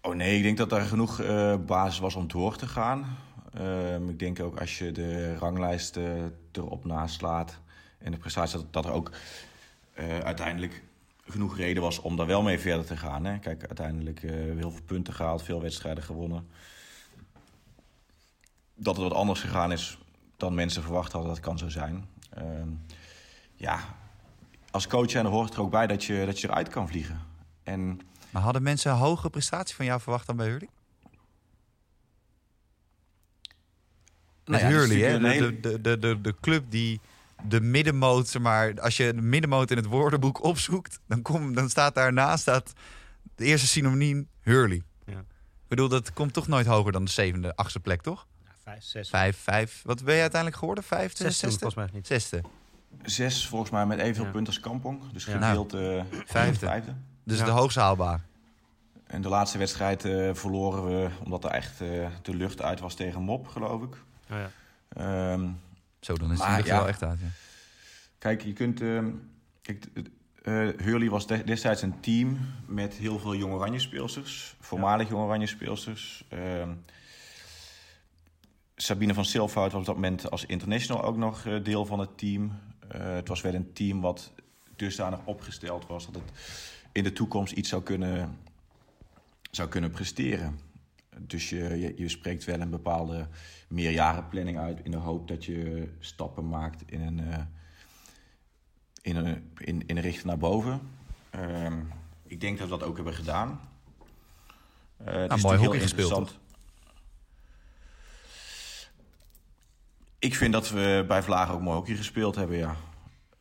Oh 0.08 0.15
nee, 0.15 0.38
ik 0.38 0.43
denk 0.43 0.58
dat 0.58 0.70
daar 0.70 0.82
genoeg 0.86 1.20
eh, 1.20 1.56
basis 1.65 2.00
was 2.00 2.15
om 2.15 2.28
door 2.28 2.56
te 2.56 2.67
gaan. 2.67 3.17
Ehm, 3.54 4.10
ik 4.10 4.20
denk 4.20 4.39
ook 4.39 4.60
als 4.60 4.78
je 4.78 4.91
de 4.91 5.36
ranglijst 5.36 5.98
eh, 5.98 6.24
erop 6.52 6.86
naslaat 6.86 7.60
en 7.98 8.12
de 8.12 8.17
prestaties, 8.17 8.62
dat, 8.72 8.86
er 8.86 8.91
ook 8.91 9.12
eh, 9.93 10.20
uiteindelijk 10.20 10.84
genoeg 11.26 11.58
reden 11.58 11.84
was 11.84 12.00
om 12.00 12.15
daar 12.15 12.26
wel 12.26 12.41
mee 12.41 12.60
verder 12.60 12.86
te 12.86 12.98
gaan. 12.98 13.26
Hè. 13.26 13.39
Kijk, 13.39 13.65
uiteindelijk 13.65 14.24
eh, 14.24 14.32
heel 14.32 14.72
veel 14.72 14.84
punten 14.86 15.13
gehaald, 15.13 15.43
veel 15.43 15.62
wedstrijden 15.62 16.04
gewonnen. 16.04 16.48
Dat 18.76 18.96
het 18.96 19.04
wat 19.04 19.17
anders 19.17 19.39
gegaan 19.39 19.72
is 19.72 19.98
dan 20.38 20.56
mensen 20.56 20.84
verwacht 20.84 21.12
hadden, 21.12 21.32
dat 21.32 21.39
kan 21.39 21.58
zo 21.58 21.70
zijn. 21.70 22.06
Ehm, 22.30 22.70
ja, 23.56 23.80
als 24.72 24.88
coach 24.88 25.13
en 25.13 25.26
hoort 25.26 25.54
er 25.54 25.62
ook 25.62 25.72
bij 25.72 25.88
dat 25.88 26.04
je, 26.04 26.26
dat 26.26 26.39
je 26.39 26.48
eruit 26.48 26.70
kan 26.70 26.88
vliegen. 26.88 27.20
En 27.63 28.02
Maar 28.30 28.42
hadden 28.42 28.63
mensen 28.63 28.92
een 28.92 28.98
hogere 28.98 29.30
prestatie 29.30 29.76
van 29.76 29.86
jou 29.86 30.02
verwacht 30.02 30.28
dan 30.28 30.36
bij 30.36 30.48
Hurley? 30.48 30.70
Met 34.46 34.62
Nou 34.62 34.74
ja, 34.74 34.82
is 34.82 34.88
Hurley, 34.90 35.10
hè? 35.10 35.20
De, 35.40 35.60
de, 35.60 35.82
de, 35.82 36.00
de, 36.00 36.22
de 36.22 36.36
club 36.42 36.66
die 36.72 37.00
de 37.44 37.62
middenmoot, 37.62 38.28
zeg 38.28 38.42
maar, 38.42 38.82
als 38.82 38.98
je 38.98 39.13
de 39.13 39.22
middenmoot 39.22 39.72
in 39.72 39.78
het 39.78 39.86
woordenboek 39.86 40.44
opzoekt, 40.44 41.00
dan, 41.08 41.22
kom, 41.22 41.54
dan 41.54 41.70
staat 41.70 41.96
daarnaast 41.96 42.42
staat 42.42 42.74
de 43.36 43.46
eerste 43.46 43.68
synoniem 43.68 44.28
Hurley. 44.42 44.82
Ja. 45.06 45.20
Ik 45.20 45.68
bedoel, 45.68 45.88
dat 45.88 46.13
komt 46.13 46.34
toch 46.34 46.48
nooit 46.48 46.66
hoger 46.66 46.92
dan 46.92 47.06
de 47.06 47.12
zevende, 47.12 47.56
achtste 47.56 47.80
plek, 47.80 48.02
toch? 48.02 48.28
Ja, 48.44 48.52
vijf, 48.63 48.84
zes. 48.84 49.10
Vijf, 49.10 49.38
vijf. 49.38 49.82
Wat 49.84 50.04
ben 50.04 50.16
je 50.16 50.22
uiteindelijk 50.22 50.60
geworden? 50.60 50.84
Vijfde, 50.84 51.24
Zes 51.24 51.38
zesde? 51.40 51.60
volgens 51.60 51.76
mij 51.76 51.90
niet. 51.94 52.08
Zesde. 52.08 52.42
Zes 53.04 53.48
volgens 53.48 53.72
mij 53.72 53.86
met 53.86 54.00
evenveel 54.00 54.24
Ja. 54.26 54.32
punten 54.32 54.54
als 54.54 54.62
Kampong. 54.63 55.12
Dus 55.12 55.26
Ja. 55.26 55.32
gedeeld 55.48 55.74
eh 55.74 56.02
Vijfde. 56.26 56.66
vijfde. 56.66 56.96
Dus 57.28 57.38
Ja. 57.40 57.46
de 57.46 57.52
hoogst 57.52 57.78
haalbaar. 57.78 58.22
En 59.08 59.22
de 59.22 59.28
laatste 59.30 59.58
wedstrijd 59.58 60.06
eh, 60.06 60.30
verloren 60.34 60.86
we 60.86 61.10
omdat 61.24 61.44
er 61.44 61.50
echt 61.52 61.82
eh, 61.82 62.08
de 62.22 62.36
lucht 62.36 62.62
uit 62.62 62.80
was 62.80 62.94
tegen 62.94 63.22
Mop, 63.22 63.48
geloof 63.48 63.82
ik. 63.84 63.94
Oh, 64.32 64.38
ja. 64.38 64.50
Ehm, 64.90 65.50
Zo, 66.00 66.13
dan 66.18 66.32
is 66.32 66.40
het 66.44 66.66
ja. 66.66 66.78
wel 66.78 66.88
echt 66.88 67.04
uit. 67.04 67.20
Ja. 67.20 67.26
kijk, 68.18 68.42
je 68.44 68.54
kunt... 68.54 68.82
ehm, 68.82 69.10
kijk, 69.62 69.86
eh 70.44 70.54
Hurley 70.78 71.10
was 71.10 71.28
de- 71.28 71.44
destijds 71.44 71.82
een 71.82 72.00
team 72.00 72.38
met 72.66 72.94
heel 72.94 73.20
veel 73.20 73.36
jonge 73.36 73.56
oranje 73.56 73.80
speelsters. 73.80 74.56
Voormalig 74.60 75.10
jonge 75.10 75.26
oranje 75.26 75.48
speelsters. 75.48 76.24
Ehm, 76.30 76.70
Sabine 78.76 79.13
van 79.13 79.26
Silfhout 79.26 79.72
was 79.72 79.80
op 79.82 79.86
dat 79.86 79.96
moment 79.96 80.32
als 80.32 80.46
international 80.46 81.04
ook 81.04 81.18
nog 81.18 81.46
eh, 81.46 81.63
deel 81.63 81.86
van 81.86 82.00
het 82.00 82.18
team. 82.18 82.60
Eh, 82.88 83.02
het 83.13 83.28
was 83.28 83.42
wel 83.42 83.54
een 83.54 83.74
team 83.74 84.02
wat 84.02 84.32
dusdanig 84.76 85.20
opgesteld 85.24 85.88
was 85.88 86.06
dat 86.06 86.16
het 86.16 86.32
in 86.97 87.03
de 87.03 87.13
toekomst 87.13 87.53
iets 87.53 87.69
zou 87.69 87.83
kunnen, 87.83 88.38
zou 89.51 89.69
kunnen 89.69 89.91
presteren. 89.91 90.60
Dus 91.19 91.49
je, 91.49 91.79
je, 91.79 91.93
je 91.97 92.10
spreekt 92.10 92.45
wel 92.45 92.60
een 92.60 92.69
bepaalde 92.69 93.27
meerjarenplanning 93.67 94.57
uit 94.57 94.79
in 94.83 94.91
de 94.91 94.97
hoop 94.97 95.27
dat 95.27 95.45
je 95.45 95.89
stappen 95.99 96.49
maakt 96.49 96.91
in 96.91 97.01
een, 97.01 97.19
eh, 97.31 97.43
in 99.01 99.15
een, 99.15 99.51
in, 99.57 99.88
in 99.88 99.97
een 99.97 100.01
richting 100.01 100.25
naar 100.25 100.38
boven. 100.38 100.81
Ehm, 101.29 101.79
ik 102.23 102.41
denk 102.41 102.57
dat 102.57 102.69
we 102.69 102.77
dat 102.77 102.88
ook 102.88 102.95
hebben 102.95 103.13
gedaan. 103.13 103.60
Eh, 104.97 105.05
het 105.05 105.33
is 105.33 105.41
mooi 105.43 105.57
natuurlijk 105.57 105.63
hockey 105.63 105.79
gespeeld. 105.79 106.38
Ik 110.19 110.36
vind 110.36 110.53
dat 110.53 110.69
we 110.69 111.05
bij 111.07 111.23
Vlagen 111.23 111.53
ook 111.53 111.62
mooi 111.62 111.75
hockey 111.77 111.95
gespeeld 111.95 112.36
hebben, 112.36 112.57
ja. 112.57 112.75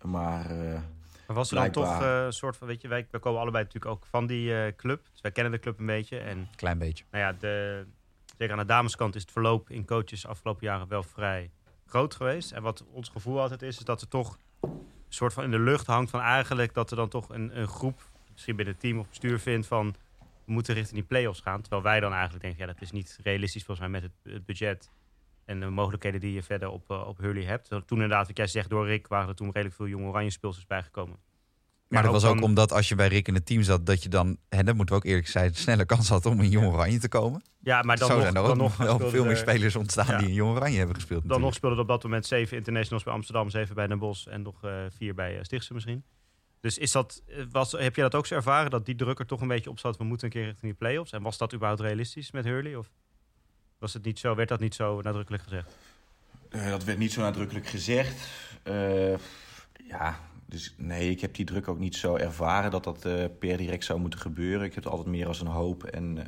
Maar 0.03 0.51
eh, 0.51 0.81
Maar 1.27 1.37
was 1.37 1.51
er 1.51 1.57
dan 1.57 1.71
toch 1.71 2.03
eh, 2.03 2.25
een 2.25 2.33
soort 2.33 2.57
van, 2.57 2.67
weet 2.67 2.83
je, 2.83 2.89
wij, 2.89 3.07
wij 3.11 3.21
komen 3.21 3.41
allebei 3.41 3.65
natuurlijk 3.65 3.93
ook 3.93 4.07
van 4.07 4.27
die 4.27 4.55
eh, 4.55 4.73
club. 4.77 5.05
Dus 5.13 5.21
wij 5.21 5.31
kennen 5.31 5.53
de 5.53 5.59
club 5.59 5.79
een 5.79 5.87
beetje. 5.87 6.19
En 6.19 6.49
Klein 6.57 6.79
beetje. 6.79 7.05
nou 7.11 7.25
ja, 7.25 7.33
de, 7.33 7.87
zeker 8.37 8.53
aan 8.53 8.61
de 8.61 8.67
dameskant 8.67 9.15
is 9.15 9.23
het 9.23 9.31
verloop 9.31 9.71
in 9.71 9.85
coaches 9.85 10.27
afgelopen 10.27 10.67
jaren 10.67 10.89
wel 10.89 11.03
vrij 11.03 11.51
groot 11.87 12.15
geweest. 12.15 12.53
En 12.53 12.63
wat 12.63 12.85
ons 12.91 13.09
gevoel 13.09 13.41
altijd 13.41 13.63
is, 13.63 13.79
is 13.79 13.85
dat 13.85 14.01
er 14.01 14.09
toch 14.09 14.39
een 14.61 14.79
soort 15.09 15.33
van 15.33 15.45
in 15.45 15.51
de 15.51 15.59
lucht 15.59 15.87
hangt 15.87 16.11
van 16.11 16.21
eigenlijk 16.21 16.75
dat 16.75 16.91
er 16.91 16.97
dan 16.97 17.09
toch 17.09 17.29
een, 17.29 17.59
een 17.59 17.69
groep, 17.69 18.03
misschien 18.33 18.57
binnen 18.57 18.75
het 18.75 18.83
team 18.83 18.99
of 18.99 19.09
bestuur 19.09 19.39
vindt 19.39 19.67
van 19.67 19.95
we 20.45 20.53
moeten 20.53 20.75
richting 20.75 20.99
die 20.99 21.09
play-offs 21.09 21.41
gaan. 21.41 21.61
Terwijl 21.61 21.83
wij 21.83 22.01
dan 22.01 22.13
eigenlijk 22.13 22.43
denken, 22.43 22.61
ja, 22.61 22.73
dat 22.73 22.83
is 22.83 22.91
niet 22.91 23.19
realistisch 23.23 23.65
volgens 23.65 23.89
mij 23.89 24.01
met 24.01 24.11
het, 24.11 24.35
het 24.35 24.45
budget 24.45 24.91
en 25.47 25.61
de 25.61 25.67
mogelijkheden 25.71 26.21
die 26.21 26.33
je 26.33 26.43
verder 26.43 26.69
op, 26.69 26.91
eh, 26.91 27.07
op 27.09 27.19
Hurley 27.19 27.45
hebt. 27.45 27.69
Toen 27.69 27.83
inderdaad, 27.89 28.27
wat 28.27 28.37
jij 28.37 28.47
zegt, 28.47 28.71
door 28.71 28.87
Rick 28.87 29.07
waren 29.07 29.29
er 29.29 29.35
toen 29.35 29.47
redelijk 29.51 29.75
veel 29.75 29.87
jonge 29.89 30.09
oranje 30.09 30.31
speelsters 30.31 30.67
bijgekomen. 30.67 31.17
Maar 31.89 31.99
Ja, 31.99 32.11
dat 32.11 32.21
was 32.21 32.31
ook 32.31 32.35
dan- 32.39 32.45
omdat 32.45 32.73
als 32.73 32.89
je 32.89 32.95
bij 32.95 33.09
Rick 33.09 33.29
in 33.29 33.35
het 33.35 33.47
team 33.47 33.63
zat, 33.63 33.87
dat 33.87 34.03
je 34.03 34.09
dan, 34.09 34.37
en 34.49 34.65
dat 34.67 34.75
moeten 34.75 34.95
we 34.95 35.01
ook 35.01 35.07
eerlijk 35.07 35.29
zijn, 35.29 35.55
sneller 35.55 35.87
kans 35.87 36.09
had 36.09 36.27
om 36.27 36.41
in 36.41 36.49
Jong 36.51 36.67
Oranje 36.67 36.99
te 36.99 37.09
komen. 37.09 37.43
Ja, 37.61 37.83
maar 37.83 37.97
dan 37.97 38.09
Zo 38.09 38.15
nog, 38.15 38.23
zijn 38.23 38.37
er 38.37 38.43
dan 38.43 38.51
ook 38.51 38.57
nog 38.57 38.77
wel 38.77 38.99
veel 39.11 39.23
meer 39.23 39.31
er- 39.33 39.37
spelers 39.37 39.77
ontstaan 39.77 40.07
Ja. 40.07 40.19
die 40.19 40.29
in 40.29 40.35
Jong 40.35 40.57
Oranje 40.57 40.77
hebben 40.79 40.95
gespeeld. 40.97 41.29
Dan 41.29 41.41
nog 41.41 41.55
speelden 41.55 41.79
er 41.79 41.85
op 41.85 41.91
dat 41.91 42.03
moment 42.03 42.27
zeven 42.27 42.57
internationals 42.57 43.03
bij 43.05 43.13
Amsterdam, 43.13 43.51
zeven 43.51 43.75
bij 43.75 43.87
Den 43.87 43.99
Bosch 43.99 44.27
en 44.27 44.43
nog 44.43 44.65
eh, 44.65 44.73
vier 44.97 45.15
bij 45.15 45.35
uh, 45.37 45.43
Stichtse 45.43 45.75
misschien. 45.75 46.05
Dus 46.61 46.79
is 46.79 46.93
dat, 46.93 47.23
eh, 47.27 47.43
was, 47.51 47.73
heb 47.73 47.97
je 47.97 48.03
dat 48.03 48.15
ook 48.15 48.27
zo 48.27 48.35
ervaren, 48.35 48.71
dat 48.71 48.87
die 48.87 48.95
druk 48.95 49.19
er 49.19 49.27
toch 49.27 49.41
een 49.41 49.49
beetje 49.49 49.71
op 49.71 49.79
zat, 49.79 49.97
we 49.97 50.05
moeten 50.05 50.27
een 50.27 50.33
keer 50.33 50.43
richting 50.45 50.63
die 50.63 50.75
play-offs? 50.75 51.13
En 51.13 51.23
was 51.23 51.39
dat 51.39 51.55
überhaupt 51.55 51.81
realistisch 51.83 52.31
met 52.31 52.45
Hurley? 52.45 52.75
Of 52.77 52.91
was 53.79 53.93
het 53.95 54.05
niet 54.05 54.19
zo, 54.19 54.35
werd 54.35 54.49
dat 54.49 54.61
niet 54.61 54.75
zo 54.75 55.01
nadrukkelijk 55.01 55.43
gezegd? 55.43 55.77
Eh, 56.51 56.69
dat 56.71 56.85
werd 56.85 56.99
niet 56.99 57.13
zo 57.13 57.21
nadrukkelijk 57.21 57.67
gezegd. 57.67 58.29
Eh, 58.63 59.19
ja, 59.89 60.21
dus 60.47 60.75
nee, 60.77 61.11
ik 61.11 61.21
heb 61.21 61.35
die 61.35 61.45
druk 61.45 61.69
ook 61.69 61.79
niet 61.79 61.97
zo 61.97 62.17
ervaren 62.17 62.71
dat 62.71 62.85
dat 62.85 63.05
eh, 63.05 63.25
per 63.39 63.57
direct 63.57 63.85
zou 63.85 64.01
moeten 64.01 64.21
gebeuren. 64.21 64.67
Ik 64.67 64.75
heb 64.75 64.85
het 64.85 64.93
altijd 64.93 65.09
meer 65.11 65.27
als 65.27 65.41
een 65.41 65.47
hoop 65.47 65.85
en 65.85 66.19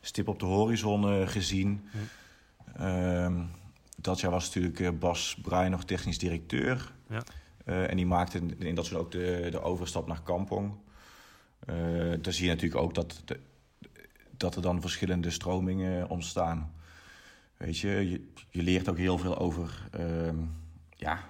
stip 0.00 0.28
op 0.28 0.38
de 0.38 0.44
horizon 0.44 1.28
gezien. 1.28 1.88
Ehm, 2.76 3.42
dat 3.96 4.20
jaar 4.20 4.30
was 4.30 4.54
natuurlijk 4.54 4.98
Bas 4.98 5.36
Bruin 5.42 5.70
nog 5.70 5.84
technisch 5.84 6.18
directeur. 6.18 6.92
Ja. 7.08 7.22
En 7.64 7.96
die 7.96 8.06
maakte 8.06 8.40
in, 8.58 8.74
dat 8.74 8.86
soort 8.86 9.00
ook 9.00 9.10
de, 9.10 9.48
de 9.50 9.60
overstap 9.60 10.06
naar 10.06 10.22
Kampong. 10.22 10.74
Daar 12.20 12.32
zie 12.32 12.44
je 12.44 12.50
natuurlijk 12.50 12.82
ook 12.82 12.94
dat, 12.94 13.22
de- 13.24 13.40
dat 14.36 14.56
er 14.56 14.62
dan 14.62 14.80
verschillende 14.80 15.30
stromingen 15.30 16.08
ontstaan. 16.08 16.72
Weet 17.56 17.78
je, 17.78 17.88
je, 18.10 18.28
je 18.50 18.62
leert 18.62 18.88
ook 18.88 18.98
heel 18.98 19.18
veel 19.18 19.38
over. 19.38 19.88
ehm, 19.90 20.36
ja, 20.96 21.28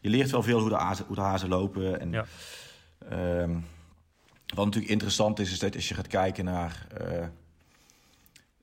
je 0.00 0.08
leert 0.08 0.30
wel 0.30 0.42
veel 0.42 0.60
hoe 0.60 0.68
de 0.68 0.74
hazen, 0.76 1.04
hoe 1.06 1.14
de 1.16 1.22
hazen 1.22 1.48
lopen. 1.48 2.00
En, 2.00 2.10
Ja. 2.10 2.24
ehm, 3.08 3.56
wat 4.54 4.64
natuurlijk 4.64 4.92
interessant 4.92 5.38
is, 5.38 5.52
is 5.52 5.58
dat 5.58 5.74
als 5.74 5.88
je 5.88 5.94
gaat 5.94 6.06
kijken 6.06 6.44
naar, 6.44 6.86
eh, 6.98 7.26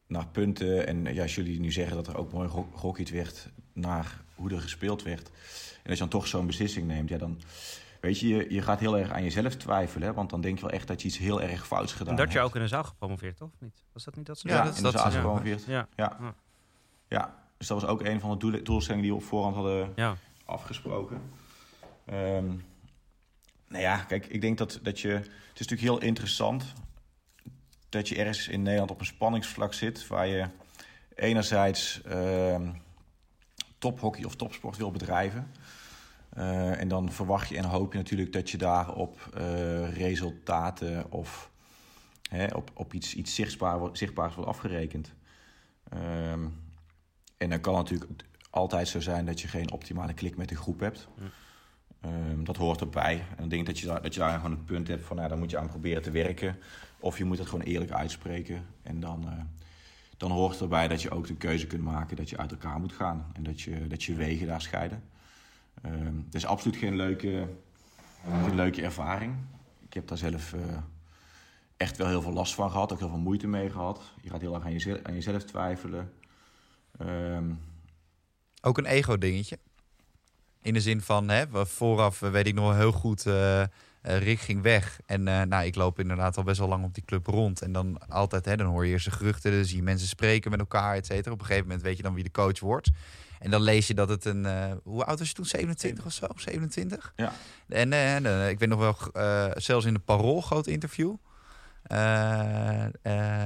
naar 0.07 0.27
punten. 0.27 0.87
En 0.87 1.13
ja, 1.13 1.21
als 1.21 1.35
jullie 1.35 1.59
nu 1.59 1.71
zeggen 1.71 1.95
dat 1.95 2.07
er 2.07 2.17
ook 2.17 2.31
mooi 2.31 2.49
gehockeyd 2.75 3.09
werd 3.09 3.47
naar 3.73 4.21
hoe 4.35 4.51
er 4.51 4.61
gespeeld 4.61 5.03
werd. 5.03 5.27
En 5.83 5.89
als 5.89 5.93
je 5.93 5.99
dan 5.99 6.09
toch 6.09 6.27
zo'n 6.27 6.47
beslissing 6.47 6.87
neemt, 6.87 7.09
ja, 7.09 7.17
dan. 7.17 7.41
Weet 8.05 8.19
je, 8.19 8.27
je, 8.27 8.53
je 8.53 8.61
gaat 8.61 8.79
heel 8.79 8.97
erg 8.97 9.11
aan 9.11 9.23
jezelf 9.23 9.55
twijfelen. 9.55 10.07
Hè? 10.07 10.13
Want 10.13 10.29
dan 10.29 10.41
denk 10.41 10.55
je 10.57 10.61
wel 10.61 10.71
echt 10.73 10.87
dat 10.87 11.01
je 11.01 11.07
iets 11.07 11.17
heel 11.17 11.41
erg 11.41 11.67
fouts 11.67 11.91
gedaan 11.93 12.09
En 12.09 12.15
dat 12.15 12.31
je 12.31 12.37
hebt. 12.37 12.49
ook 12.49 12.55
in 12.55 12.61
een 12.61 12.67
zaal 12.67 12.83
gepromoveerd, 12.83 13.37
toch? 13.37 13.49
Of 13.53 13.59
niet? 13.61 13.83
Was 13.93 14.03
dat 14.03 14.15
niet 14.15 14.25
dat 14.25 14.39
ze 14.39 14.47
Ja, 14.47 14.63
dat 14.63 14.77
in 14.77 14.83
dat 14.83 14.91
de 14.91 14.97
zaal 14.97 15.11
gepromoveerd. 15.11 15.63
Ja, 15.63 15.87
Ja. 15.95 16.17
Ja. 16.19 16.35
ja, 17.07 17.35
dus 17.57 17.67
dat 17.67 17.81
was 17.81 17.89
ook 17.89 18.01
een 18.03 18.19
van 18.19 18.29
de 18.31 18.37
doel- 18.37 18.63
doelstellingen 18.63 19.03
die 19.05 19.13
we 19.13 19.21
op 19.21 19.27
voorhand 19.27 19.55
hadden 19.55 19.91
ja. 19.95 20.15
afgesproken. 20.45 21.21
Ehm 22.05 22.45
nou 23.67 23.81
ja, 23.83 23.97
kijk, 23.97 24.25
ik 24.25 24.41
denk 24.41 24.57
dat, 24.57 24.79
dat 24.83 24.99
je... 24.99 25.09
Het 25.09 25.59
is 25.59 25.67
natuurlijk 25.67 25.81
heel 25.81 26.01
interessant 26.07 26.73
dat 27.89 28.07
je 28.09 28.15
ergens 28.15 28.47
in 28.47 28.61
Nederland 28.61 28.91
op 28.91 28.99
een 28.99 29.05
spanningsvlak 29.05 29.73
zit... 29.73 30.07
waar 30.07 30.27
je 30.27 30.45
enerzijds 31.15 32.01
ehm 32.01 32.71
tophockey 33.77 34.23
of 34.23 34.35
topsport 34.35 34.77
wil 34.77 34.91
bedrijven... 34.91 35.51
Eh, 36.35 36.79
en 36.81 36.87
dan 36.87 37.11
verwacht 37.11 37.49
je 37.49 37.57
en 37.57 37.65
hoop 37.65 37.91
je 37.91 37.97
natuurlijk 37.97 38.33
dat 38.33 38.49
je 38.49 38.57
daarop 38.57 39.29
eh 39.33 39.93
resultaten 39.93 41.11
of 41.11 41.51
hè, 42.29 42.45
op, 42.55 42.71
op 42.73 42.93
iets, 42.93 43.15
iets 43.15 43.35
zichtbaar, 43.35 43.79
zichtbaars 43.91 44.35
wordt 44.35 44.49
afgerekend. 44.49 45.13
Ehm, 45.89 46.45
en 47.37 47.49
dan 47.49 47.59
kan 47.59 47.75
het 47.75 47.91
natuurlijk 47.91 48.23
altijd 48.49 48.87
zo 48.87 48.99
zijn 48.99 49.25
dat 49.25 49.41
je 49.41 49.47
geen 49.47 49.71
optimale 49.71 50.13
klik 50.13 50.37
met 50.37 50.49
de 50.49 50.55
groep 50.55 50.79
hebt. 50.79 51.07
Hm. 51.17 51.23
Ehm, 52.01 52.43
dat 52.43 52.57
hoort 52.57 52.81
erbij. 52.81 53.23
En 53.37 53.43
ik 53.43 53.49
denk 53.49 53.65
dat 53.65 53.79
je, 53.79 53.85
daar, 53.85 54.01
dat 54.01 54.13
je 54.13 54.19
daar 54.19 54.35
gewoon 54.35 54.51
een 54.51 54.65
punt 54.65 54.87
hebt 54.87 55.05
van, 55.05 55.15
nou, 55.15 55.29
daar 55.29 55.37
moet 55.37 55.51
je 55.51 55.57
aan 55.57 55.67
proberen 55.67 56.01
te 56.01 56.11
werken. 56.11 56.57
Of 56.99 57.17
je 57.17 57.25
moet 57.25 57.37
het 57.37 57.47
gewoon 57.47 57.65
eerlijk 57.65 57.91
uitspreken. 57.91 58.65
En 58.81 58.99
dan, 58.99 59.27
eh, 59.27 59.39
dan 60.17 60.31
hoort 60.31 60.61
erbij 60.61 60.87
dat 60.87 61.01
je 61.01 61.11
ook 61.11 61.27
de 61.27 61.35
keuze 61.35 61.67
kunt 61.67 61.83
maken 61.83 62.15
dat 62.15 62.29
je 62.29 62.37
uit 62.37 62.51
elkaar 62.51 62.79
moet 62.79 62.93
gaan. 62.93 63.31
En 63.33 63.43
dat 63.43 63.61
je, 63.61 63.87
dat 63.87 64.03
je 64.03 64.15
wegen 64.15 64.47
daar 64.47 64.61
scheiden. 64.61 65.03
Ehm, 65.85 66.15
het 66.25 66.35
is 66.35 66.45
absoluut 66.45 66.77
geen 66.77 66.95
leuke, 66.95 67.47
geen 68.43 68.55
leuke 68.55 68.81
ervaring. 68.81 69.35
Ik 69.87 69.93
heb 69.93 70.07
daar 70.07 70.17
zelf 70.17 70.53
eh, 70.53 70.61
echt 71.77 71.97
wel 71.97 72.07
heel 72.07 72.21
veel 72.21 72.33
last 72.33 72.55
van 72.55 72.71
gehad. 72.71 72.91
Ook 72.93 72.99
heel 72.99 73.09
veel 73.09 73.17
moeite 73.17 73.47
mee 73.47 73.69
gehad. 73.69 74.01
Je 74.21 74.29
gaat 74.29 74.41
heel 74.41 74.53
erg 74.53 74.63
aan 74.63 74.71
jezelf, 74.71 74.99
aan 75.03 75.13
jezelf 75.13 75.43
twijfelen. 75.43 76.13
Ehm, 76.97 77.51
Ook 78.61 78.77
een 78.77 78.85
ego-dingetje. 78.85 79.59
In 80.61 80.73
de 80.73 80.81
zin 80.81 81.01
van, 81.01 81.29
hè, 81.29 81.65
vooraf 81.65 82.21
eh, 82.21 82.29
weet 82.29 82.47
ik 82.47 82.53
nog 82.53 82.75
heel 82.75 82.91
goed, 82.91 83.25
eh, 83.25 83.63
Rick 84.01 84.39
ging 84.39 84.61
weg. 84.61 84.99
En 85.05 85.23
nou, 85.23 85.65
ik 85.65 85.75
loop 85.75 85.99
inderdaad 85.99 86.37
al 86.37 86.43
best 86.43 86.59
wel 86.59 86.67
lang 86.67 86.83
op 86.83 86.93
die 86.93 87.05
club 87.05 87.27
rond. 87.27 87.61
En 87.61 87.71
dan 87.71 88.07
altijd, 88.07 88.45
hè, 88.45 88.55
dan 88.55 88.67
hoor 88.67 88.85
je 88.85 88.91
eerst 88.91 89.05
de 89.05 89.11
geruchten, 89.11 89.51
dan 89.51 89.65
zie 89.65 89.75
je 89.75 89.83
mensen 89.83 90.07
spreken 90.07 90.51
met 90.51 90.59
elkaar, 90.59 90.95
et 90.95 91.05
cetera. 91.05 91.31
Op 91.31 91.39
een 91.39 91.45
gegeven 91.45 91.67
moment 91.67 91.85
weet 91.85 91.97
je 91.97 92.03
dan 92.03 92.13
wie 92.13 92.23
de 92.23 92.31
coach 92.31 92.59
wordt. 92.59 92.91
En 93.45 93.51
dan 93.51 93.61
lees 93.61 93.87
je 93.87 93.93
dat 93.93 94.09
het 94.09 94.25
een, 94.25 94.45
eh, 94.45 94.71
hoe 94.83 95.05
oud 95.05 95.19
was 95.19 95.27
je 95.27 95.33
toen? 95.33 95.45
27 95.45 96.05
of 96.05 96.11
zo? 96.11 96.27
27? 96.35 97.13
ja. 97.15 97.33
En 97.67 97.93
eh, 97.93 98.15
eh, 98.15 98.49
ik 98.49 98.59
weet 98.59 98.69
nog 98.69 98.79
wel, 98.79 98.97
zelfs 99.61 99.85
in 99.85 99.93
de 99.93 99.99
Parool, 99.99 100.41
groot 100.41 100.67
interview. 100.67 101.15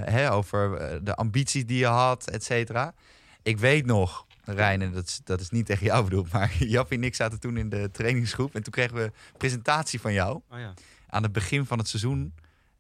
hè, 0.06 0.32
over 0.32 0.80
de 1.04 1.16
ambities 1.16 1.66
die 1.66 1.78
je 1.78 1.86
had, 1.86 2.30
et 2.30 2.44
cetera. 2.44 2.94
Ik 3.42 3.58
weet 3.58 3.86
nog, 3.86 4.26
Rijn, 4.44 4.82
en 4.82 4.92
dat 4.92 5.08
is, 5.08 5.22
dat 5.24 5.42
is 5.42 5.50
niet 5.50 5.66
tegen 5.66 5.86
jou 5.86 6.04
bedoeld, 6.04 6.32
maar 6.34 6.56
Jappie 6.60 6.98
en 6.98 7.04
ik 7.04 7.16
zaten 7.16 7.40
toen 7.40 7.58
in 7.58 7.70
de 7.70 7.90
trainingsgroep. 7.92 8.56
En 8.56 8.64
toen 8.64 8.74
kregen 8.74 8.96
we 8.96 9.04
een 9.04 9.12
presentatie 9.38 10.02
van 10.02 10.14
jou 10.14 10.42
Oh 10.50 10.60
ja. 10.60 10.74
aan 11.08 11.24
het 11.24 11.32
begin 11.32 11.66
van 11.66 11.78
het 11.78 11.88
seizoen. 11.88 12.34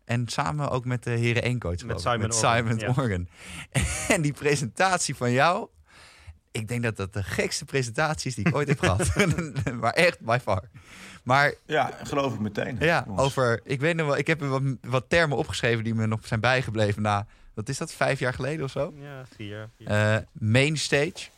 En 0.05 0.27
samen 0.27 0.69
ook 0.69 0.85
met 0.85 1.03
de 1.03 1.09
heren 1.09 1.43
1 1.43 1.59
coach. 1.59 1.79
Simon 1.79 1.95
met 1.95 2.05
Organ, 2.05 2.31
Simon 2.31 2.77
ja. 2.77 2.87
Organ. 2.87 3.27
En 4.15 4.21
die 4.21 4.33
presentatie 4.33 5.15
van 5.15 5.31
jou. 5.31 5.69
Ik 6.51 6.67
denk 6.67 6.83
dat 6.83 6.97
dat 6.97 7.13
de 7.13 7.23
gekste 7.23 7.65
presentatie 7.65 8.29
is 8.29 8.35
die 8.35 8.47
ik 8.47 8.55
ooit 8.55 8.67
heb 8.67 8.79
gehad. 8.79 9.15
maar 9.81 9.93
echt, 9.93 10.19
by 10.19 10.37
far. 10.41 10.63
Maar 11.23 11.53
ja, 11.65 11.91
geloof 12.03 12.33
ik 12.33 12.39
meteen. 12.39 12.77
ja, 12.79 13.03
jongens. 13.07 13.23
over. 13.23 13.59
Ik 13.63 13.79
weet 13.79 13.95
nog 13.95 14.07
wel, 14.07 14.17
ik 14.17 14.27
heb 14.27 14.41
wat, 14.41 14.61
wat 14.81 15.05
termen 15.07 15.37
opgeschreven 15.37 15.83
die 15.83 15.93
me 15.95 16.07
nog 16.07 16.19
zijn 16.27 16.39
bijgebleven 16.39 17.01
na. 17.01 17.25
Wat 17.53 17.69
is 17.69 17.77
dat, 17.77 17.91
vijf 17.93 18.19
jaar 18.19 18.33
geleden 18.33 18.65
of 18.65 18.71
zo? 18.71 18.93
Ja, 18.99 19.25
vier. 19.35 19.69
vier. 19.77 19.87
Eh 19.87 20.17
main 20.33 20.77
stage, 20.77 21.29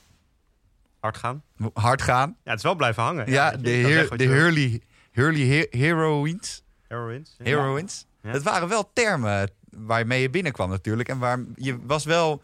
Hard 1.00 1.18
gaan. 1.18 1.44
hard 1.74 2.02
gaan. 2.02 2.30
Ja, 2.44 2.50
het 2.50 2.58
is 2.58 2.64
wel 2.64 2.76
blijven 2.76 3.04
hangen. 3.04 3.32
Ja, 3.32 3.52
de, 3.58 3.70
heer, 3.70 4.18
de. 4.18 4.24
Hurley, 4.24 4.82
Hurley 5.12 5.42
he- 5.46 5.78
heroines. 5.80 6.64
Heroines. 6.88 7.36
Ja. 7.38 7.44
heroines. 7.46 8.06
Ja. 8.24 8.30
Het 8.32 8.44
waren 8.44 8.68
wel 8.68 8.90
termen 8.94 9.50
waarmee 9.70 10.22
je 10.22 10.30
binnenkwam 10.30 10.70
natuurlijk. 10.70 11.10
En 11.10 11.20
waar 11.20 11.40
je 11.56 11.78
was 11.86 12.04
wel, 12.06 12.42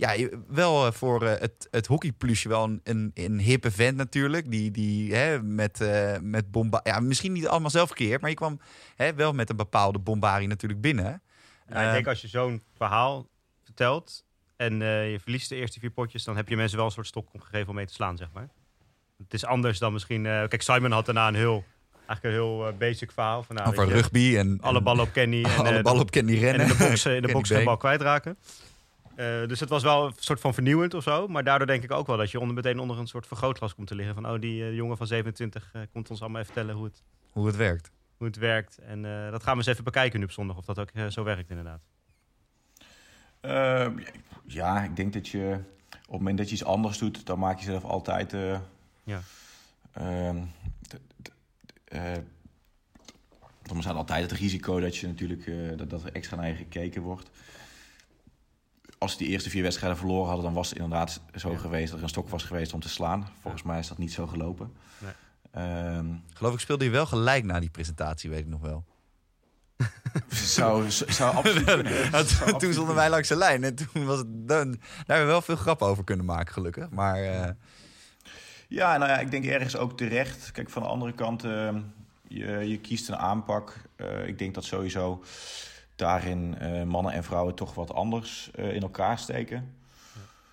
ja, 0.00 0.28
wel 0.48 0.86
eh, 0.86 0.92
voor 0.92 1.22
eh, 1.26 1.40
het, 1.40 1.68
het 1.70 1.86
hockeyplusje 1.86 2.48
wel 2.48 2.64
een, 2.64 2.80
een, 2.84 3.10
een 3.14 3.38
hip 3.38 3.64
event 3.64 3.96
natuurlijk. 3.96 4.50
Die, 4.50 4.70
die 4.70 5.14
hè, 5.14 5.42
met, 5.42 5.80
eh 5.80 6.16
met 6.20 6.50
bomba 6.50 6.80
ja, 6.82 7.00
misschien 7.00 7.32
niet 7.32 7.48
allemaal 7.48 7.70
zelf 7.70 7.86
verkeerd, 7.86 8.20
maar 8.20 8.30
je 8.30 8.36
kwam 8.36 8.60
hè, 8.96 9.14
wel 9.14 9.32
met 9.32 9.50
een 9.50 9.56
bepaalde 9.56 9.98
bombarie 9.98 10.48
natuurlijk 10.48 10.80
binnen. 10.80 11.22
Ja, 11.68 11.86
ik 11.86 11.92
denk 11.92 12.06
als 12.06 12.20
je 12.20 12.28
zo'n 12.28 12.62
verhaal 12.76 13.28
vertelt 13.64 14.24
en 14.56 14.78
je 14.80 15.18
verliest 15.22 15.48
de 15.48 15.54
eerste 15.56 15.80
vier 15.80 15.90
potjes, 15.90 16.24
dan 16.24 16.36
heb 16.36 16.48
je 16.48 16.56
mensen 16.56 16.76
wel 16.76 16.86
een 16.86 16.92
soort 16.92 17.06
stok 17.06 17.28
gegeven 17.38 17.68
om 17.68 17.74
mee 17.74 17.86
te 17.86 17.92
slaan, 17.92 18.16
zeg 18.16 18.28
maar. 18.32 18.48
Het 19.22 19.34
is 19.34 19.44
anders 19.44 19.78
dan 19.78 19.92
misschien... 19.92 20.22
kijk, 20.22 20.62
Simon 20.62 20.90
had 20.90 21.04
daarna 21.06 21.28
een 21.28 21.34
heel, 21.34 21.64
eigenlijk 22.06 22.24
een 22.24 22.42
heel 22.42 22.72
basic 22.78 23.12
verhaal. 23.12 23.42
Van, 23.42 23.56
nou, 23.56 23.68
over 23.68 23.88
rugby 23.88 24.36
en 24.36 24.58
Alle 24.60 24.78
en- 24.78 24.84
ballen 24.84 25.04
op 25.04 25.12
Kenny. 25.12 25.44
En, 25.44 25.56
alle 25.66 25.82
ballen 25.82 26.00
op 26.00 26.10
Kenny 26.10 26.32
En 26.34 26.38
rennen. 26.38 26.60
in 26.60 26.68
de 26.76 26.84
box, 26.88 27.06
in 27.06 27.22
de 27.22 27.32
box 27.32 27.48
Been. 27.48 27.64
bal 27.64 27.76
kwijtraken. 27.76 28.36
Eh, 29.20 29.48
dus 29.48 29.60
het 29.60 29.68
was 29.68 29.82
wel 29.82 30.06
een 30.06 30.12
soort 30.16 30.40
van 30.40 30.54
vernieuwend 30.54 30.94
of 30.94 31.02
zo. 31.02 31.28
Maar 31.28 31.44
daardoor 31.44 31.66
denk 31.66 31.82
ik 31.82 31.90
ook 31.92 32.06
wel 32.06 32.16
dat 32.16 32.30
je 32.30 32.40
onder, 32.40 32.54
meteen 32.54 32.78
onder 32.78 32.98
een 32.98 33.06
soort 33.06 33.26
vergrootglas 33.26 33.74
komt 33.74 33.86
te 33.86 33.94
liggen. 33.94 34.14
Van, 34.14 34.26
oh, 34.30 34.40
die 34.40 34.62
eh, 34.62 34.74
jongen 34.74 34.96
van 34.96 35.06
27 35.06 35.70
eh, 35.72 35.82
komt 35.92 36.10
ons 36.10 36.20
allemaal 36.20 36.40
even 36.40 36.52
vertellen 36.52 36.76
hoe 36.78 36.84
het, 36.86 37.02
Hoe 37.30 37.46
het 37.46 37.56
werkt. 37.56 37.90
hoe 38.16 38.26
het 38.26 38.36
werkt. 38.36 38.78
En 38.78 39.04
eh, 39.04 39.30
dat 39.30 39.42
gaan 39.42 39.52
we 39.52 39.58
eens 39.58 39.66
even 39.68 39.84
bekijken 39.84 40.18
nu 40.18 40.24
op 40.24 40.30
zondag, 40.32 40.56
of 40.56 40.64
dat 40.64 40.78
ook 40.78 40.90
zo 41.08 41.24
werkt 41.24 41.50
inderdaad. 41.50 41.80
Ehm, 43.40 43.98
ja, 44.46 44.82
ik 44.84 44.96
denk 44.96 45.12
dat 45.12 45.28
je 45.28 45.58
op 45.92 46.00
het 46.00 46.10
moment 46.10 46.38
dat 46.38 46.48
je 46.48 46.54
iets 46.54 46.64
anders 46.64 46.98
doet, 46.98 47.26
dan 47.26 47.38
maak 47.38 47.58
je 47.58 47.64
zelf 47.64 47.84
altijd. 47.84 48.32
eh, 48.32 48.58
Ja. 49.04 49.20
ehm, 49.92 50.42
er 53.62 53.76
bestaat 53.76 53.94
altijd 53.96 54.30
het 54.30 54.40
risico 54.40 54.80
dat, 54.80 54.96
je 54.96 55.06
natuurlijk, 55.06 55.46
eh, 55.46 55.76
dat, 55.76 55.90
dat 55.90 56.04
er 56.04 56.12
extra 56.12 56.36
naar 56.36 56.48
je 56.48 56.54
gekeken 56.54 57.02
wordt. 57.02 57.30
Als 59.00 59.12
ze 59.12 59.18
die 59.18 59.28
eerste 59.28 59.50
vier 59.50 59.62
wedstrijden 59.62 59.98
verloren 59.98 60.26
hadden, 60.26 60.44
dan 60.44 60.54
was 60.54 60.68
het 60.68 60.78
inderdaad 60.78 61.20
zo 61.34 61.50
Ja. 61.50 61.58
geweest 61.58 61.88
dat 61.88 61.96
er 61.96 62.02
een 62.02 62.08
stok 62.08 62.28
was 62.28 62.42
geweest 62.44 62.72
om 62.74 62.80
te 62.80 62.88
slaan. 62.88 63.28
Volgens 63.40 63.62
mij 63.62 63.78
is 63.78 63.88
dat 63.88 63.98
niet 63.98 64.12
zo 64.12 64.26
gelopen. 64.26 64.72
Nee. 64.98 65.12
Ehm, 65.50 66.06
Geloof 66.34 66.54
ik 66.54 66.60
speelde 66.60 66.84
je 66.84 66.90
wel 66.90 67.06
gelijk 67.06 67.44
na 67.44 67.60
die 67.60 67.70
presentatie, 67.70 68.30
weet 68.30 68.38
ik 68.38 68.46
nog 68.46 68.60
wel. 68.60 68.84
zou, 70.28 70.90
zou 70.90 71.34
absoluut 71.34 72.58
toen 72.60 72.72
stonden 72.72 72.94
wij 72.94 73.10
langs 73.10 73.28
de 73.28 73.36
lijn 73.36 73.64
en 73.64 73.74
toen 73.74 74.04
was 74.04 74.18
het... 74.18 74.26
Dan, 74.48 74.70
daar 74.70 74.78
hebben 75.06 75.26
we 75.26 75.32
wel 75.32 75.42
veel 75.42 75.56
grappen 75.56 75.86
over 75.86 76.04
kunnen 76.04 76.26
maken, 76.26 76.52
gelukkig. 76.52 76.90
Maar 76.90 77.22
eh, 77.22 77.50
Ja, 78.68 78.96
nou 78.96 79.10
ja, 79.10 79.18
ik 79.18 79.30
denk 79.30 79.44
ergens 79.44 79.76
ook 79.76 79.96
terecht. 79.96 80.50
Kijk, 80.50 80.70
van 80.70 80.82
de 80.82 80.88
andere 80.88 81.12
kant, 81.12 81.44
eh, 81.44 81.76
je, 82.28 82.46
je 82.68 82.78
kiest 82.78 83.08
een 83.08 83.16
aanpak. 83.16 83.74
Eh, 83.96 84.26
ik 84.26 84.38
denk 84.38 84.54
dat 84.54 84.64
sowieso 84.64 85.22
daarin 86.00 86.58
eh, 86.58 86.82
mannen 86.82 87.12
en 87.12 87.24
vrouwen 87.24 87.54
toch 87.54 87.74
wat 87.74 87.92
anders 87.92 88.50
eh, 88.50 88.74
in 88.74 88.82
elkaar 88.82 89.18
steken. 89.18 89.74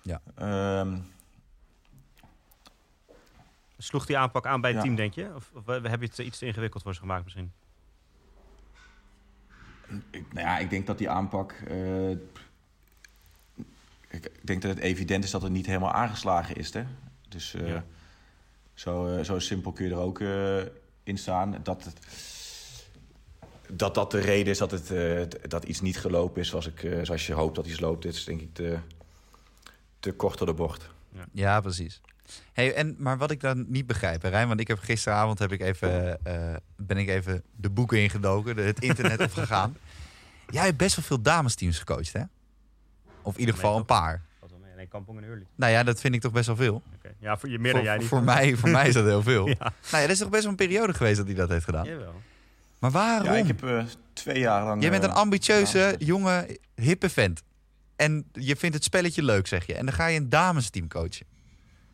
Ja. 0.02 0.20
Ehm, 0.34 0.98
Sloeg 3.78 4.06
die 4.06 4.18
aanpak 4.18 4.46
aan 4.46 4.60
bij 4.60 4.70
het 4.70 4.78
Ja. 4.78 4.84
team, 4.84 4.94
denk 4.96 5.14
je? 5.14 5.34
Of, 5.34 5.50
of 5.54 5.66
heb 5.66 6.00
je 6.00 6.06
het 6.06 6.18
iets 6.18 6.38
te 6.38 6.46
ingewikkeld 6.46 6.82
voor 6.82 6.94
ze 6.94 7.00
gemaakt 7.00 7.24
misschien? 7.24 7.52
ik, 10.10 10.32
nou 10.32 10.46
ja, 10.46 10.58
ik 10.58 10.70
denk 10.70 10.86
dat 10.86 10.98
die 10.98 11.10
aanpak. 11.10 11.52
eh, 11.52 12.10
ik, 12.10 12.20
ik 14.10 14.46
denk 14.46 14.62
dat 14.62 14.70
het 14.70 14.80
evident 14.80 15.24
is 15.24 15.30
dat 15.30 15.42
het 15.42 15.52
niet 15.52 15.66
helemaal 15.66 15.92
aangeslagen 15.92 16.56
is. 16.56 16.72
Hè? 16.72 16.84
Dus 17.28 17.54
eh, 17.54 17.68
Ja. 17.68 17.84
zo, 18.74 19.16
eh, 19.16 19.24
zo 19.24 19.38
simpel 19.38 19.72
kun 19.72 19.84
je 19.84 19.90
er 19.90 19.98
ook 19.98 20.20
eh, 20.20 20.58
in 21.02 21.18
staan. 21.18 21.56
Dat, 21.62 21.84
het, 21.84 21.98
dat 23.72 23.94
dat 23.94 24.10
de 24.10 24.20
reden 24.20 24.52
is 24.52 24.58
dat, 24.58 24.70
het, 24.70 24.90
eh, 24.90 25.22
dat 25.48 25.64
iets 25.64 25.80
niet 25.80 25.98
gelopen 25.98 26.40
is 26.40 26.48
zoals, 26.48 26.66
ik, 26.66 26.82
eh, 26.82 26.98
zoals 27.02 27.26
je 27.26 27.32
hoopt 27.32 27.56
dat 27.56 27.66
iets 27.66 27.80
loopt. 27.80 28.02
Dit 28.02 28.14
is 28.14 28.24
denk 28.24 28.40
ik 28.40 28.54
te, 28.54 28.78
te 30.00 30.12
kort 30.12 30.38
door 30.38 30.46
de 30.46 30.54
bocht. 30.54 30.88
ja, 31.32 31.60
precies. 31.60 32.00
Hey, 32.52 32.74
en, 32.74 32.94
maar 32.98 33.18
wat 33.18 33.30
ik 33.30 33.40
dan 33.40 33.64
niet 33.68 33.86
begrijp, 33.86 34.22
hè, 34.22 34.28
Rijn, 34.28 34.48
want 34.48 34.60
ik 34.60 34.68
heb 34.68 34.78
gisteravond 34.78 35.38
heb 35.38 35.52
ik 35.52 35.60
even, 35.60 36.24
eh, 36.24 36.54
ben 36.76 36.96
ik 36.96 37.08
even 37.08 37.42
de 37.56 37.70
boeken 37.70 38.02
ingedoken, 38.02 38.56
de, 38.56 38.62
het 38.62 38.80
internet 38.80 39.20
opgegaan. 39.28 39.76
Jij 40.50 40.64
hebt 40.64 40.76
best 40.76 40.96
wel 40.96 41.04
veel 41.04 41.22
damesteams 41.22 41.78
gecoacht, 41.78 42.12
hè? 42.12 42.22
Of 43.22 43.34
in 43.34 43.40
ieder 43.40 43.54
geval 43.54 43.76
een 43.76 43.84
paar. 43.84 44.22
Valt 44.38 44.50
wel 44.50 44.60
mee. 44.60 44.74
Nee, 44.74 44.86
Kampong 44.86 45.18
en 45.18 45.24
Hurley. 45.24 45.46
Nou 45.54 45.72
ja, 45.72 45.82
dat 45.82 46.00
vind 46.00 46.14
ik 46.14 46.20
toch 46.20 46.32
best 46.32 46.46
wel 46.46 46.56
veel. 46.56 46.82
Oké. 46.94 47.14
Ja, 47.18 47.36
voor 47.36 47.48
je 47.48 47.58
meer 47.58 47.72
dan 47.72 47.80
voor, 47.80 47.90
jij 47.90 47.98
niet. 47.98 48.08
voor, 48.08 48.22
mij, 48.22 48.56
voor 48.56 48.68
mij 48.68 48.88
is 48.88 48.94
dat 48.94 49.04
heel 49.04 49.22
veel. 49.22 49.48
Ja. 49.58 49.58
Nou 49.58 49.72
ja, 49.90 50.00
dat 50.00 50.10
is 50.10 50.18
toch 50.18 50.28
best 50.28 50.42
wel 50.42 50.50
een 50.50 50.56
periode 50.56 50.94
geweest 50.94 51.16
dat 51.16 51.26
hij 51.26 51.34
dat 51.34 51.48
heeft 51.48 51.64
gedaan. 51.64 51.86
Jawel. 51.86 52.14
Maar 52.78 52.90
waarom? 52.90 53.32
Ja, 53.32 53.36
ik 53.36 53.46
heb 53.46 53.64
eh, 53.64 53.84
twee 54.12 54.38
jaar 54.38 54.64
lang. 54.64 54.80
Jij 54.82 54.90
bent 54.90 55.04
een 55.04 55.10
eh, 55.10 55.16
ambitieuze, 55.16 55.94
jonge, 55.98 56.58
hippe 56.74 57.10
vent. 57.10 57.42
En 57.96 58.24
je 58.32 58.56
vindt 58.56 58.74
het 58.74 58.84
spelletje 58.84 59.22
leuk, 59.22 59.46
zeg 59.46 59.66
je. 59.66 59.74
En 59.74 59.86
dan 59.86 59.94
ga 59.94 60.06
je 60.06 60.18
een 60.18 60.28
damesteam 60.28 60.88
coachen. 60.88 61.26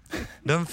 Dan 0.43 0.66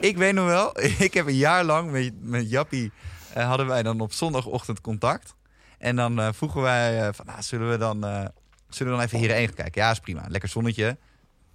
ik 0.00 0.16
weet 0.16 0.34
nog 0.34 0.46
wel, 0.46 0.80
ik 1.06 1.14
heb 1.14 1.26
een 1.26 1.36
jaar 1.36 1.64
lang 1.64 1.90
met, 1.90 2.12
met 2.20 2.50
Jappie... 2.50 2.92
eh, 3.32 3.46
hadden 3.46 3.66
wij 3.66 3.82
dan 3.82 4.00
op 4.00 4.12
zondagochtend 4.12 4.80
contact. 4.80 5.34
En 5.78 5.96
dan 5.96 6.20
eh, 6.20 6.28
vroegen 6.32 6.62
wij 6.62 7.12
van, 7.12 7.26
ah, 7.26 7.40
zullen 7.40 7.70
we 7.70 7.76
dan... 7.76 8.00
zullen 8.68 8.92
we 8.92 8.98
dan 8.98 9.00
even 9.00 9.18
hierin 9.18 9.46
gaan 9.46 9.54
kijken? 9.54 9.82
Ja, 9.82 9.90
is 9.90 10.00
prima. 10.00 10.24
Lekker 10.28 10.48
zonnetje. 10.48 10.98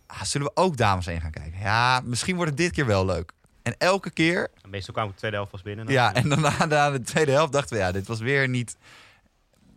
Ah, 0.06 0.22
zullen 0.22 0.48
we 0.48 0.62
ook 0.62 0.78
dames 0.78 1.06
heen 1.06 1.22
gaan 1.22 1.32
kijken? 1.32 1.60
Ja, 1.60 2.02
misschien 2.04 2.36
wordt 2.36 2.52
het 2.52 2.60
dit 2.60 2.72
keer 2.72 2.86
wel 2.86 3.06
leuk. 3.06 3.32
En 3.70 3.76
elke 3.78 4.10
keer 4.10 4.48
En 4.62 4.70
meestal 4.70 4.94
kwam 4.94 5.08
de 5.08 5.14
tweede 5.14 5.36
helft 5.36 5.52
pas 5.52 5.62
binnen. 5.62 5.88
ja, 5.88 6.14
en 6.14 6.30
daarna 6.30 6.66
na 6.66 6.92
de 6.92 7.02
tweede 7.02 7.32
helft 7.32 7.52
dachten 7.52 7.78
we, 7.78 7.84
ja, 7.84 7.92
dit 7.92 8.08
was 8.08 8.20
weer 8.20 8.48
niet... 8.48 8.78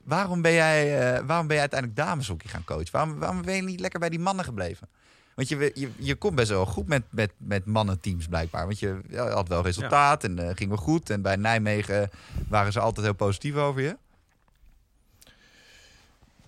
Waarom 0.05 0.43
ben 0.43 0.53
jij, 0.53 1.01
eh, 1.01 1.27
waarom 1.27 1.47
ben 1.47 1.57
jij 1.57 1.61
uiteindelijk 1.61 2.01
dameshockey 2.01 2.51
gaan 2.51 2.65
coachen? 2.65 2.93
Waarom, 2.93 3.19
waarom 3.19 3.43
ben 3.43 3.55
je 3.55 3.63
niet 3.63 3.81
lekker 3.81 4.01
bij 4.01 4.09
die 4.09 4.19
mannen 4.19 4.45
gebleven? 4.45 4.89
Want 5.35 5.49
je, 5.49 5.71
je, 5.75 5.91
je 5.97 6.15
komt 6.15 6.35
best 6.35 6.49
wel 6.49 6.67
goed 6.67 6.87
met, 6.87 7.03
met, 7.11 7.33
met 7.37 7.65
mannenteams 7.67 8.27
blijkbaar. 8.27 8.67
Want 8.67 8.79
je 8.79 9.01
had 9.17 9.49
wel 9.49 9.63
resultaat 9.63 10.25
en 10.25 10.39
eh, 10.39 10.57
ging 10.57 10.69
wel 10.69 10.79
goed. 10.79 11.11
En 11.11 11.23
bij 11.23 11.37
Nijmegen 11.37 12.11
waren 12.49 12.73
ze 12.73 12.81
altijd 12.81 13.07
heel 13.07 13.15
positief 13.15 13.55
over 13.55 13.83
je. 13.83 13.97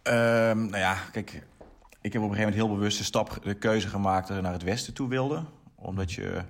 Ehm, 0.03 0.59
nou 0.59 0.77
ja, 0.77 0.95
kijk, 1.13 1.43
ik 2.01 2.13
heb 2.13 2.23
op 2.23 2.29
een 2.29 2.35
gegeven 2.35 2.39
moment 2.39 2.55
heel 2.55 2.77
bewust 2.77 2.99
de 2.99 3.05
stap, 3.05 3.39
de 3.43 3.55
keuze 3.55 3.89
gemaakt 3.89 4.29
dat 4.29 4.37
ik 4.37 4.43
naar 4.43 4.53
het 4.53 4.63
westen 4.63 4.95
toe 4.95 5.09
wilde. 5.09 5.45
Omdat 5.75 6.13
je, 6.13 6.43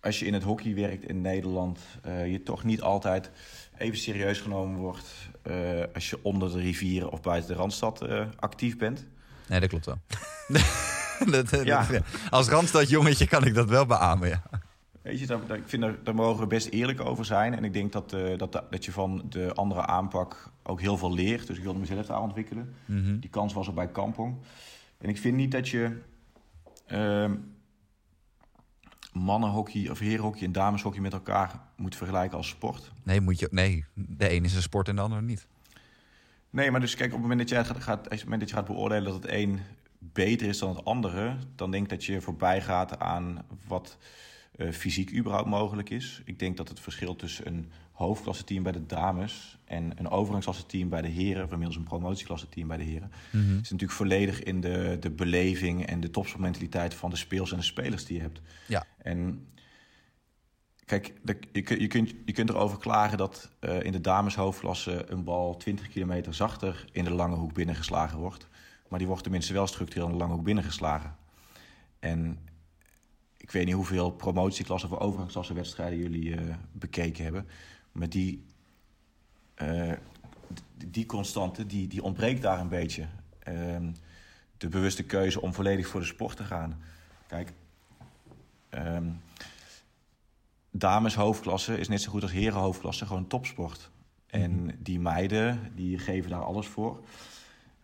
als 0.00 0.18
je 0.18 0.26
in 0.26 0.34
het 0.34 0.42
hockey 0.42 0.74
werkt 0.74 1.04
in 1.08 1.20
Nederland, 1.20 1.78
eh, 2.02 2.30
je 2.30 2.42
toch 2.42 2.64
niet 2.64 2.80
altijd 2.82 3.30
even 3.78 3.98
serieus 3.98 4.40
genomen 4.40 4.78
wordt 4.78 5.06
eh, 5.42 5.82
als 5.94 6.10
je 6.10 6.18
onder 6.22 6.52
de 6.52 6.58
rivieren 6.60 7.10
of 7.10 7.20
buiten 7.20 7.48
de 7.50 7.56
Randstad 7.56 8.02
eh, 8.02 8.26
actief 8.36 8.76
bent. 8.76 9.06
Nee, 9.48 9.60
dat 9.60 9.68
klopt 9.68 9.86
wel. 9.86 9.98
dat, 11.32 11.50
dat- 11.50 11.64
Ja. 11.64 11.86
Als 12.30 12.48
Randstad 12.48 12.88
jongetje 12.88 13.26
kan 13.26 13.44
ik 13.46 13.54
dat 13.54 13.68
wel 13.68 13.86
beamen, 13.86 14.28
ja. 14.28 14.42
Weet 15.02 15.20
je, 15.20 15.26
daar, 15.26 15.46
daar- 15.46 15.56
ik 15.56 15.68
vind 15.68 15.82
daar, 15.82 15.94
daar 16.04 16.14
mogen 16.14 16.40
we 16.40 16.46
best 16.46 16.66
eerlijk 16.68 17.00
over 17.00 17.24
zijn. 17.24 17.54
En 17.54 17.64
ik 17.64 17.72
denk 17.72 17.92
dat, 17.92 18.10
dat, 18.36 18.62
dat 18.70 18.84
je 18.84 18.92
van 18.92 19.22
de 19.28 19.52
andere 19.54 19.86
aanpak 19.86 20.50
ook 20.62 20.80
heel 20.80 20.96
veel 20.96 21.14
leert. 21.14 21.46
Dus 21.46 21.56
ik 21.56 21.62
wilde 21.62 21.78
mezelf 21.78 22.06
daar 22.06 22.20
ontwikkelen. 22.20 22.74
Mhm. 22.84 23.18
Die 23.18 23.30
kans 23.30 23.52
was 23.52 23.66
er 23.66 23.74
bij 23.74 23.88
Kampong. 23.88 24.36
En 24.98 25.08
ik 25.08 25.18
vind 25.18 25.36
niet 25.36 25.50
dat 25.52 25.68
je 25.68 25.98
ehm, 26.86 27.34
mannenhockey 29.12 29.90
of 29.90 29.98
herenhockey 29.98 30.42
en 30.42 30.52
dameshockey 30.52 31.00
met 31.00 31.12
elkaar 31.12 31.60
moet 31.76 31.96
vergelijken 31.96 32.36
als 32.36 32.48
sport. 32.48 32.92
Nee, 33.02 33.20
moet 33.20 33.38
je, 33.38 33.48
nee, 33.50 33.84
de 33.94 34.32
een 34.32 34.44
is 34.44 34.54
een 34.54 34.62
sport 34.62 34.88
en 34.88 34.96
de 34.96 35.02
ander 35.02 35.22
niet. 35.22 35.46
Nee, 36.50 36.70
maar 36.70 36.80
dus 36.80 36.94
kijk, 36.94 37.08
op 37.08 37.12
het 37.12 37.20
moment 37.22 37.40
dat, 37.40 37.48
jij 37.48 37.64
gaat, 37.64 37.82
gaat, 37.82 38.04
op 38.04 38.10
het 38.10 38.22
moment 38.22 38.40
dat 38.40 38.50
je 38.50 38.56
gaat 38.56 38.66
beoordelen 38.66 39.04
dat 39.04 39.22
het 39.22 39.32
een 39.32 39.60
beter 39.98 40.48
is 40.48 40.58
dan 40.58 40.68
het 40.68 40.84
andere, 40.84 41.36
dan 41.56 41.70
denk 41.70 41.84
ik 41.84 41.90
dat 41.90 42.04
je 42.04 42.20
voorbij 42.20 42.62
gaat 42.62 42.98
aan 42.98 43.44
wat 43.66 43.98
eh, 44.56 44.70
fysiek 44.70 45.12
überhaupt 45.12 45.48
mogelijk 45.48 45.90
is. 45.90 46.22
Ik 46.24 46.38
denk 46.38 46.56
dat 46.56 46.68
het 46.68 46.80
verschil 46.80 47.16
tussen 47.16 47.46
een 47.46 47.70
hoofdklasse 48.04 48.44
team 48.44 48.62
bij 48.62 48.72
de 48.72 48.86
dames 48.86 49.58
en 49.64 49.92
een 49.98 50.08
overgangsklasse 50.08 50.66
team 50.66 50.88
bij 50.88 51.02
de 51.02 51.08
heren, 51.08 51.44
of 51.44 51.50
inmiddels 51.50 51.76
een 51.78 51.84
promotieklasse 51.84 52.48
team 52.48 52.68
bij 52.68 52.76
de 52.76 52.82
heren, 52.82 53.10
Mhm. 53.32 53.50
is 53.52 53.70
natuurlijk 53.70 53.92
volledig 53.92 54.42
in 54.42 54.60
de, 54.60 54.96
de 55.00 55.10
beleving 55.10 55.86
en 55.86 56.00
de 56.00 56.10
topsportmentaliteit 56.10 56.94
van 56.94 57.10
de 57.10 57.16
speels 57.16 57.50
en 57.52 57.58
de 57.58 57.64
spelers 57.64 58.04
die 58.04 58.16
je 58.16 58.22
hebt. 58.22 58.40
Ja. 58.68 58.86
En 58.98 59.46
kijk, 60.84 61.12
de- 61.22 61.38
je, 61.52 61.80
je, 61.80 61.86
kunt, 61.86 62.14
je 62.24 62.32
kunt 62.32 62.48
erover 62.48 62.78
klagen 62.78 63.18
dat 63.18 63.50
eh, 63.60 63.82
in 63.82 63.92
de 63.92 64.00
dameshoofdklasse 64.00 65.10
een 65.10 65.24
bal 65.24 65.56
20 65.56 65.88
kilometer 65.88 66.34
zachter 66.34 66.84
in 66.92 67.04
de 67.04 67.10
lange 67.12 67.36
hoek 67.36 67.52
binnengeslagen 67.52 68.18
wordt. 68.18 68.48
Maar 68.88 68.98
die 68.98 69.08
wordt 69.08 69.22
tenminste 69.22 69.52
wel 69.52 69.66
structureel 69.66 70.06
in 70.06 70.12
de 70.12 70.18
lange 70.18 70.34
hoek 70.34 70.44
binnengeslagen. 70.44 71.16
En 71.98 72.38
ik 73.36 73.50
weet 73.50 73.64
niet 73.66 73.74
hoeveel 73.74 74.10
promotieklassen 74.10 74.90
of 74.90 74.98
overgangsklasse 74.98 75.54
wedstrijden 75.54 75.98
jullie 75.98 76.36
eh, 76.36 76.54
bekeken 76.72 77.24
hebben. 77.24 77.46
Maar 77.92 78.08
die, 78.08 78.44
eh, 79.54 79.92
die 80.86 81.06
constante, 81.06 81.66
die, 81.66 81.88
die 81.88 82.02
ontbreekt 82.02 82.42
daar 82.42 82.60
een 82.60 82.68
beetje. 82.68 83.06
Ehm, 83.38 83.92
de 84.56 84.68
bewuste 84.68 85.02
keuze 85.02 85.40
om 85.40 85.54
volledig 85.54 85.86
voor 85.86 86.00
de 86.00 86.06
sport 86.06 86.36
te 86.36 86.44
gaan. 86.44 86.82
Kijk, 87.26 87.52
dames 90.70 91.14
hoofdklasse 91.14 91.78
is 91.78 91.88
net 91.88 92.00
zo 92.00 92.10
goed 92.10 92.22
als 92.22 92.32
heren 92.32 92.60
hoofdklasse, 92.60 93.06
gewoon 93.06 93.26
topsport. 93.26 93.90
En 94.26 94.76
die 94.78 95.00
meiden, 95.00 95.72
die 95.74 95.98
geven 95.98 96.30
daar 96.30 96.44
alles 96.44 96.66
voor. 96.66 97.04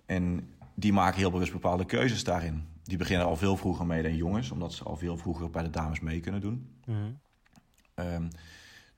En 0.06 0.50
die 0.74 0.92
maken 0.92 1.18
heel 1.18 1.30
bewust 1.30 1.52
bepaalde 1.52 1.84
keuzes 1.84 2.24
daarin. 2.24 2.66
Die 2.82 2.96
beginnen 2.96 3.26
al 3.26 3.36
veel 3.36 3.56
vroeger 3.56 3.86
mee 3.86 4.02
dan 4.02 4.16
jongens, 4.16 4.50
omdat 4.50 4.72
ze 4.72 4.84
al 4.84 4.96
veel 4.96 5.16
vroeger 5.16 5.50
bij 5.50 5.62
de 5.62 5.70
dames 5.70 6.00
mee 6.00 6.20
kunnen 6.20 6.40
doen. 6.40 6.70
Mhm. 6.84 7.10
Ehm, 7.94 8.28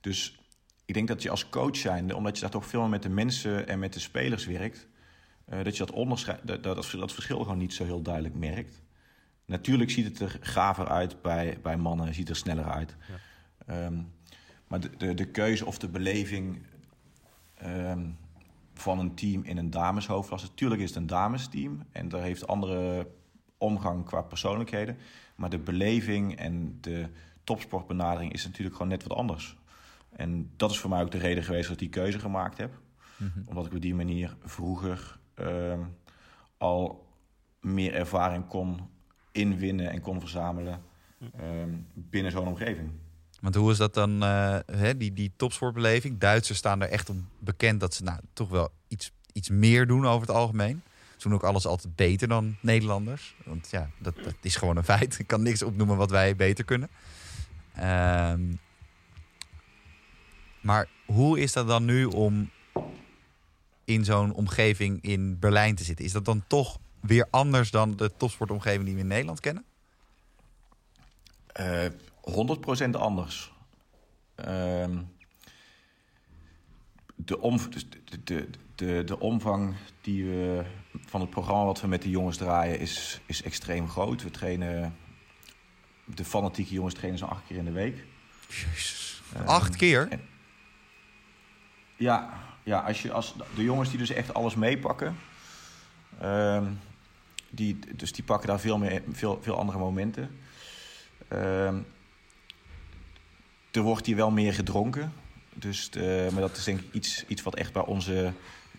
dus 0.01 0.41
ik 0.89 0.95
denk 0.95 1.09
dat 1.09 1.23
je 1.23 1.31
als 1.31 1.49
coach 1.49 1.77
zijnde, 1.77 2.17
omdat 2.17 2.35
je 2.35 2.41
daar 2.41 2.51
toch 2.51 2.67
veel 2.67 2.81
meer 2.81 2.89
met 2.89 3.03
de 3.03 3.09
mensen 3.09 3.69
en 3.69 3.79
met 3.79 3.93
de 3.93 4.01
spelers 4.01 4.47
werkt, 4.47 4.89
eh, 5.45 5.65
dat 5.65 5.77
je 5.77 5.87
dat, 5.87 5.95
onderscheid, 5.95 6.41
dat, 6.45 6.63
dat, 6.63 6.91
dat 6.91 7.13
verschil 7.13 7.39
gewoon 7.39 7.59
niet 7.59 7.75
zo 7.75 7.85
heel 7.85 8.03
duidelijk 8.03 8.35
merkt. 8.35 8.83
Natuurlijk 9.45 9.91
ziet 9.91 10.05
het 10.05 10.21
er 10.21 10.39
gaver 10.41 10.89
uit 10.89 11.23
bij, 11.23 11.59
bij 11.63 11.77
mannen, 11.77 12.15
ziet 12.15 12.29
er 12.29 12.37
sneller 12.37 12.65
uit. 12.65 12.97
Ehm, 13.67 14.03
maar 14.67 14.81
de, 14.81 14.91
de, 14.97 15.15
de 15.15 15.25
keuze 15.25 15.67
of 15.67 15.79
de 15.79 15.89
beleving 15.89 16.63
ehm, 17.55 18.07
van 18.75 18.99
een 18.99 19.15
team 19.15 19.45
in 19.45 19.57
een 19.57 19.71
dameshoofdklasse, 19.71 20.47
natuurlijk 20.47 20.81
is 20.81 20.89
het 20.89 20.99
een 20.99 21.07
damesteam 21.07 21.83
en 21.93 22.09
daar 22.09 22.23
heeft 22.23 22.47
andere 22.47 23.09
omgang 23.59 24.05
qua 24.05 24.23
persoonlijkheden. 24.23 24.97
Maar 25.35 25.51
de 25.51 25.59
beleving 25.59 26.37
en 26.37 26.79
de 26.81 27.09
topsportbenadering 27.45 28.33
is 28.33 28.45
natuurlijk 28.45 28.77
gewoon 28.77 28.93
net 28.93 29.03
wat 29.03 29.19
anders. 29.19 29.58
En 30.19 30.51
dat 30.57 30.71
is 30.71 30.79
voor 30.79 30.91
mij 30.91 31.03
ook 31.03 31.11
de 31.11 31.19
reden 31.19 31.45
geweest 31.45 31.63
dat 31.63 31.73
ik 31.73 31.79
die 31.79 32.03
keuze 32.03 32.19
gemaakt 32.19 32.59
heb. 32.59 32.81
Omdat 33.45 33.67
ik 33.67 33.73
op 33.75 33.81
die 33.81 33.95
manier 33.95 34.37
vroeger 34.45 35.19
ehm, 35.35 35.81
al 36.57 37.07
meer 37.61 37.95
ervaring 37.95 38.47
kon 38.47 38.81
inwinnen 39.33 39.91
en 39.91 40.01
kon 40.01 40.21
verzamelen 40.21 40.83
ehm, 41.37 41.71
binnen 41.95 42.33
zo'n 42.33 42.47
omgeving. 42.47 42.91
Want 43.41 43.55
hoe 43.55 43.71
is 43.71 43.77
dat 43.77 43.95
dan, 43.95 44.23
eh, 44.23 44.59
hè, 44.67 44.97
die, 44.97 45.13
die 45.13 45.33
topsportbeleving? 45.37 46.19
Duitsers 46.19 46.59
staan 46.59 46.83
er 46.83 46.89
echt 46.89 47.11
om 47.11 47.29
bekend 47.39 47.81
dat 47.81 47.95
ze 47.95 48.03
nou, 48.03 48.21
toch 48.33 48.49
wel 48.49 48.69
iets, 48.89 49.13
iets 49.33 49.49
meer 49.49 49.87
doen 49.87 50.07
over 50.07 50.27
het 50.27 50.37
algemeen. 50.37 50.83
Ze 51.17 51.29
doen 51.29 51.37
ook 51.37 51.45
alles 51.45 51.67
altijd 51.67 51.97
beter 51.97 52.29
dan 52.29 52.57
Nederlanders. 52.61 53.35
Want 53.45 53.71
ja, 53.71 53.91
dat, 53.99 54.15
dat 54.25 54.35
is 54.41 54.57
gewoon 54.57 54.77
een 54.77 54.85
feit. 54.85 55.19
Ik 55.19 55.27
kan 55.27 55.43
niks 55.43 55.63
opnoemen 55.63 55.97
wat 55.97 56.11
wij 56.11 56.37
beter 56.37 56.65
kunnen. 56.65 56.89
Ehm, 57.75 58.41
maar 60.69 60.89
hoe 61.07 61.41
is 61.41 61.53
dat 61.53 61.67
dan 61.67 61.85
nu 61.85 62.05
om 62.05 62.51
in 63.85 64.05
zo'n 64.05 64.33
omgeving 64.33 65.03
in 65.03 65.39
Berlijn 65.39 65.75
te 65.75 65.85
zitten? 65.85 66.05
Is 66.05 66.13
dat 66.13 66.25
dan 66.25 66.45
toch 66.47 66.79
weer 67.01 67.27
anders 67.31 67.71
dan 67.71 67.97
de 67.97 68.17
topsportomgeving 68.17 68.85
die 68.85 68.95
we 68.95 69.01
in 69.01 69.07
Nederland 69.07 69.41
kennen? 69.41 69.65
Eh 71.47 71.87
100% 72.87 72.91
anders. 72.91 73.53
Ehm, 74.35 74.99
de, 77.15 77.41
om, 77.41 77.59
dus 77.71 77.87
de, 77.91 78.23
de, 78.25 78.49
de, 78.75 79.03
de 79.05 79.19
omvang 79.19 79.75
die 80.01 80.25
we, 80.25 80.65
van 81.07 81.21
het 81.21 81.31
programma 81.31 81.65
wat 81.65 81.81
we 81.81 81.87
met 81.87 82.03
de 82.03 82.11
jongens 82.11 82.37
draaien 82.37 82.79
is, 82.79 83.21
is 83.27 83.43
extreem 83.43 83.89
groot. 83.89 84.23
We 84.23 84.31
trainen, 84.31 84.97
de 86.05 86.25
fanatieke 86.25 86.73
jongens 86.75 86.95
trainen 86.95 87.19
zo'n 87.19 87.29
acht 87.29 87.47
keer 87.47 87.57
in 87.57 87.65
de 87.65 87.73
week. 87.73 88.05
Jezus. 88.49 89.23
Ehm, 89.35 89.47
Acht 89.47 89.77
keer? 89.77 90.09
en- 90.09 90.37
Ja, 91.99 92.39
ja 92.63 92.79
als 92.81 93.03
je, 93.03 93.13
als 93.13 93.35
de 93.55 93.63
jongens 93.63 93.89
die 93.89 93.99
dus 93.99 94.11
echt 94.11 94.35
alles 94.35 94.55
meepakken, 94.55 95.17
ehm, 96.21 96.65
die, 97.51 97.79
dus 97.97 98.13
die 98.13 98.25
pakken 98.25 98.49
daar 98.49 98.61
veel, 98.61 98.79
meer, 98.79 99.03
veel, 99.13 99.39
veel 99.43 99.59
andere 99.59 99.79
momenten. 99.79 100.39
Ehm, 101.29 101.79
er 103.71 103.83
wordt 103.83 104.07
hier 104.07 104.17
wel 104.17 104.31
meer 104.31 104.55
gedronken. 104.55 105.13
Dus 105.55 105.91
maar 106.33 106.41
dat 106.41 106.57
is 106.57 106.65
denk 106.65 106.81
ik 106.81 106.93
iets, 106.93 107.25
iets 107.27 107.43
wat 107.43 107.55
echt 107.55 107.73
bij 107.73 107.85
onze, 107.85 108.33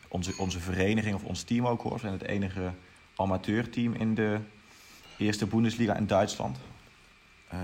onze, 0.07 0.33
onze 0.37 0.59
vereniging 0.59 1.15
of 1.15 1.23
ons 1.23 1.43
team 1.43 1.67
ook 1.67 1.81
hoort. 1.81 1.93
We 1.93 1.99
zijn 1.99 2.13
het 2.13 2.27
enige 2.27 2.71
amateurteam 3.15 3.93
in 3.93 4.15
de 4.15 4.39
eerste 5.17 5.45
Bundesliga 5.45 5.95
in 5.95 6.07
Duitsland. 6.07 6.57
Eh, 7.47 7.59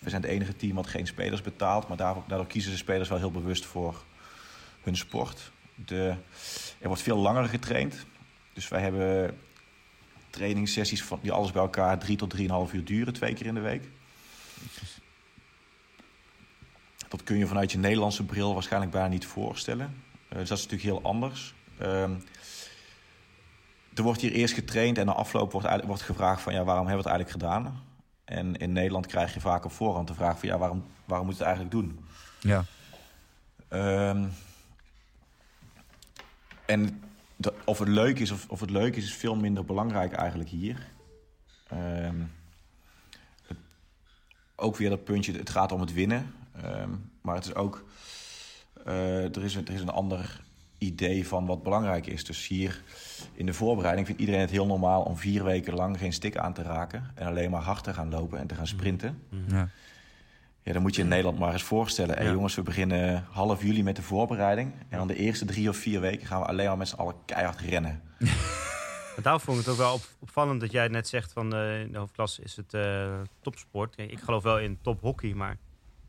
we 0.00 0.10
zijn 0.10 0.22
het 0.22 0.30
enige 0.30 0.56
team 0.56 0.74
wat 0.74 0.86
geen 0.86 1.06
spelers 1.06 1.42
betaalt. 1.42 1.88
Maar 1.88 1.96
daardoor, 1.96 2.22
daardoor 2.26 2.46
kiezen 2.46 2.70
de 2.70 2.76
spelers 2.76 3.08
wel 3.08 3.18
heel 3.18 3.30
bewust 3.30 3.66
voor 3.66 4.04
hun 4.82 4.96
sport. 4.96 5.52
De, 5.74 6.14
er 6.78 6.86
wordt 6.86 7.02
veel 7.02 7.16
langer 7.16 7.44
getraind. 7.48 8.06
Dus 8.52 8.68
wij 8.68 8.80
hebben 8.80 9.38
trainingssessies 10.30 11.02
van, 11.02 11.18
die 11.22 11.32
alles 11.32 11.52
bij 11.52 11.62
elkaar 11.62 11.98
drie 11.98 12.16
tot 12.16 12.30
drieënhalf 12.30 12.72
uur 12.72 12.84
duren, 12.84 13.12
twee 13.12 13.34
keer 13.34 13.46
in 13.46 13.54
de 13.54 13.60
week. 13.60 13.88
Dat 17.08 17.22
kun 17.22 17.38
je 17.38 17.46
vanuit 17.46 17.72
je 17.72 17.78
Nederlandse 17.78 18.24
bril 18.24 18.52
waarschijnlijk 18.54 18.92
bijna 18.92 19.08
niet 19.08 19.26
voorstellen. 19.26 20.02
Eh, 20.28 20.38
dus 20.38 20.48
dat 20.48 20.58
is 20.58 20.64
natuurlijk 20.66 20.90
heel 20.90 21.10
anders. 21.10 21.54
Ehm, 21.78 22.14
er 23.94 24.02
wordt 24.02 24.20
hier 24.20 24.32
eerst 24.32 24.54
getraind 24.54 24.98
en 24.98 25.06
na 25.06 25.12
afloop 25.12 25.52
wordt, 25.52 25.84
wordt 25.84 26.02
gevraagd 26.02 26.42
van 26.42 26.52
ja, 26.52 26.64
waarom 26.64 26.86
hebben 26.86 27.04
we 27.04 27.10
het 27.10 27.18
eigenlijk 27.18 27.44
gedaan? 27.44 27.84
En 28.24 28.56
in 28.56 28.72
Nederland 28.72 29.06
krijg 29.06 29.34
je 29.34 29.40
vaak 29.40 29.64
op 29.64 29.72
voorhand 29.72 30.08
de 30.08 30.14
vraag 30.14 30.38
van 30.38 30.48
ja, 30.48 30.58
waarom, 30.58 30.84
waarom 31.04 31.26
moet 31.26 31.36
je 31.36 31.44
het 31.44 31.54
eigenlijk 31.54 31.84
doen? 31.84 32.04
Ja. 32.40 32.64
Ehm, 33.68 34.28
en 36.70 37.00
of 37.64 37.78
het 37.78 37.88
leuk 37.88 38.18
is 38.18 38.30
of, 38.30 38.46
of 38.48 38.60
het 38.60 38.70
leuk 38.70 38.96
is, 38.96 39.04
is 39.04 39.14
veel 39.14 39.36
minder 39.36 39.64
belangrijk 39.64 40.12
eigenlijk 40.12 40.50
hier. 40.50 40.86
Ehm, 41.68 42.14
het- 43.46 43.56
ook 44.56 44.76
weer 44.76 44.88
dat 44.90 45.04
puntje, 45.04 45.32
het 45.32 45.50
gaat 45.50 45.72
om 45.72 45.80
het 45.80 45.92
winnen. 45.92 46.34
Ehm, 46.62 46.90
maar 47.20 47.34
het 47.34 47.44
is 47.44 47.54
ook, 47.54 47.84
eh, 48.84 49.36
er, 49.36 49.44
is 49.44 49.54
er 49.54 49.70
is 49.70 49.80
een 49.80 49.88
ander 49.88 50.40
idee 50.78 51.26
van 51.26 51.46
wat 51.46 51.62
belangrijk 51.62 52.06
is. 52.06 52.24
Dus 52.24 52.46
hier 52.46 52.82
in 53.34 53.46
de 53.46 53.52
voorbereiding 53.54 54.06
vindt 54.06 54.20
iedereen 54.20 54.40
het 54.40 54.50
heel 54.50 54.66
normaal 54.66 55.02
om 55.02 55.16
vier 55.16 55.44
weken 55.44 55.74
lang 55.74 55.98
geen 55.98 56.12
stick 56.12 56.36
aan 56.36 56.52
te 56.52 56.62
raken. 56.62 57.10
En 57.14 57.26
alleen 57.26 57.50
maar 57.50 57.62
hard 57.62 57.84
te 57.84 57.94
gaan 57.94 58.10
lopen 58.10 58.38
en 58.38 58.46
te 58.46 58.54
gaan 58.54 58.66
sprinten. 58.66 59.22
ja. 59.48 59.68
Ja, 60.62 60.72
dan 60.72 60.82
moet 60.82 60.94
je 60.94 61.02
in 61.02 61.08
Nederland 61.08 61.38
maar 61.38 61.52
eens 61.52 61.62
voorstellen. 61.62 62.14
Hey, 62.16 62.24
Ja. 62.24 62.32
jongens, 62.32 62.54
we 62.54 62.62
beginnen 62.62 63.24
half 63.30 63.62
juli 63.62 63.82
met 63.82 63.96
de 63.96 64.02
voorbereiding. 64.02 64.72
En 64.88 64.98
dan 64.98 65.06
de 65.06 65.16
eerste 65.16 65.44
drie 65.44 65.68
of 65.68 65.76
vier 65.76 66.00
weken 66.00 66.26
gaan 66.26 66.40
we 66.40 66.46
alleen 66.46 66.66
maar 66.66 66.76
met 66.76 66.88
z'n 66.88 66.96
allen 66.96 67.14
keihard 67.24 67.60
rennen. 67.60 68.02
Maar 69.14 69.22
daarom 69.28 69.40
vond 69.44 69.58
ik 69.58 69.64
het 69.64 69.72
ook 69.74 69.80
wel 69.80 69.94
op- 69.94 70.08
opvallend 70.20 70.60
dat 70.60 70.70
jij 70.72 70.88
net 70.88 71.08
zegt 71.08 71.32
van 71.32 71.54
eh, 71.54 71.80
in 71.80 71.92
de 71.92 71.98
hoofdklasse 71.98 72.42
is 72.42 72.56
het 72.56 72.74
eh, 72.74 73.20
topsport. 73.40 73.94
Kijk, 73.96 74.10
ik 74.10 74.20
geloof 74.20 74.42
wel 74.42 74.58
in 74.58 74.78
tophockey, 74.82 75.32
maar 75.34 75.56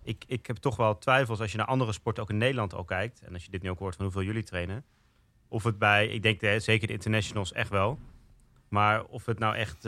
ik, 0.03 0.23
ik 0.27 0.47
heb 0.47 0.55
toch 0.57 0.75
wel 0.75 0.97
twijfels 0.97 1.39
als 1.39 1.51
je 1.51 1.57
naar 1.57 1.65
andere 1.67 1.91
sporten 1.91 2.23
ook 2.23 2.29
in 2.29 2.37
Nederland 2.37 2.73
al 2.73 2.83
kijkt. 2.83 3.21
En 3.21 3.33
als 3.33 3.43
je 3.45 3.51
dit 3.51 3.61
nu 3.61 3.69
ook 3.69 3.79
hoort 3.79 3.95
van 3.95 4.03
hoeveel 4.05 4.23
jullie 4.23 4.43
trainen. 4.43 4.83
Of 5.47 5.63
het 5.63 5.77
bij, 5.77 6.07
ik 6.07 6.21
denk 6.23 6.41
eh, 6.41 6.59
zeker 6.59 6.87
de 6.87 6.93
internationals 6.93 7.51
echt 7.53 7.69
wel. 7.69 7.99
Maar 8.67 9.03
of 9.03 9.25
het 9.25 9.39
nou 9.39 9.55
echt 9.55 9.81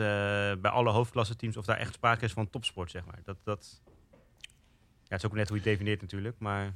bij 0.60 0.70
alle 0.70 0.90
hoofdklasse 0.90 1.36
teams, 1.36 1.56
of 1.56 1.64
daar 1.64 1.78
echt 1.78 1.94
sprake 1.94 2.24
is 2.24 2.32
van 2.32 2.50
topsport, 2.50 2.90
zeg 2.90 3.04
maar. 3.04 3.18
Dat, 3.24 3.36
dat, 3.44 3.82
het 5.08 5.18
is 5.22 5.26
ook 5.26 5.34
net 5.34 5.48
hoe 5.48 5.56
je 5.56 5.62
het 5.62 5.72
definieert 5.72 6.00
natuurlijk, 6.00 6.36
maar... 6.38 6.72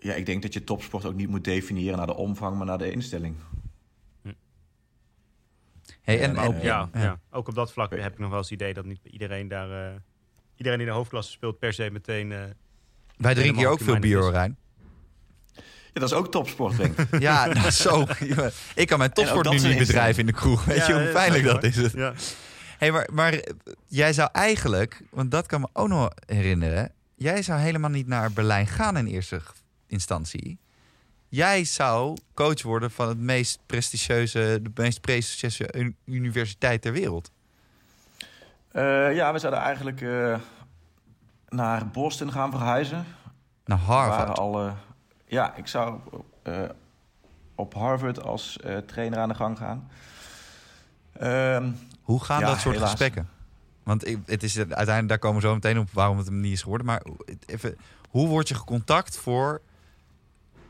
Ja, 0.00 0.14
ik 0.14 0.26
denk 0.26 0.42
dat 0.42 0.52
je 0.52 0.64
topsport 0.64 1.04
ook 1.04 1.14
niet 1.14 1.28
moet 1.28 1.44
definiëren 1.44 1.96
naar 1.96 2.06
de 2.06 2.14
omvang, 2.16 2.56
maar 2.56 2.66
naar 2.66 2.78
de 2.78 2.90
instelling. 2.90 3.36
Hey, 6.02 6.20
en, 6.20 6.38
ook- 6.38 6.62
Ja, 6.62 6.88
ja. 6.94 7.18
ook 7.30 7.48
op 7.48 7.54
dat 7.54 7.72
vlak 7.72 7.90
heb 7.90 8.12
ik 8.12 8.18
nog 8.18 8.28
wel 8.28 8.38
eens 8.38 8.50
het 8.50 8.60
idee 8.60 8.74
dat 8.74 8.84
niet 8.84 9.00
iedereen 9.10 9.48
daar... 9.48 9.70
eh, 9.70 9.94
iedereen 10.56 10.78
die 10.78 10.86
in 10.86 10.92
de 10.92 10.98
hoofdklasse 10.98 11.30
speelt 11.32 11.58
per 11.58 11.72
se 11.72 11.90
meteen... 11.90 12.32
eh, 12.32 12.38
wij 13.16 13.34
drinken 13.34 13.56
hier 13.56 13.68
ook 13.68 13.80
veel 13.80 13.98
bier, 13.98 14.30
Rijn. 14.30 14.56
Ja, 15.54 15.62
dat 16.02 16.10
is 16.10 16.12
ook 16.12 16.30
topsport, 16.30 16.76
denk 16.76 16.98
ik. 16.98 17.20
Ja, 17.28 17.46
nou 17.46 17.70
zo. 17.86 18.04
Ik 18.74 18.86
kan 18.86 18.98
mijn 18.98 19.12
topsport 19.12 19.50
nu 19.50 19.58
niet 19.68 19.78
bedrijven 19.78 20.20
in 20.20 20.26
de 20.26 20.32
kroeg. 20.32 20.64
Weet 20.64 20.86
je 20.86 20.92
hoe 20.92 21.12
pijnlijk 21.12 21.44
ja, 21.44 21.52
dat 21.52 21.62
is? 21.62 21.76
Het? 21.76 21.92
Ja. 21.92 22.12
Hey, 22.78 22.92
maar, 22.92 23.08
maar 23.12 23.32
eh, 23.32 23.54
jij 23.86 24.12
zou 24.12 24.28
eigenlijk, 24.32 25.02
want 25.10 25.30
dat 25.30 25.46
kan 25.46 25.60
me 25.60 25.68
ook 25.72 25.88
nog 25.88 26.10
herinneren. 26.26 26.92
Jij 27.14 27.42
zou 27.42 27.60
helemaal 27.60 27.90
niet 27.90 28.06
naar 28.06 28.32
Berlijn 28.32 28.66
gaan 28.66 28.96
in 28.96 29.06
eerste 29.06 29.40
instantie. 29.86 30.58
Jij 31.28 31.64
zou 31.64 32.16
coach 32.34 32.62
worden 32.62 32.90
van 32.90 33.08
het 33.08 33.18
meest 33.18 33.60
prestigieuze, 33.66 34.58
de 34.62 34.70
meest 34.74 35.00
prestigieuze 35.00 35.94
universiteit 36.04 36.82
ter 36.82 36.92
wereld. 36.92 37.30
Eh, 38.76 39.14
ja, 39.14 39.32
we 39.32 39.38
zouden 39.38 39.62
eigenlijk 39.62 40.00
eh, 40.00 40.38
naar 41.48 41.86
Boston 41.88 42.32
gaan 42.32 42.50
verhuizen. 42.50 43.04
Naar 43.64 43.78
Harvard. 43.78 44.38
al, 44.38 44.66
eh, 44.66 44.72
ja, 45.26 45.54
ik 45.54 45.66
zou 45.66 46.00
op 47.54 47.74
Harvard 47.74 48.22
als 48.22 48.58
trainer 48.86 49.18
aan 49.18 49.28
de 49.28 49.34
gang 49.34 49.58
gaan. 49.58 49.90
Ehm, 51.12 51.70
Hoe 52.06 52.24
gaan 52.24 52.40
Ja, 52.40 52.46
dat 52.46 52.60
soort 52.60 52.74
helaas. 52.74 52.90
gesprekken? 52.90 53.28
Want 53.82 54.06
ik- 54.06 54.18
het 54.26 54.42
is 54.42 54.58
uiteindelijk, 54.58 55.08
daar 55.08 55.18
komen 55.18 55.40
we 55.40 55.46
zo 55.46 55.54
meteen 55.54 55.78
op 55.78 55.88
waarom 55.92 56.16
het 56.18 56.26
hem 56.26 56.40
niet 56.40 56.52
is 56.52 56.62
geworden. 56.62 56.86
Maar 56.86 57.02
even, 57.46 57.76
hoe 58.08 58.28
word 58.28 58.48
je 58.48 58.54
gecontact 58.54 59.16
voor. 59.18 59.60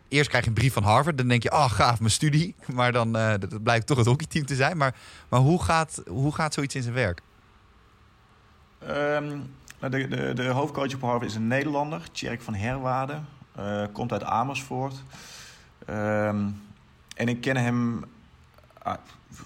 Eerst 0.08 0.28
krijg 0.28 0.44
je 0.44 0.50
een 0.50 0.56
brief 0.56 0.72
van 0.72 0.82
Harvard, 0.82 1.18
dan 1.18 1.28
denk 1.28 1.42
je, 1.42 1.52
oh 1.52 1.70
gaaf, 1.70 1.98
mijn 1.98 2.10
studie. 2.10 2.54
Maar 2.74 2.92
dan 2.92 3.16
eh, 3.16 3.34
dat 3.38 3.62
blijkt 3.62 3.86
toch 3.86 3.96
het 3.98 4.06
hockeyteam 4.06 4.46
te 4.46 4.54
zijn. 4.54 4.76
Maar, 4.76 4.94
maar 5.28 5.40
hoe, 5.40 5.62
gaat, 5.62 6.02
hoe 6.08 6.34
gaat 6.34 6.54
zoiets 6.54 6.74
in 6.74 6.82
zijn 6.82 6.94
werk? 6.94 7.20
Ehm, 8.78 9.26
nou, 9.80 9.90
de, 9.90 10.08
de, 10.08 10.32
de 10.34 10.48
hoofdcoach 10.48 10.94
op 10.94 11.00
Harvard 11.00 11.24
is 11.30 11.34
een 11.34 11.46
Nederlander, 11.48 12.00
Tjerk 12.12 12.40
van 12.42 12.54
Herwaarde. 12.54 13.20
Eh, 13.54 13.82
komt 13.92 14.12
uit 14.12 14.22
Amersfoort. 14.24 15.02
Ehm, 15.86 16.44
en 17.16 17.28
ik 17.28 17.40
ken 17.40 17.56
hem 17.56 17.94
ah, 18.02 18.08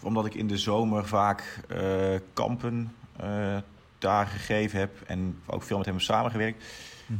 omdat 0.02 0.26
ik 0.26 0.34
in 0.34 0.46
de 0.46 0.58
zomer 0.58 1.06
vaak 1.06 1.60
eh, 1.68 2.18
kampen 2.32 2.94
eh, 3.16 3.56
daar 3.98 4.26
gegeven 4.26 4.78
heb. 4.78 5.00
En 5.06 5.40
ook 5.46 5.62
veel 5.62 5.76
met 5.76 5.86
hem 5.86 6.00
samengewerkt. 6.00 6.64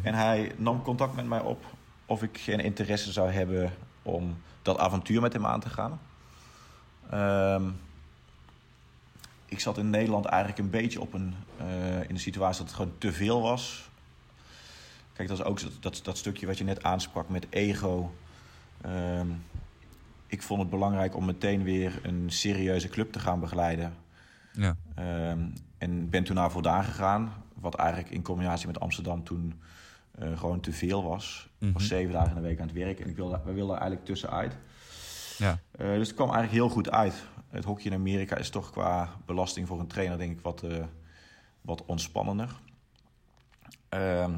En 0.02 0.14
hij 0.14 0.52
nam 0.56 0.82
contact 0.82 1.14
met 1.14 1.26
mij 1.26 1.40
op 1.40 1.64
of 2.06 2.22
ik 2.22 2.38
geen 2.38 2.60
interesse 2.60 3.12
zou 3.12 3.30
hebben 3.30 3.72
om 4.02 4.36
dat 4.62 4.78
avontuur 4.78 5.20
met 5.20 5.32
hem 5.32 5.46
aan 5.46 5.60
te 5.60 5.68
gaan. 5.68 6.00
Ehm, 7.10 7.70
ik 9.46 9.60
zat 9.60 9.78
in 9.78 9.90
Nederland 9.90 10.24
eigenlijk 10.24 10.62
een 10.62 10.70
beetje 10.70 11.00
op 11.00 11.12
een, 11.12 11.34
eh, 11.56 12.08
in 12.08 12.14
de 12.14 12.20
situatie 12.20 12.58
dat 12.58 12.66
het 12.66 12.76
gewoon 12.76 12.98
te 12.98 13.12
veel 13.12 13.42
was. 13.42 13.88
Kijk, 15.12 15.28
dat 15.28 15.38
is 15.38 15.44
ook 15.44 15.60
dat, 15.60 15.72
dat, 15.80 16.00
dat 16.02 16.18
stukje 16.18 16.46
wat 16.46 16.58
je 16.58 16.64
net 16.64 16.82
aansprak 16.82 17.28
met 17.28 17.46
ego. 17.50 18.14
Ehm, 18.80 19.28
ik 20.30 20.42
vond 20.42 20.60
het 20.60 20.70
belangrijk 20.70 21.16
om 21.16 21.24
meteen 21.24 21.62
weer 21.62 22.00
een 22.02 22.24
serieuze 22.30 22.88
club 22.88 23.12
te 23.12 23.18
gaan 23.18 23.40
begeleiden. 23.40 23.94
Ja. 24.52 24.76
Ehm, 24.94 25.40
en 25.78 26.10
ben 26.10 26.24
toen 26.24 26.34
naar 26.36 26.50
Voldaan 26.50 26.84
gegaan. 26.84 27.32
Wat 27.54 27.74
eigenlijk 27.74 28.10
in 28.10 28.22
combinatie 28.22 28.66
met 28.66 28.80
Amsterdam 28.80 29.24
toen 29.24 29.60
eh, 30.18 30.38
gewoon 30.38 30.60
te 30.60 30.72
veel 30.72 31.02
was. 31.02 31.48
Ik 31.58 31.64
Mhm. 31.66 31.72
was 31.72 31.86
zeven 31.86 32.12
dagen 32.12 32.28
in 32.28 32.34
de 32.42 32.48
week 32.48 32.60
aan 32.60 32.66
het 32.66 32.76
werk. 32.76 33.00
En 33.00 33.08
ik 33.08 33.16
wilde, 33.16 33.40
we 33.44 33.52
wilden 33.52 33.74
eigenlijk 33.76 34.04
tussenuit. 34.06 34.56
Ja. 35.38 35.58
Eh, 35.70 35.86
dus 35.86 36.06
het 36.06 36.16
kwam 36.16 36.30
eigenlijk 36.30 36.62
heel 36.62 36.68
goed 36.68 36.90
uit. 36.90 37.24
Het 37.48 37.64
hockey 37.64 37.84
in 37.84 37.92
Amerika 37.92 38.36
is 38.36 38.50
toch 38.50 38.70
qua 38.70 39.08
belasting 39.26 39.66
voor 39.66 39.80
een 39.80 39.86
trainer 39.86 40.18
denk 40.18 40.32
ik 40.32 40.40
wat, 40.42 40.62
eh, 40.62 40.84
wat 41.60 41.84
ontspannender. 41.86 42.60
Ehm, 43.88 44.32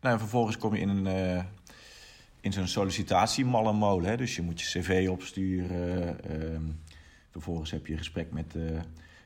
Nou, 0.00 0.18
vervolgens 0.18 0.58
kom 0.58 0.74
je 0.74 0.80
in, 0.80 0.88
een, 0.88 1.44
in 2.46 2.52
zo'n 2.52 2.66
sollicitatiemallenmolen. 2.66 4.10
Hè? 4.10 4.16
Dus 4.16 4.36
je 4.36 4.42
moet 4.42 4.60
je 4.60 4.80
cv 4.80 5.08
opsturen. 5.10 6.18
Uh, 6.30 6.58
vervolgens 7.30 7.70
heb 7.70 7.86
je 7.86 7.92
een 7.92 7.98
gesprek 7.98 8.32
met, 8.32 8.54
uh, 8.54 8.80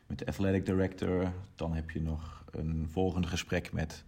met 0.07 0.19
de 0.19 0.27
athletic 0.27 0.67
director. 0.67 1.33
Dan 1.55 1.75
heb 1.75 1.91
je 1.91 2.01
nog 2.01 2.45
een 2.51 2.89
volgende 2.93 3.27
gesprek 3.29 3.73
met... 3.73 4.05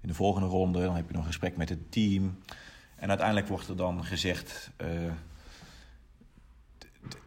In 0.00 0.08
de 0.08 0.14
volgende 0.14 0.48
ronde 0.48 0.82
dan 0.82 0.96
heb 0.96 1.06
je 1.06 1.12
nog 1.12 1.22
een 1.22 1.28
gesprek 1.28 1.56
met 1.56 1.68
het 1.68 1.92
team. 1.92 2.38
En 2.96 3.08
uiteindelijk 3.08 3.48
wordt 3.48 3.68
er 3.68 3.76
dan 3.76 4.04
gezegd 4.04 4.70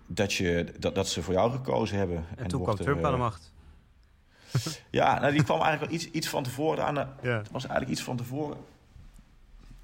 dat, 0.05 0.33
je, 0.33 0.73
dat, 0.79 0.95
dat 0.95 1.07
ze 1.09 1.21
voor 1.21 1.33
jou 1.33 1.51
gekozen 1.51 1.97
hebben. 1.97 2.17
En, 2.17 2.43
en 2.43 2.47
toen 2.47 2.63
kwam 2.63 2.75
Trump 2.75 3.05
aan 3.05 3.11
de 3.11 3.17
macht. 3.17 3.53
Ja, 4.89 5.19
nou, 5.19 5.33
die 5.33 5.43
kwam 5.43 5.61
eigenlijk 5.61 5.91
wel 5.91 5.99
iets, 5.99 6.11
iets 6.11 6.27
van 6.27 6.43
tevoren 6.43 6.85
aan. 6.85 6.95
Ja. 6.95 7.37
Het 7.37 7.51
was 7.51 7.63
eigenlijk 7.65 7.91
iets 7.91 8.03
van 8.03 8.17
tevoren. 8.17 8.57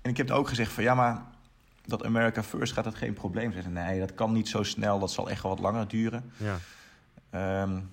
En 0.01 0.09
ik 0.09 0.17
heb 0.17 0.31
ook 0.31 0.47
gezegd 0.47 0.71
van 0.71 0.83
ja, 0.83 0.95
maar 0.95 1.23
dat 1.85 2.05
America 2.05 2.43
First 2.43 2.73
gaat 2.73 2.83
dat 2.83 2.95
geen 2.95 3.13
probleem 3.13 3.51
zijn. 3.51 3.73
Nee, 3.73 3.99
dat 3.99 4.13
kan 4.13 4.31
niet 4.31 4.49
zo 4.49 4.63
snel. 4.63 4.99
Dat 4.99 5.11
zal 5.11 5.29
echt 5.29 5.41
wel 5.41 5.51
wat 5.51 5.61
langer 5.61 5.87
duren. 5.87 6.31
Ja. 6.37 7.61
Um, 7.63 7.89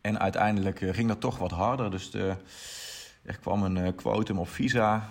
en 0.00 0.20
uiteindelijk 0.20 0.80
uh, 0.80 0.94
ging 0.94 1.08
dat 1.08 1.20
toch 1.20 1.38
wat 1.38 1.50
harder. 1.50 1.90
Dus 1.90 2.10
de, 2.10 2.36
er 3.22 3.38
kwam 3.38 3.62
een 3.62 3.76
uh, 3.76 3.88
quotum 3.96 4.38
op 4.38 4.48
visa. 4.48 5.08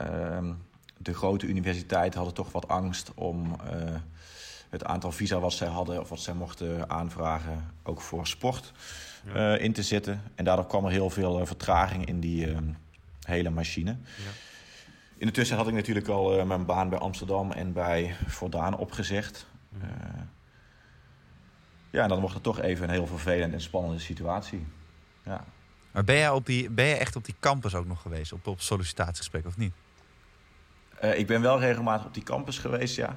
Um, 0.00 0.66
de 0.96 1.14
grote 1.14 1.46
universiteiten 1.46 2.16
hadden 2.16 2.36
toch 2.36 2.52
wat 2.52 2.68
angst 2.68 3.14
om 3.14 3.46
uh, 3.46 3.94
het 4.68 4.84
aantal 4.84 5.12
visa 5.12 5.38
wat 5.38 5.52
zij 5.52 5.68
hadden 5.68 6.00
of 6.00 6.08
wat 6.08 6.20
zij 6.20 6.34
mochten 6.34 6.90
aanvragen, 6.90 7.70
ook 7.82 8.00
voor 8.00 8.26
sport 8.26 8.72
uh, 9.34 9.60
in 9.60 9.72
te 9.72 9.82
zetten. 9.82 10.22
En 10.34 10.44
daardoor 10.44 10.66
kwam 10.66 10.84
er 10.84 10.90
heel 10.90 11.10
veel 11.10 11.40
uh, 11.40 11.46
vertraging 11.46 12.06
in 12.06 12.20
die 12.20 12.46
uh, 12.46 12.58
hele 13.22 13.50
machine. 13.50 13.90
Ja. 13.90 14.30
In 15.18 15.26
de 15.26 15.32
tussen 15.32 15.56
had 15.56 15.68
ik 15.68 15.74
natuurlijk 15.74 16.08
al 16.08 16.46
mijn 16.46 16.64
baan 16.64 16.88
bij 16.88 16.98
Amsterdam 16.98 17.52
en 17.52 17.72
bij 17.72 18.16
Vordaan 18.26 18.76
opgezegd. 18.76 19.46
ja, 21.90 22.02
en 22.02 22.08
dan 22.08 22.18
wordt 22.18 22.34
het 22.34 22.42
toch 22.42 22.60
even 22.60 22.84
een 22.84 22.90
heel 22.90 23.06
vervelende 23.06 23.54
en 23.54 23.60
spannende 23.60 23.98
situatie. 23.98 24.66
Ja. 25.24 25.44
Maar 25.92 26.04
ben 26.04 26.16
jij, 26.16 26.30
op 26.30 26.46
die, 26.46 26.70
ben 26.70 26.84
je 26.84 26.94
echt 26.94 27.16
op 27.16 27.24
die 27.24 27.34
campus 27.40 27.74
ook 27.74 27.86
nog 27.86 28.02
geweest, 28.02 28.32
op, 28.32 28.46
op 28.46 28.60
sollicitatiegesprek 28.60 29.46
of 29.46 29.56
niet? 29.56 29.72
ik 31.14 31.26
ben 31.26 31.40
wel 31.40 31.60
regelmatig 31.60 32.06
op 32.06 32.14
die 32.14 32.22
campus 32.22 32.58
geweest, 32.58 32.96
ja. 32.96 33.16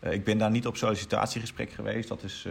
ik 0.00 0.24
ben 0.24 0.38
daar 0.38 0.50
niet 0.50 0.66
op 0.66 0.76
sollicitatiegesprek 0.76 1.70
geweest. 1.70 2.08
Dat 2.08 2.22
is 2.22 2.46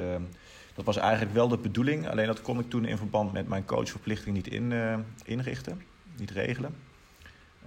dat 0.73 0.85
was 0.85 0.97
eigenlijk 0.97 1.33
wel 1.33 1.47
de 1.47 1.57
bedoeling. 1.57 2.09
Alleen 2.09 2.27
dat 2.27 2.41
kon 2.41 2.59
ik 2.59 2.69
toen 2.69 2.85
in 2.85 2.97
verband 2.97 3.31
met 3.33 3.47
mijn 3.47 3.65
coachverplichting 3.65 4.35
niet 4.35 4.47
in, 4.47 4.73
inrichten. 5.25 5.81
Niet 6.17 6.31
regelen. 6.31 6.75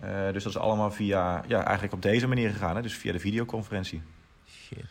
Uh, 0.04 0.32
dus 0.32 0.42
dat 0.42 0.52
is 0.52 0.58
allemaal 0.58 0.90
via, 0.90 1.44
ja, 1.48 1.62
eigenlijk 1.62 1.92
op 1.92 2.02
deze 2.02 2.26
manier 2.26 2.50
gegaan. 2.50 2.76
Hè? 2.76 2.82
Dus 2.82 2.94
via 2.94 3.12
de 3.12 3.18
videoconferentie. 3.18 4.02
Shit. 4.48 4.84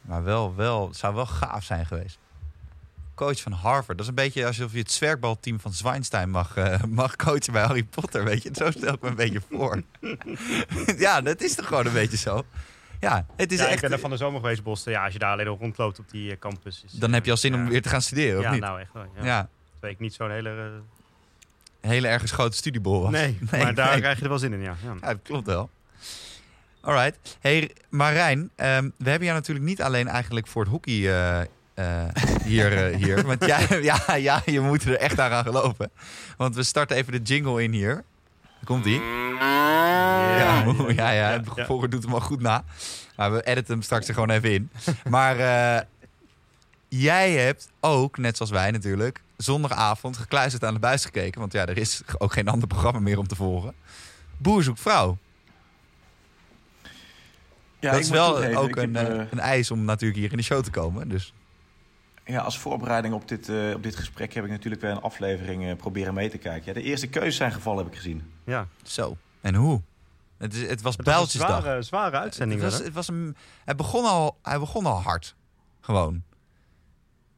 Maar 0.00 0.22
wel, 0.24 0.54
wel, 0.54 0.88
het 0.88 0.96
zou 0.96 1.14
wel 1.14 1.26
gaaf 1.26 1.64
zijn 1.64 1.86
geweest. 1.86 2.18
Coach 3.14 3.40
van 3.40 3.52
Harvard. 3.52 3.98
Dat 3.98 4.00
is 4.00 4.06
een 4.06 4.14
beetje 4.14 4.46
alsof 4.46 4.72
je 4.72 4.78
het 4.78 4.92
zwerkbalteam 4.92 5.60
van 5.60 5.72
Zwijnstein 5.72 6.30
mag, 6.30 6.56
uh, 6.56 6.82
mag 6.88 7.16
coachen 7.16 7.52
bij 7.52 7.62
Harry 7.62 7.84
Potter. 7.84 8.24
Weet 8.24 8.42
je, 8.42 8.50
zo 8.52 8.70
stel 8.70 8.94
ik 8.94 9.00
me 9.00 9.08
een 9.08 9.14
beetje 9.14 9.40
voor. 9.50 9.82
ja, 11.06 11.20
dat 11.20 11.40
is 11.40 11.54
toch 11.54 11.66
gewoon 11.66 11.86
een 11.86 11.92
beetje 11.92 12.16
zo. 12.16 12.44
Ja, 13.00 13.26
het 13.36 13.52
is 13.52 13.58
ja, 13.58 13.64
echt... 13.64 13.74
Ik 13.74 13.80
ben 13.80 13.92
er 13.92 13.98
van 13.98 14.10
de 14.10 14.16
zomer 14.16 14.40
geweest, 14.40 14.62
Boston. 14.62 14.92
Ja, 14.92 15.04
als 15.04 15.12
je 15.12 15.18
daar 15.18 15.32
alleen 15.32 15.46
nog 15.46 15.58
rondloopt 15.58 15.98
op 15.98 16.10
die 16.10 16.30
eh, 16.30 16.38
campus. 16.38 16.82
Is, 16.84 16.92
dan 16.92 17.12
heb 17.12 17.24
je 17.24 17.30
al 17.30 17.36
zin 17.36 17.54
om 17.54 17.68
weer 17.68 17.82
te 17.82 17.88
gaan 17.88 18.02
studeren, 18.02 18.40
ja, 18.40 18.46
of 18.46 18.52
niet? 18.52 18.62
nou 18.62 18.80
echt 18.80 18.92
wel. 18.92 19.06
Ja. 19.16 19.24
ja. 19.24 19.48
Terwijl 19.72 19.92
ik 19.92 19.98
niet 19.98 20.14
zo'n 20.14 20.30
hele... 20.30 20.82
Hele 21.82 22.08
ergens 22.08 22.30
grote 22.30 22.56
studiebol 22.56 23.02
was. 23.02 23.10
Nee, 23.10 23.38
nee 23.50 23.62
maar 23.62 23.74
daar 23.74 23.98
krijg 23.98 24.16
je 24.16 24.22
er 24.22 24.28
wel 24.28 24.38
zin 24.38 24.52
in, 24.52 24.60
ja. 24.60 24.76
Ja, 25.00 25.08
dat 25.08 25.18
klopt 25.22 25.46
wel. 25.46 25.70
Alright. 26.80 27.36
Hey 27.40 27.70
Marijn, 27.88 28.38
um, 28.38 28.92
we 28.96 29.10
hebben 29.10 29.24
jou 29.24 29.38
natuurlijk 29.38 29.66
niet 29.66 29.82
alleen 29.82 30.08
eigenlijk 30.08 30.46
voor 30.46 30.62
het 30.62 30.70
hockey 30.70 30.94
uh, 30.94 31.40
uh, 31.74 32.04
hier, 32.44 32.90
uh, 32.90 32.96
hier. 33.02 33.26
Want 33.26 33.44
jij, 33.44 33.82
ja, 33.82 34.14
ja, 34.14 34.42
je 34.44 34.60
moet 34.60 34.84
er 34.84 34.96
echt 34.96 35.20
aan 35.20 35.30
gaan 35.30 35.44
geloven. 35.44 35.90
Want 36.36 36.54
we 36.54 36.62
starten 36.62 36.96
even 36.96 37.12
de 37.12 37.22
jingle 37.22 37.62
in 37.62 37.72
hier. 37.72 38.04
Komt 38.64 38.84
die? 38.84 39.00
Ja, 40.32 40.64
ja, 40.88 41.10
ja, 41.10 41.30
het 41.30 41.66
volger 41.66 41.90
doet 41.90 42.02
hem 42.02 42.12
al 42.12 42.20
goed 42.20 42.40
na. 42.40 42.64
Maar 43.16 43.32
we 43.32 43.42
editen 43.42 43.72
hem 43.72 43.82
straks 43.82 44.08
er 44.08 44.14
gewoon 44.14 44.30
even 44.30 44.52
in. 44.52 44.70
Maar 45.08 45.36
jij 46.88 47.32
hebt 47.32 47.70
ook, 47.80 48.18
net 48.18 48.36
zoals 48.36 48.50
wij 48.52 48.70
natuurlijk, 48.70 49.20
zondagavond 49.42 50.16
gekluisterd 50.16 50.64
aan 50.64 50.74
de 50.74 50.80
buis 50.80 51.04
gekeken. 51.04 51.40
Want 51.40 51.52
ja, 51.52 51.66
er 51.66 51.78
is 51.78 52.02
ook 52.18 52.32
geen 52.32 52.48
ander 52.48 52.68
programma 52.68 53.00
meer 53.00 53.18
om 53.18 53.26
te 53.26 53.36
volgen. 53.36 53.74
Boer 54.36 54.62
zoekt 54.62 54.80
vrouw. 54.80 55.18
Ja, 57.80 57.90
dat 57.90 58.00
is 58.00 58.10
wel 58.10 58.44
ook 58.44 58.76
een, 58.76 58.94
heb, 58.94 59.12
uh, 59.12 59.24
een 59.30 59.40
eis 59.40 59.70
om 59.70 59.84
natuurlijk 59.84 60.20
hier 60.20 60.30
in 60.30 60.36
de 60.36 60.42
show 60.42 60.62
te 60.62 60.70
komen. 60.70 61.08
Dus. 61.08 61.34
Ja, 62.24 62.40
als 62.40 62.58
voorbereiding 62.58 63.14
op 63.14 63.28
dit, 63.28 63.48
uh, 63.48 63.74
op 63.74 63.82
dit 63.82 63.96
gesprek 63.96 64.34
heb 64.34 64.44
ik 64.44 64.50
natuurlijk 64.50 64.82
weer 64.82 64.90
een 64.90 65.00
aflevering 65.00 65.64
uh, 65.64 65.76
proberen 65.76 66.14
mee 66.14 66.30
te 66.30 66.38
kijken. 66.38 66.66
Ja, 66.66 66.80
de 66.80 66.86
eerste 66.86 67.06
keuzes 67.06 67.36
zijn 67.36 67.52
gevallen, 67.52 67.84
heb 67.84 67.92
ik 67.92 67.98
gezien. 67.98 68.32
Ja. 68.44 68.66
Zo. 68.82 69.16
En 69.40 69.54
hoe? 69.54 69.80
Het, 70.38 70.54
is, 70.54 70.68
het 70.68 70.82
was 70.82 70.96
het 70.96 71.06
Was 71.06 71.34
een 71.34 71.40
zware, 71.40 71.82
zware 71.82 72.16
uitzending. 72.16 72.60
Het, 72.60 72.70
was, 72.72 72.80
het, 72.80 72.92
was 72.92 73.08
een, 73.08 73.36
hij, 73.64 73.74
begon 73.74 74.04
al, 74.04 74.38
hij 74.42 74.58
begon 74.58 74.86
al 74.86 75.02
hard. 75.02 75.34
Gewoon. 75.80 76.22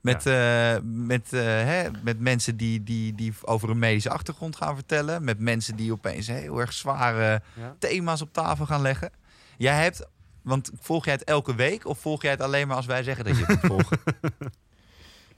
Met, 0.04 0.22
ja. 0.24 0.74
uh, 0.74 0.80
met, 0.82 1.32
uh, 1.32 1.40
hè, 1.40 1.88
met 2.02 2.20
mensen 2.20 2.56
die, 2.56 2.82
die, 2.82 3.14
die 3.14 3.32
over 3.42 3.70
een 3.70 3.78
medische 3.78 4.10
achtergrond 4.10 4.56
gaan 4.56 4.74
vertellen. 4.74 5.24
Met 5.24 5.38
mensen 5.38 5.76
die 5.76 5.92
opeens 5.92 6.26
heel 6.26 6.58
erg 6.58 6.72
zware 6.72 7.42
ja. 7.54 7.76
thema's 7.78 8.20
op 8.20 8.32
tafel 8.32 8.66
gaan 8.66 8.82
leggen. 8.82 9.10
Jij 9.56 9.82
hebt, 9.82 10.06
want 10.42 10.70
volg 10.80 11.04
jij 11.04 11.14
het 11.14 11.24
elke 11.24 11.54
week 11.54 11.86
of 11.86 11.98
volg 11.98 12.22
jij 12.22 12.30
het 12.30 12.40
alleen 12.40 12.66
maar 12.66 12.76
als 12.76 12.86
wij 12.86 13.02
zeggen 13.02 13.24
dat 13.24 13.38
je 13.38 13.44
het 13.44 13.60
volgt? 13.60 13.88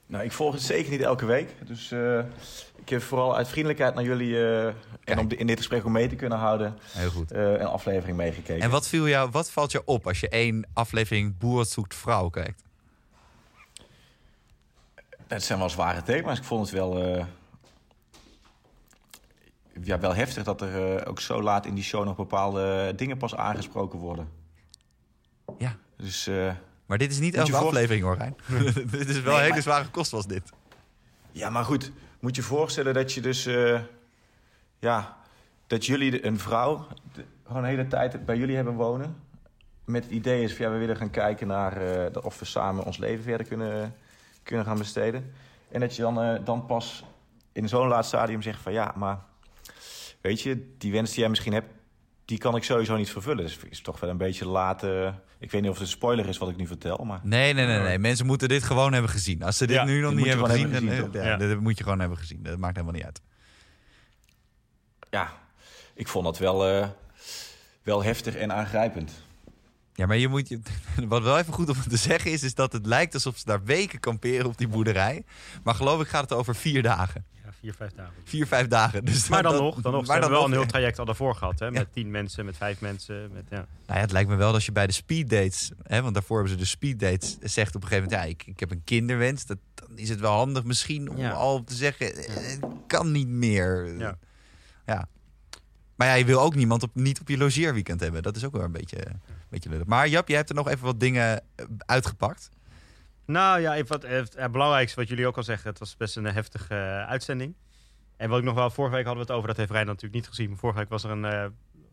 Nou, 0.08 0.24
ik 0.24 0.32
volg 0.32 0.52
het 0.52 0.62
zeker 0.62 0.90
niet 0.90 1.00
elke 1.00 1.26
week. 1.26 1.48
Dus 1.64 1.90
uh, 1.92 2.18
ik 2.76 2.88
heb 2.88 3.02
vooral 3.02 3.36
uit 3.36 3.48
vriendelijkheid 3.48 3.94
naar 3.94 4.04
jullie 4.04 4.30
uh, 4.30 4.66
en 5.04 5.18
om 5.18 5.28
in 5.28 5.46
dit 5.46 5.56
gesprek 5.56 5.84
om 5.84 5.92
mee 5.92 6.08
te 6.08 6.16
kunnen 6.16 6.38
houden, 6.38 6.78
Heel 6.92 7.10
goed. 7.10 7.32
Uh, 7.32 7.52
een 7.52 7.66
aflevering 7.66 8.16
meegekeken. 8.16 8.62
En 8.62 8.70
wat, 8.70 8.88
viel 8.88 9.08
jou, 9.08 9.30
wat 9.30 9.50
valt 9.50 9.72
je 9.72 9.84
op 9.84 10.06
als 10.06 10.20
je 10.20 10.28
één 10.28 10.68
aflevering 10.72 11.38
Boer 11.38 11.64
zoekt 11.64 11.94
vrouw 11.94 12.28
kijkt? 12.28 12.65
Het 15.26 15.42
zijn 15.42 15.58
wel 15.58 15.70
zware 15.70 16.02
thema's. 16.02 16.38
Ik 16.38 16.44
vond 16.44 16.60
het 16.60 16.70
wel, 16.74 17.24
ja, 19.82 19.98
wel 19.98 20.14
heftig 20.14 20.44
dat 20.44 20.60
er 20.60 21.06
ook 21.06 21.20
zo 21.20 21.42
laat 21.42 21.66
in 21.66 21.74
die 21.74 21.84
show 21.84 22.04
nog 22.04 22.16
bepaalde 22.16 22.92
dingen 22.96 23.16
pas 23.16 23.36
aangesproken 23.36 23.98
worden. 23.98 24.28
Ja. 25.58 25.76
Dus 25.96 26.30
maar 26.86 26.98
dit 26.98 27.10
is 27.10 27.18
niet 27.18 27.34
elke 27.34 27.56
aflevering 27.56 28.04
hoor, 28.04 28.16
Rijn. 28.16 28.36
dit 28.90 29.08
is 29.08 29.20
wel 29.20 29.34
een 29.34 29.40
hele 29.40 29.52
maar... 29.52 29.62
zware 29.62 29.88
kost 29.88 30.10
was 30.10 30.26
dit. 30.26 30.52
Ja, 31.32 31.50
maar 31.50 31.64
goed. 31.64 31.92
Moet 32.20 32.36
je 32.36 32.42
voorstellen 32.42 32.94
dat 32.94 33.12
je 33.12 33.20
dus... 33.20 33.48
Ja, 34.78 35.16
dat 35.66 35.86
jullie 35.86 36.26
een 36.26 36.38
vrouw 36.38 36.86
gewoon 37.46 37.62
de 37.62 37.68
hele 37.68 37.86
tijd 37.86 38.24
bij 38.24 38.36
jullie 38.36 38.56
hebben 38.56 38.74
wonen. 38.74 39.16
Met 39.84 40.04
het 40.04 40.12
idee 40.12 40.42
is 40.42 40.54
van 40.54 40.64
ja, 40.64 40.72
we 40.72 40.78
willen 40.78 40.96
gaan 40.96 41.10
kijken 41.10 41.46
naar 41.46 41.82
uh, 41.82 42.06
of 42.22 42.38
we 42.38 42.44
samen 42.44 42.84
ons 42.84 42.98
leven 42.98 43.24
verder 43.24 43.46
kunnen, 43.46 43.94
kunnen 44.46 44.66
gaan 44.66 44.78
besteden. 44.78 45.32
En 45.68 45.80
dat 45.80 45.96
je 45.96 46.02
dan, 46.02 46.22
uh, 46.22 46.44
dan 46.44 46.66
pas 46.66 47.04
in 47.52 47.68
zo'n 47.68 47.88
laat 47.88 48.06
stadium 48.06 48.42
zegt 48.42 48.60
van 48.60 48.72
ja, 48.72 48.92
maar 48.96 49.18
weet 50.20 50.40
je, 50.40 50.74
die 50.78 50.92
wens 50.92 51.10
die 51.10 51.20
jij 51.20 51.28
misschien 51.28 51.52
hebt, 51.52 51.70
die 52.24 52.38
kan 52.38 52.56
ik 52.56 52.64
sowieso 52.64 52.96
niet 52.96 53.10
vervullen. 53.10 53.44
Dus 53.44 53.58
is 53.68 53.80
toch 53.80 54.00
wel 54.00 54.10
een 54.10 54.16
beetje 54.16 54.46
laat. 54.46 54.82
ik 55.38 55.50
weet 55.50 55.60
niet 55.60 55.70
of 55.70 55.78
het 55.78 55.86
een 55.86 55.92
spoiler 55.92 56.28
is 56.28 56.38
wat 56.38 56.48
ik 56.48 56.56
nu 56.56 56.66
vertel. 56.66 57.04
Maar... 57.04 57.20
Nee, 57.22 57.52
nee, 57.52 57.66
nee, 57.66 57.78
nee. 57.78 57.98
Mensen 57.98 58.26
moeten 58.26 58.48
dit 58.48 58.62
gewoon 58.62 58.92
hebben 58.92 59.10
gezien. 59.10 59.42
Als 59.42 59.56
ze 59.56 59.66
dit 59.66 59.84
nu 59.84 60.00
nog 60.00 60.14
niet 60.14 60.26
hebben 60.26 60.46
gezien, 60.46 60.72
hebben 60.72 60.90
gezien 60.90 61.12
dan, 61.12 61.22
ja, 61.22 61.36
dat 61.36 61.60
moet 61.60 61.78
je 61.78 61.82
gewoon 61.82 62.00
hebben 62.00 62.18
gezien. 62.18 62.42
Dat 62.42 62.58
maakt 62.58 62.76
helemaal 62.76 62.96
niet 62.96 63.04
uit. 63.04 63.20
Ja, 65.10 65.32
ik 65.94 66.08
vond 66.08 66.24
dat 66.24 66.38
wel, 66.38 66.70
uh, 66.70 66.88
wel 67.82 68.02
heftig 68.02 68.34
en 68.34 68.52
aangrijpend. 68.52 69.25
Ja, 69.96 70.06
maar 70.06 70.16
je 70.16 70.28
moet, 70.28 70.56
wat 71.08 71.22
wel 71.22 71.38
even 71.38 71.52
goed 71.52 71.68
om 71.68 71.76
te 71.88 71.96
zeggen 71.96 72.32
is, 72.32 72.42
is 72.42 72.54
dat 72.54 72.72
het 72.72 72.86
lijkt 72.86 73.14
alsof 73.14 73.38
ze 73.38 73.44
daar 73.44 73.64
weken 73.64 74.00
kamperen 74.00 74.46
op 74.46 74.58
die 74.58 74.68
boerderij. 74.68 75.24
Maar 75.62 75.74
geloof 75.74 76.00
ik 76.00 76.08
gaat 76.08 76.30
het 76.30 76.38
over 76.38 76.54
vier 76.54 76.82
dagen 76.82 77.24
vier, 77.66 77.74
vijf 77.74 77.92
dagen. 77.92 78.14
Vier, 78.24 78.46
vijf 78.46 78.66
dagen. 78.66 79.04
Dus 79.04 79.28
maar 79.28 79.42
dan, 79.42 79.56
nog, 79.56 79.80
dan 79.80 79.92
nog. 79.92 80.06
Maar 80.06 80.20
dan 80.20 80.30
wel 80.30 80.44
een 80.44 80.52
heel 80.52 80.66
traject 80.66 80.98
al 80.98 81.04
daarvoor 81.04 81.34
gehad. 81.34 81.58
Hè? 81.58 81.70
Met 81.70 81.92
tien 81.92 82.10
mensen, 82.10 82.44
met 82.44 82.56
vijf 82.56 82.80
mensen. 82.80 83.30
Met, 83.32 83.44
ja. 83.50 83.56
Nou 83.56 83.66
ja, 83.86 83.94
het 83.94 84.12
lijkt 84.12 84.28
me 84.28 84.36
wel 84.36 84.52
dat 84.52 84.64
je 84.64 84.72
bij 84.72 84.86
de 84.86 84.92
speeddates... 84.92 85.70
Hè, 85.82 86.02
want 86.02 86.14
daarvoor 86.14 86.36
hebben 86.36 86.54
ze 86.54 86.60
de 86.60 86.68
speeddates... 86.68 87.38
zegt 87.40 87.74
op 87.74 87.82
een 87.82 87.88
gegeven 87.88 88.10
moment... 88.10 88.28
ja, 88.28 88.34
ik, 88.34 88.46
ik 88.46 88.60
heb 88.60 88.70
een 88.70 88.84
kinderwens. 88.84 89.46
Dat, 89.46 89.58
dan 89.74 89.98
is 89.98 90.08
het 90.08 90.20
wel 90.20 90.32
handig 90.32 90.64
misschien 90.64 91.10
om 91.10 91.24
al 91.24 91.64
te 91.64 91.74
zeggen... 91.74 92.06
het 92.06 92.60
kan 92.86 93.12
niet 93.12 93.28
meer. 93.28 93.98
Ja. 93.98 94.18
ja. 94.86 95.08
Maar 95.96 96.06
ja, 96.06 96.14
je 96.14 96.24
wil 96.24 96.40
ook 96.40 96.54
niemand 96.54 96.82
op, 96.82 96.90
niet 96.94 97.20
op 97.20 97.28
je 97.28 97.38
logeerweekend 97.38 98.00
hebben. 98.00 98.22
Dat 98.22 98.36
is 98.36 98.44
ook 98.44 98.52
wel 98.52 98.64
een 98.64 98.72
beetje, 98.72 99.06
een 99.06 99.20
beetje 99.48 99.68
lullig. 99.70 99.86
Maar 99.86 100.08
Jap, 100.08 100.28
je 100.28 100.34
hebt 100.34 100.48
er 100.48 100.54
nog 100.54 100.68
even 100.68 100.84
wat 100.84 101.00
dingen 101.00 101.42
uitgepakt. 101.78 102.50
Nou 103.26 103.60
ja, 103.60 103.82
wat, 103.82 104.02
het 104.02 104.52
belangrijkste 104.52 105.00
wat 105.00 105.08
jullie 105.08 105.26
ook 105.26 105.36
al 105.36 105.42
zeggen, 105.42 105.70
het 105.70 105.78
was 105.78 105.96
best 105.96 106.16
een 106.16 106.24
heftige 106.24 106.74
uh, 106.74 107.06
uitzending. 107.06 107.54
En 108.16 108.28
wat 108.28 108.38
ik 108.38 108.44
nog 108.44 108.54
wel, 108.54 108.70
vorige 108.70 108.94
week 108.94 109.04
hadden 109.04 109.24
we 109.24 109.28
het 109.28 109.38
over, 109.38 109.48
dat 109.48 109.56
heeft 109.58 109.70
Rijn 109.70 109.86
natuurlijk 109.86 110.14
niet 110.14 110.28
gezien. 110.28 110.48
Maar 110.48 110.58
vorige 110.58 110.78
week 110.78 110.88
was 110.88 111.04
er 111.04 111.10
een, 111.10 111.24
uh, 111.24 111.44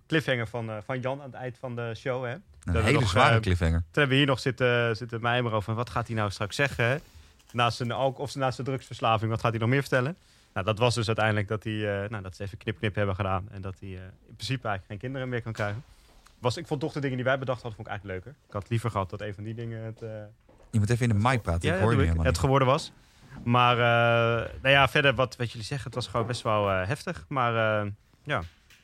cliffhanger 0.08 0.47
van, 0.47 0.70
eh, 0.70 0.78
van 0.86 0.99
Jan 0.99 1.20
aan 1.20 1.26
het 1.26 1.34
eind 1.34 1.58
van 1.60 1.76
de 1.76 1.93
show. 1.95 2.26
Hè? 2.26 2.32
Een 2.64 2.84
hele 2.84 2.99
nog, 2.99 3.10
zware 3.10 3.36
eh, 3.36 3.41
cliffhanger. 3.41 3.80
Toen 3.80 3.88
hebben 3.91 4.10
we 4.10 4.16
hier 4.16 4.26
nog 4.26 4.39
zitten, 4.39 4.97
zitten 4.97 5.22
mijmeren 5.22 5.58
over 5.58 5.74
wat 5.74 5.89
gaat 5.89 6.08
hij 6.08 6.16
nou 6.16 6.32
straks 6.32 6.56
zeggen. 6.56 6.86
hè? 6.86 6.97
Naast 7.51 7.78
zijn 7.78 7.93
of 7.93 8.36
naast 8.36 8.56
zijn 8.56 8.68
drugsverslaving, 8.68 9.32
wat 9.32 9.39
gaat 9.39 9.51
hij 9.51 9.60
nog 9.60 9.70
meer 9.70 9.82
vertellen? 9.82 10.18
Nou, 10.54 10.66
dat 10.66 10.78
was 10.78 10.95
dus 10.95 11.08
uiteindelijk 11.08 11.47
dat, 11.47 11.64
hij, 11.64 12.04
eh, 12.04 12.10
nou, 12.10 12.24
dat 12.24 12.36
ze 12.36 12.43
even 12.43 12.58
knip-knip 12.58 12.95
hebben 12.95 13.16
gedaan. 13.16 13.47
En 13.51 13.62
dat 13.62 13.76
hij 13.80 13.89
eh, 13.89 13.95
in 14.28 14.36
principe 14.36 14.68
eigenlijk 14.68 14.86
geen 14.88 14.97
kinderen 14.97 15.30
meer 15.30 15.41
kan 15.41 15.54
krijgen. 15.54 15.84
Was, 16.44 16.58
ik 16.58 16.68
vond 16.68 16.80
toch 16.80 16.94
de 16.94 17.00
dingen 17.00 17.16
die 17.16 17.26
wij 17.26 17.39
bedacht 17.39 17.62
hadden, 17.62 17.76
vond 17.76 17.88
ik 17.88 17.94
eigenlijk 17.94 18.26
leuker. 18.26 18.41
Ik 18.48 18.54
had 18.54 18.70
liever 18.70 18.91
gehad 18.91 19.10
dat 19.10 19.22
een 19.22 19.34
van 19.34 19.44
die 19.44 19.54
dingen 19.54 19.84
het, 19.84 20.02
eh, 20.02 20.10
Je 20.72 20.80
moet 20.80 20.89
even 20.89 21.10
in 21.10 21.18
de 21.18 21.30
mic 21.30 21.41
praten, 21.41 21.70
ja, 21.70 21.76
ik 21.76 21.82
hoor 21.82 21.91
je 21.91 22.02
helemaal 22.02 22.26
het 22.26 22.38
geworden 22.38 22.68
was. 22.68 22.91
Maar 23.44 23.78
eh, 23.78 24.50
nou 24.62 24.74
ja, 24.74 24.88
verder 24.88 25.14
wat, 25.14 25.36
wat 25.36 25.52
jullie 25.52 25.66
zeggen, 25.66 25.86
het 25.86 25.96
was 25.96 26.08
gewoon 26.08 26.28
best 26.28 26.41
wel 26.41 26.70
eh, 26.70 26.88
heftig. 26.88 27.26
Maar 27.28 27.54
ja, 28.24 28.44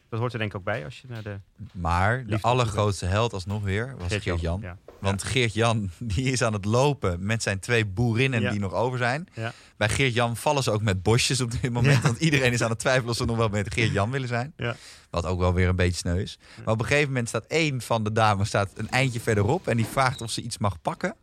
dat 0.10 0.20
hoort 0.20 0.34
er 0.34 0.40
denk 0.40 0.52
ik 0.52 0.58
ook 0.58 0.64
bij 0.64 0.86
als 0.86 1.02
je 1.02 1.08
naar 1.10 1.24
de 1.24 1.40
Maar 1.72 2.26
de 2.26 2.38
allergrootste 2.42 3.06
held 3.06 3.34
alsnog 3.34 3.64
weer 3.64 3.96
was 3.98 4.14
Geert-Jan. 4.14 4.62
Ja. 4.62 4.78
Want 5.00 5.24
Geert-Jan 5.24 5.90
die 6.14 6.32
is 6.32 6.44
aan 6.44 6.54
het 6.54 6.66
lopen 6.66 7.26
met 7.26 7.44
zijn 7.44 7.60
twee 7.60 7.86
boerinnen 7.86 8.42
Ja. 8.42 8.52
die 8.52 8.60
nog 8.60 8.74
over 8.74 8.98
zijn. 8.98 9.28
Ja. 9.34 9.54
Bij 9.78 9.90
Geert-Jan 9.90 10.38
vallen 10.38 10.64
ze 10.64 10.72
ook 10.72 10.82
met 10.82 11.04
bosjes 11.04 11.42
op 11.42 11.52
dit 11.62 11.72
moment. 11.72 12.02
Want 12.04 12.20
iedereen 12.20 12.52
is 12.54 12.62
aan 12.64 12.70
het 12.70 12.80
twijfelen 12.80 13.10
of 13.10 13.16
ze 13.18 13.26
nog 13.26 13.38
wel 13.38 13.50
met 13.50 13.74
Geert-Jan 13.74 14.12
willen 14.12 14.28
zijn. 14.28 14.54
Ja. 14.58 14.76
Wat 15.10 15.26
ook 15.26 15.40
wel 15.40 15.54
weer 15.54 15.68
een 15.68 15.76
beetje 15.76 15.98
sneu 15.98 16.22
is. 16.22 16.40
Maar 16.66 16.74
op 16.74 16.80
een 16.80 16.86
gegeven 16.86 17.08
moment 17.08 17.28
staat 17.28 17.46
één 17.46 17.82
van 17.82 18.04
de 18.04 18.12
dames 18.12 18.48
staat 18.48 18.72
een 18.76 18.90
eindje 18.90 19.20
verderop. 19.20 19.68
En 19.68 19.78
die 19.78 19.86
vraagt 19.86 20.22
of 20.22 20.32
ze 20.32 20.42
iets 20.42 20.58
mag 20.58 20.82
pakken. 20.82 21.16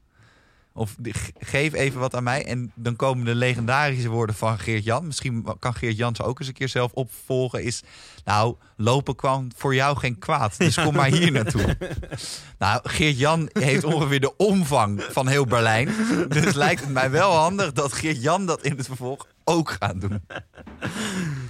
Of 0.76 0.96
geef 1.38 1.72
even 1.72 2.00
wat 2.00 2.14
aan 2.14 2.22
mij. 2.22 2.46
En 2.46 2.72
dan 2.74 2.96
komen 2.96 3.24
de 3.24 3.34
legendarische 3.34 4.08
woorden 4.08 4.36
van 4.36 4.58
Geert-Jan. 4.58 5.06
Misschien 5.06 5.46
kan 5.58 5.74
Geert-Jan 5.74 6.16
ze 6.16 6.22
ook 6.22 6.38
eens 6.38 6.48
een 6.48 6.54
keer 6.54 6.68
zelf 6.68 6.92
opvolgen. 6.92 7.62
Is, 7.62 7.82
nou, 8.24 8.56
lopen 8.76 9.14
kwam 9.16 9.48
voor 9.56 9.74
jou 9.74 9.96
geen 9.96 10.18
kwaad. 10.18 10.58
Dus 10.58 10.74
kom 10.74 10.94
maar 10.94 11.10
hier 11.10 11.32
naartoe. 11.32 11.76
Nou, 12.58 12.80
Geert-Jan 12.82 13.48
heeft 13.52 13.84
ongeveer 13.84 14.20
de 14.20 14.36
omvang 14.36 15.02
van 15.10 15.28
heel 15.28 15.44
Berlijn. 15.44 15.88
Dus 16.28 16.54
lijkt 16.54 16.80
het 16.80 16.90
mij 16.90 17.10
wel 17.10 17.32
handig 17.32 17.72
dat 17.72 17.92
Geert-Jan 17.92 18.46
dat 18.46 18.62
in 18.62 18.76
het 18.76 18.86
vervolg 18.86 19.26
ook 19.44 19.70
gaat 19.80 20.00
doen. 20.00 20.22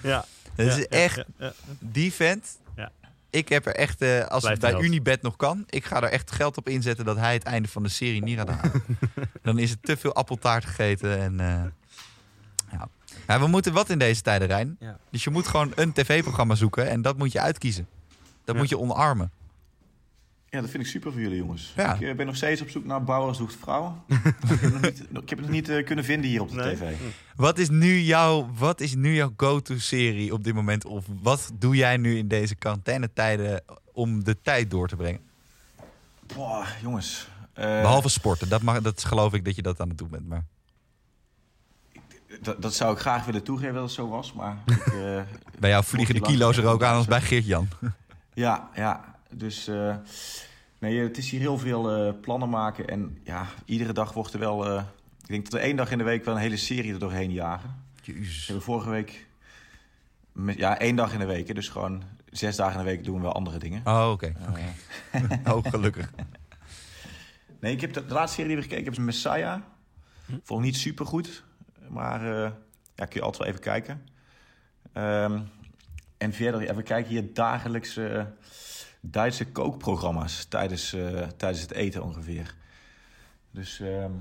Ja. 0.02 0.24
Het 0.54 0.66
Ja, 0.66 0.72
is 0.72 0.76
ja, 0.76 0.84
echt, 0.88 1.16
ja, 1.16 1.24
ja. 1.38 1.52
die 1.78 2.12
vent... 2.12 2.58
Ik 3.36 3.48
heb 3.48 3.66
er 3.66 3.74
echt, 3.74 4.02
eh, 4.02 4.26
als 4.26 4.44
het 4.44 4.58
Blijft 4.58 4.76
bij. 4.78 4.86
Unibet 4.86 5.22
nog 5.22 5.36
kan, 5.36 5.64
ik 5.68 5.84
ga 5.84 5.96
er 6.02 6.08
echt 6.10 6.30
geld 6.30 6.56
op 6.56 6.68
inzetten 6.68 7.04
dat 7.04 7.16
hij 7.16 7.32
het 7.34 7.42
einde 7.42 7.68
van 7.68 7.82
de 7.82 7.88
serie 7.88 8.22
niet 8.22 8.38
gaat 8.38 8.48
halen. 8.48 8.82
Dan 9.42 9.58
is 9.58 9.70
het 9.70 9.78
te 9.82 9.96
veel 9.96 10.14
appeltaart 10.14 10.64
gegeten 10.64 11.18
en 11.20 11.40
eh, 11.40 11.62
ja. 12.72 12.88
ja. 13.26 13.40
We 13.40 13.46
moeten 13.46 13.72
wat 13.72 13.90
in 13.90 13.98
deze 13.98 14.22
tijden, 14.22 14.48
Rijn. 14.48 14.76
Ja. 14.80 14.98
Dus 15.10 15.24
je 15.24 15.30
moet 15.30 15.46
gewoon 15.46 15.72
een 15.74 15.92
tv-programma 15.92 16.54
zoeken 16.54 16.88
en 16.88 17.02
dat 17.02 17.18
moet 17.18 17.32
je 17.32 17.40
uitkiezen. 17.40 17.86
Dat 18.44 18.54
Ja. 18.54 18.60
moet 18.60 18.70
je 18.70 18.78
omarmen. 18.78 19.30
Ja, 20.56 20.62
dat 20.62 20.70
vind 20.70 20.82
ik 20.84 20.88
super 20.90 21.12
voor 21.12 21.20
jullie 21.20 21.36
jongens. 21.36 21.72
Ja. 21.76 21.94
Ik 21.94 22.00
eh, 22.00 22.14
ben 22.14 22.26
nog 22.26 22.36
steeds 22.36 22.60
op 22.60 22.68
zoek 22.70 22.84
naar 22.84 23.04
Bauer 23.04 23.34
zoekt 23.34 23.56
vrouw. 23.60 24.02
ik, 24.08 24.18
heb 24.46 24.60
het 24.60 24.72
nog 24.72 24.80
niet, 24.80 25.00
ik 25.00 25.28
heb 25.28 25.28
het 25.28 25.40
nog 25.40 25.50
niet 25.50 25.68
eh, 25.68 25.84
kunnen 25.84 26.04
vinden 26.04 26.30
hier 26.30 26.40
op 26.40 26.50
de 26.50 26.54
Nee. 26.56 26.74
tv. 26.74 26.92
Wat 27.36 27.58
is 27.58 27.68
nu 27.70 28.00
jouw, 28.00 28.50
wat 28.54 28.80
is 28.80 28.94
nu 28.94 29.14
jouw 29.14 29.32
go-to-serie 29.36 30.32
op 30.32 30.44
dit 30.44 30.54
moment? 30.54 30.84
Of 30.84 31.04
wat 31.22 31.50
doe 31.54 31.76
jij 31.76 31.96
nu 31.96 32.16
in 32.18 32.28
deze 32.28 32.54
quarantainetijden 32.54 33.62
om 33.92 34.24
de 34.24 34.36
tijd 34.42 34.70
door 34.70 34.88
te 34.88 34.96
brengen? 34.96 35.20
Boah, 36.34 36.66
jongens. 36.82 37.28
eh, 37.52 37.64
Behalve 37.64 38.08
sporten, 38.08 38.48
dat, 38.48 38.62
mag, 38.62 38.80
dat 38.80 39.04
geloof 39.04 39.34
ik 39.34 39.44
dat 39.44 39.56
je 39.56 39.62
dat 39.62 39.80
aan 39.80 39.88
het 39.88 39.98
doen 39.98 40.08
bent. 40.10 40.28
Maar 40.28 40.44
dat, 42.42 42.62
dat 42.62 42.74
zou 42.74 42.92
ik 42.94 42.98
graag 42.98 43.24
willen 43.24 43.42
toegeven 43.42 43.74
dat 43.74 43.82
het 43.82 43.92
zo 43.92 44.08
was, 44.08 44.32
maar... 44.32 44.56
Ik, 44.66 44.86
eh, 44.94 45.20
bij 45.58 45.70
jou 45.70 45.84
vliegen 45.84 46.14
de 46.14 46.20
kilo's 46.20 46.56
er 46.56 46.66
ook 46.66 46.82
aan 46.82 46.96
als 47.00 47.06
bij 47.06 47.20
Geert-Jan. 47.20 47.68
Ja, 48.34 48.70
ja. 48.74 49.14
Dus 49.30 49.68
eh, 49.68 49.94
nee, 50.86 50.98
het 51.02 51.18
is 51.18 51.30
hier 51.30 51.40
heel 51.40 51.58
veel 51.58 51.90
eh, 52.06 52.12
plannen 52.20 52.48
maken. 52.48 52.88
En 52.88 53.18
ja, 53.24 53.46
iedere 53.64 53.92
dag 53.92 54.12
wordt 54.12 54.32
er 54.32 54.38
wel... 54.38 54.66
eh, 54.66 54.82
ik 55.22 55.26
denk 55.26 55.44
dat 55.44 55.52
we 55.52 55.58
één 55.58 55.76
dag 55.76 55.90
in 55.90 55.98
de 55.98 56.04
week 56.04 56.24
wel 56.24 56.34
een 56.34 56.40
hele 56.40 56.56
serie 56.56 56.92
er 56.92 56.98
doorheen 56.98 57.32
jagen. 57.32 57.84
We 58.04 58.12
Jezus. 58.12 58.46
hebben 58.46 58.64
vorige 58.64 58.90
week... 58.90 59.26
met- 60.32 60.56
ja, 60.56 60.78
één 60.78 60.96
dag 60.96 61.12
in 61.12 61.18
de 61.18 61.26
week. 61.26 61.54
Dus 61.54 61.68
gewoon 61.68 62.02
zes 62.30 62.56
dagen 62.56 62.78
in 62.80 62.84
de 62.86 62.90
week 62.90 63.04
doen 63.04 63.16
we 63.16 63.22
wel 63.22 63.32
andere 63.32 63.58
dingen. 63.58 63.80
Oh, 63.84 64.10
oké. 64.12 64.32
Eh, 65.10 65.22
Oh, 65.54 65.64
gelukkig. 65.64 66.10
nee, 67.60 67.72
ik 67.72 67.80
heb 67.80 67.92
de, 67.92 68.06
de 68.06 68.14
laatste 68.14 68.34
serie 68.40 68.48
die 68.48 68.56
we 68.56 68.62
gekeken 68.68 68.84
hebben 68.84 69.00
is 69.08 69.22
Messiah. 69.22 69.60
Vond 70.42 70.60
ik 70.60 70.66
niet 70.66 70.76
super 70.76 71.06
goed. 71.06 71.44
Maar 71.88 72.20
eh, 72.44 72.50
ja, 72.94 73.04
kun 73.04 73.20
je 73.20 73.20
altijd 73.22 73.38
wel 73.38 73.46
even 73.48 73.60
kijken. 73.60 74.02
Ehm, 74.92 75.40
en 76.18 76.32
verder, 76.32 76.62
ja, 76.62 76.74
we 76.74 76.82
kijken 76.82 77.10
hier 77.10 77.34
dagelijks 77.34 77.96
eh, 77.96 78.22
Duitse 79.10 79.46
kookprogramma's 79.46 80.44
tijdens, 80.44 80.92
eh, 80.92 81.22
tijdens 81.36 81.60
het 81.60 81.72
eten 81.72 82.02
ongeveer. 82.02 82.54
Dus 83.50 83.80
ehm 83.80 84.12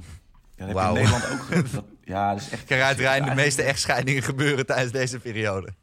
ja, 0.55 0.65
dat 0.65 0.67
heb 0.67 0.67
je 0.67 0.73
Wauw. 0.73 0.95
in 0.95 1.01
Nederland 1.01 1.31
ook. 1.31 1.49
Dat, 1.71 1.83
ja, 2.03 2.31
dat 2.33 2.41
is 2.41 2.49
echt. 2.49 2.65
Kijk 2.65 2.81
uit, 2.81 2.99
Rijn, 2.99 3.25
de 3.25 3.35
meeste 3.35 3.63
echtscheidingen 3.63 4.23
gebeuren 4.23 4.65
tijdens 4.65 4.91
deze 4.91 5.19
periode. 5.19 5.73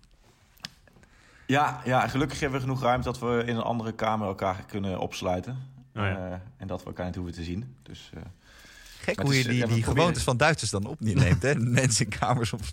Ja, 1.46 1.80
ja, 1.84 2.08
gelukkig 2.08 2.40
hebben 2.40 2.58
we 2.60 2.64
genoeg 2.66 2.82
ruimte 2.82 3.04
dat 3.04 3.18
we 3.18 3.42
in 3.46 3.56
een 3.56 3.62
andere 3.62 3.92
kamer 3.92 4.26
elkaar 4.26 4.64
kunnen 4.66 4.98
opsluiten. 4.98 5.52
Oh 5.94 6.02
ja. 6.02 6.16
Eh, 6.16 6.32
en 6.56 6.66
dat 6.66 6.80
we 6.80 6.86
elkaar 6.86 7.06
niet 7.06 7.14
hoeven 7.14 7.34
te 7.34 7.42
zien. 7.42 7.76
Dus, 7.82 8.10
eh, 8.14 8.22
Gek 9.02 9.16
Maar 9.16 9.24
hoe 9.24 9.34
je 9.34 9.40
is, 9.40 9.46
die, 9.46 9.66
die 9.66 9.82
gewoontes 9.82 10.22
van 10.22 10.36
Duitsers 10.36 10.70
dan 10.70 10.86
opneemt, 10.86 11.42
hè? 11.42 11.54
Mensen 11.80 12.04
in 12.04 12.18
kamers 12.18 12.52
op. 12.52 12.60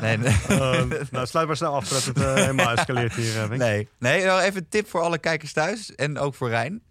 Nee, 0.00 0.16
nee. 0.16 0.36
Eh, 0.48 0.82
nou, 1.10 1.26
sluit 1.26 1.46
maar 1.46 1.56
snel 1.56 1.74
af 1.74 1.88
voordat 1.88 2.04
het 2.04 2.20
eh, 2.20 2.34
helemaal 2.34 2.70
escaleert 2.70 3.14
hier. 3.14 3.42
eh, 3.42 3.48
nee. 3.48 3.88
nee 3.98 4.24
nou, 4.24 4.42
even 4.42 4.60
een 4.60 4.68
tip 4.68 4.88
voor 4.88 5.00
alle 5.00 5.18
kijkers 5.18 5.52
thuis 5.52 5.94
en 5.94 6.18
ook 6.18 6.34
voor 6.34 6.48
Rijn. 6.48 6.82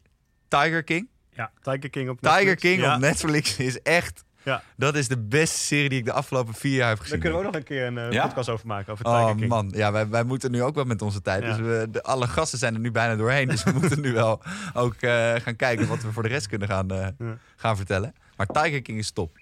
Tiger 0.48 0.84
King. 0.84 1.08
Ja, 1.30 1.52
Tiger 1.62 1.90
King 1.90 2.10
op 2.10 2.22
Tiger 2.22 2.36
Netflix. 2.38 2.62
King 2.62 2.82
ja. 2.82 2.96
op 2.96 3.02
Netflix 3.02 3.58
is 3.58 3.82
echt... 3.82 4.24
Ja. 4.50 4.64
Dat 4.76 4.96
is 4.96 5.08
de 5.08 5.18
beste 5.18 5.58
serie 5.60 5.90
die 5.90 6.00
ik 6.00 6.06
de 6.06 6.12
afgelopen 6.14 6.54
vier 6.54 6.76
jaar 6.76 6.90
heb 6.90 6.98
gezien. 7.00 7.12
Daar 7.14 7.22
kunnen 7.22 7.40
we 7.40 7.46
ook 7.46 7.52
nog 7.54 7.62
een 7.62 7.68
keer 7.68 7.86
een 7.86 7.98
eh, 7.98 8.12
Ja? 8.12 8.26
podcast 8.26 8.50
over 8.50 8.68
maken, 8.68 8.94
over 8.94 9.06
Tiger 9.06 9.20
Oh 9.22 9.36
King. 9.36 9.48
man, 9.50 9.72
ja, 9.76 9.92
wij, 9.92 10.10
wij 10.10 10.24
moeten 10.24 10.52
nu 10.52 10.64
ook 10.64 10.76
wel 10.76 10.84
met 10.86 11.02
onze 11.02 11.22
tijd. 11.22 11.44
Ja. 11.44 11.48
Dus 11.50 11.58
we, 11.58 11.88
de, 11.92 12.04
alle 12.04 12.28
gasten 12.28 12.60
zijn 12.60 12.74
er 12.74 12.80
nu 12.80 12.92
bijna 12.92 13.16
doorheen. 13.16 13.48
Dus 13.48 13.64
we 13.64 13.72
moeten 13.80 14.02
nu 14.02 14.14
wel 14.14 14.42
ook 14.74 14.94
eh, 14.94 15.34
gaan 15.36 15.56
kijken 15.56 15.88
wat 15.88 16.02
we 16.02 16.12
voor 16.12 16.24
de 16.24 16.30
rest 16.30 16.48
kunnen 16.48 16.68
gaan, 16.68 16.92
eh, 16.92 17.08
Ja. 17.18 17.38
gaan 17.56 17.76
vertellen. 17.78 18.14
Maar 18.38 18.48
Tiger 18.48 18.82
King 18.82 18.98
is 18.98 19.12
top. 19.12 19.38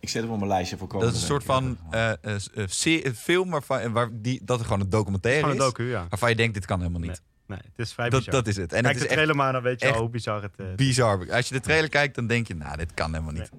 ik 0.00 0.08
zet 0.08 0.22
hem 0.22 0.30
op 0.32 0.38
mijn 0.38 0.50
lijstje 0.50 0.76
voor 0.76 0.88
Dat 0.88 0.96
komende 0.96 1.14
is 1.16 1.20
een 1.22 1.28
soort 1.28 1.44
van 1.44 1.78
eh, 1.90 2.10
eh, 2.10 2.18
eh, 2.54 3.04
een 3.04 3.14
film 3.14 3.50
waarvan, 3.50 3.92
waar 3.92 4.08
die, 4.12 4.40
dat 4.44 4.58
er 4.58 4.64
gewoon 4.64 4.80
een 4.80 4.88
documentaire 4.90 5.40
Gewoon 5.40 5.56
een 5.56 5.62
is. 5.62 5.68
docu, 5.68 5.90
ja. 5.90 6.06
Waarvan 6.08 6.28
je 6.28 6.36
denkt, 6.36 6.54
dit 6.54 6.64
kan 6.66 6.78
helemaal 6.78 7.00
niet. 7.00 7.08
Nee, 7.10 7.18
het 7.56 7.72
is 7.76 7.92
vrij 7.92 8.08
dat, 8.08 8.18
bizar. 8.18 8.34
dat 8.34 8.46
is 8.46 8.56
het. 8.56 8.72
En 8.72 8.82
Kijk 8.82 8.94
het 8.98 9.08
de 9.08 9.14
is 9.14 9.20
echt 9.20 9.34
maar, 9.34 9.52
dan 9.52 9.62
weet 9.62 9.80
je 9.80 9.92
al 9.92 10.00
hoe 10.00 10.10
bizar 10.10 10.42
het 10.42 10.52
eh, 10.56 10.66
is. 10.66 10.74
bizar. 10.74 11.32
Als 11.32 11.48
je 11.48 11.54
de 11.54 11.60
trailer 11.60 11.88
kijkt, 11.88 12.14
dan 12.14 12.26
denk 12.26 12.46
je, 12.48 12.54
nou, 12.54 12.76
dit 12.76 12.94
kan 12.94 13.12
helemaal 13.12 13.32
niet. 13.32 13.50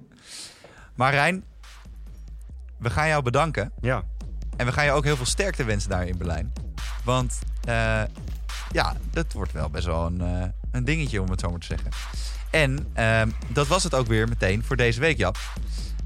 Maar 0.94 1.12
Rijn, 1.12 1.44
we 2.78 2.90
gaan 2.90 3.08
jou 3.08 3.22
bedanken. 3.22 3.72
Ja, 3.80 4.02
En 4.56 4.66
we 4.66 4.72
gaan 4.72 4.84
je 4.84 4.90
ook 4.90 5.04
heel 5.04 5.16
veel 5.16 5.26
sterkte 5.26 5.64
wensen 5.64 5.90
daar 5.90 6.06
in 6.06 6.18
Berlijn. 6.18 6.52
Want 7.04 7.38
eh, 7.64 8.02
ja, 8.72 8.96
dat 9.10 9.32
wordt 9.32 9.52
wel 9.52 9.70
best 9.70 9.86
wel 9.86 10.06
een, 10.06 10.20
eh, 10.20 10.48
een 10.70 10.84
dingetje, 10.84 11.22
om 11.22 11.30
het 11.30 11.40
zo 11.40 11.50
maar 11.50 11.58
te 11.60 11.66
zeggen. 11.66 11.90
En 12.50 12.86
ehm, 12.92 13.30
dat 13.48 13.66
was 13.66 13.82
het 13.84 13.94
ook 13.94 14.06
weer 14.06 14.28
meteen 14.28 14.64
voor 14.64 14.76
deze 14.76 15.00
week, 15.00 15.16
Jap. 15.16 15.38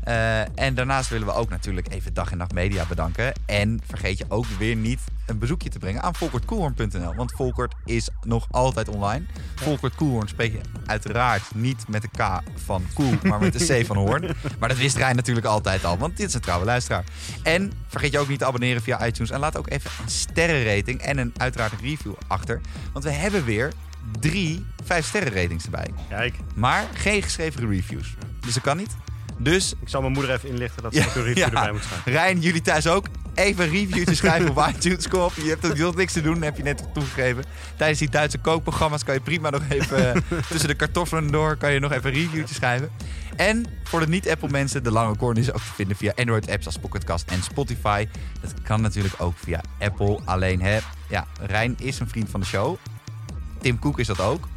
Eh, 0.04 0.58
en 0.58 0.74
daarnaast 0.74 1.10
willen 1.10 1.26
we 1.26 1.32
ook 1.32 1.48
natuurlijk 1.48 1.92
even 1.92 2.14
Dag 2.14 2.30
en 2.30 2.36
Nacht 2.38 2.52
Media 2.52 2.84
bedanken. 2.84 3.32
En 3.46 3.80
vergeet 3.86 4.18
je 4.18 4.24
ook 4.28 4.46
weer 4.46 4.76
niet 4.76 5.00
een 5.26 5.38
bezoekje 5.38 5.68
te 5.68 5.78
brengen 5.78 6.02
aan 6.02 6.14
volkertkoelhoorn.nl. 6.14 7.14
Want 7.14 7.32
Volkert 7.32 7.74
is 7.84 8.08
nog 8.22 8.46
altijd 8.50 8.88
online. 8.88 9.24
Volkert 9.54 9.94
Koelhoorn 9.94 10.28
spreek 10.28 10.52
je 10.52 10.60
uiteraard 10.86 11.54
niet 11.54 11.88
met 11.88 12.02
de 12.02 12.08
K 12.08 12.40
van 12.64 12.86
Koel, 12.94 13.14
maar 13.22 13.40
met 13.40 13.58
de 13.58 13.82
C 13.82 13.86
van 13.86 13.96
Hoorn. 13.96 14.22
Maar 14.58 14.68
dat 14.68 14.78
wist 14.78 14.96
Rijn 14.96 15.16
natuurlijk 15.16 15.46
altijd 15.46 15.84
al, 15.84 15.98
want 15.98 16.16
dit 16.16 16.28
is 16.28 16.34
een 16.34 16.40
trouwe 16.40 16.64
luisteraar. 16.64 17.04
En 17.42 17.72
vergeet 17.88 18.12
je 18.12 18.18
ook 18.18 18.28
niet 18.28 18.38
te 18.38 18.44
abonneren 18.44 18.82
via 18.82 19.06
iTunes. 19.06 19.30
En 19.30 19.40
laat 19.40 19.56
ook 19.56 19.70
even 19.70 19.90
een 20.02 20.10
sterrenrating 20.10 21.00
en 21.00 21.18
een 21.18 21.32
uiteraard 21.36 21.72
een 21.72 21.78
review 21.80 22.14
achter. 22.26 22.60
Want 22.92 23.04
we 23.04 23.10
hebben 23.10 23.44
weer 23.44 23.72
drie 24.20 24.66
vijf 24.84 25.06
sterren 25.06 25.32
ratings 25.32 25.64
erbij. 25.64 25.90
kijk. 26.08 26.34
Maar 26.54 26.84
geen 26.94 27.22
geschreven 27.22 27.68
reviews. 27.68 28.14
Dus 28.40 28.54
dat 28.54 28.62
kan 28.62 28.76
niet. 28.76 28.96
Dus 29.38 29.74
Ik 29.80 29.88
zal 29.88 30.00
mijn 30.00 30.12
moeder 30.12 30.32
even 30.32 30.48
inlichten 30.48 30.82
dat 30.82 30.94
ze 30.94 31.00
Ja, 31.00 31.06
ook 31.06 31.14
een 31.14 31.22
review 31.22 31.42
erbij 31.44 31.72
moet 31.72 31.82
schrijven. 31.84 32.12
Rijn, 32.12 32.40
jullie 32.40 32.60
thuis 32.62 32.86
ook. 32.86 33.06
Even 33.34 33.64
een 33.64 33.70
review 33.70 34.04
te 34.04 34.14
schrijven 34.14 34.50
op 34.50 34.66
iTunes. 34.74 35.08
Kom 35.08 35.20
op, 35.20 35.32
je 35.34 35.48
hebt 35.48 35.66
ook 35.66 35.76
heel 35.76 35.92
niks 35.92 36.12
te 36.12 36.20
doen, 36.22 36.42
heb 36.42 36.56
je 36.56 36.62
net 36.62 36.84
toegegeven. 36.94 37.44
Tijdens 37.76 37.98
die 37.98 38.10
Duitse 38.10 38.38
kookprogramma's 38.38 39.04
kan 39.04 39.14
je 39.14 39.20
prima 39.20 39.50
nog 39.50 39.62
even... 39.68 40.14
eh, 40.14 40.20
tussen 40.50 40.68
de 40.68 40.74
kartoffelen 40.74 41.26
door 41.30 41.56
kan 41.56 41.72
je 41.72 41.78
nog 41.80 41.92
even 41.92 42.14
een 42.14 42.20
reviewtje 42.20 42.54
schrijven. 42.54 42.90
En 43.36 43.66
voor 43.84 44.00
de 44.00 44.08
niet-Apple 44.08 44.48
mensen, 44.48 44.82
de 44.82 44.90
lange 44.90 45.16
corner 45.16 45.42
is 45.42 45.52
ook 45.52 45.60
te 45.60 45.72
vinden 45.74 45.96
via 45.96 46.12
Android-apps 46.16 46.66
als 46.66 46.78
Pocketcast 46.78 47.30
en 47.30 47.42
Spotify. 47.42 48.08
Dat 48.40 48.54
kan 48.62 48.80
natuurlijk 48.80 49.14
ook 49.18 49.34
via 49.44 49.60
Apple. 49.78 50.20
Alleen, 50.24 50.62
hè, 50.62 50.78
ja, 51.08 51.26
Rijn 51.40 51.74
is 51.78 51.98
een 52.00 52.08
vriend 52.08 52.30
van 52.30 52.40
de 52.40 52.46
show. 52.46 52.76
Tim 53.60 53.78
Cook 53.78 53.98
is 53.98 54.06
dat 54.06 54.20
ook. 54.20 54.48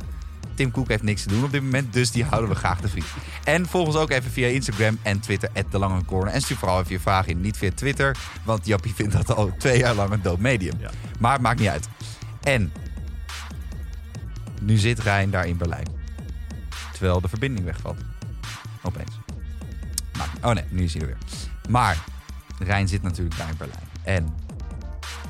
Tim 0.58 0.72
Cook 0.72 0.88
heeft 0.88 1.04
niks 1.04 1.24
te 1.24 1.30
doen 1.30 1.44
op 1.44 1.52
dit 1.52 1.62
moment, 1.62 1.94
dus 1.94 2.12
die 2.12 2.24
houden 2.24 2.50
we 2.50 2.56
graag 2.56 2.82
te 2.82 2.90
vriend. 2.90 3.06
En 3.44 3.66
volg 3.66 3.88
ons 3.88 3.96
ook 3.96 4.10
even 4.10 4.32
via 4.32 4.48
Instagram 4.48 5.00
en 5.02 5.20
Twitter, 5.20 5.50
de 5.70 5.78
Lange 5.78 6.06
Corner. 6.06 6.34
En 6.34 6.42
stuur 6.42 6.58
vooral 6.58 6.80
even 6.80 6.92
je 6.92 7.00
vragen 7.00 7.32
in, 7.32 7.42
niet 7.42 7.58
via 7.58 7.72
Twitter, 7.76 8.18
want 8.44 8.66
Jappie 8.66 8.94
vindt 8.94 9.14
dat 9.14 9.36
al 9.36 9.52
twee 9.58 9.78
jaar 9.78 9.96
lang 9.96 10.12
een 10.12 10.22
dood 10.22 10.40
medium. 10.40 10.80
Ja. 10.80 10.90
Maar 11.20 11.34
het 11.34 11.42
maakt 11.42 11.60
niet 11.60 11.70
uit. 11.70 11.88
En 12.42 12.72
nu 14.62 14.78
zit 14.78 15.00
Rijn 15.00 15.30
daar 15.30 15.48
in 15.48 15.58
Berlijn. 15.58 15.88
Terwijl 16.92 17.22
de 17.22 17.28
verbinding 17.28 17.66
wegvalt. 17.66 17.98
Opeens. 18.82 19.20
Maar, 20.18 20.30
oh 20.42 20.52
nee, 20.52 20.64
nu 20.70 20.84
is 20.84 20.94
hij 20.94 21.02
er 21.02 21.08
weer. 21.08 21.18
Maar 21.70 22.04
Rijn 22.60 22.88
zit 22.88 23.02
natuurlijk 23.02 23.38
daar 23.38 23.50
in 23.50 23.58
Berlijn. 23.58 23.88
En 24.04 24.34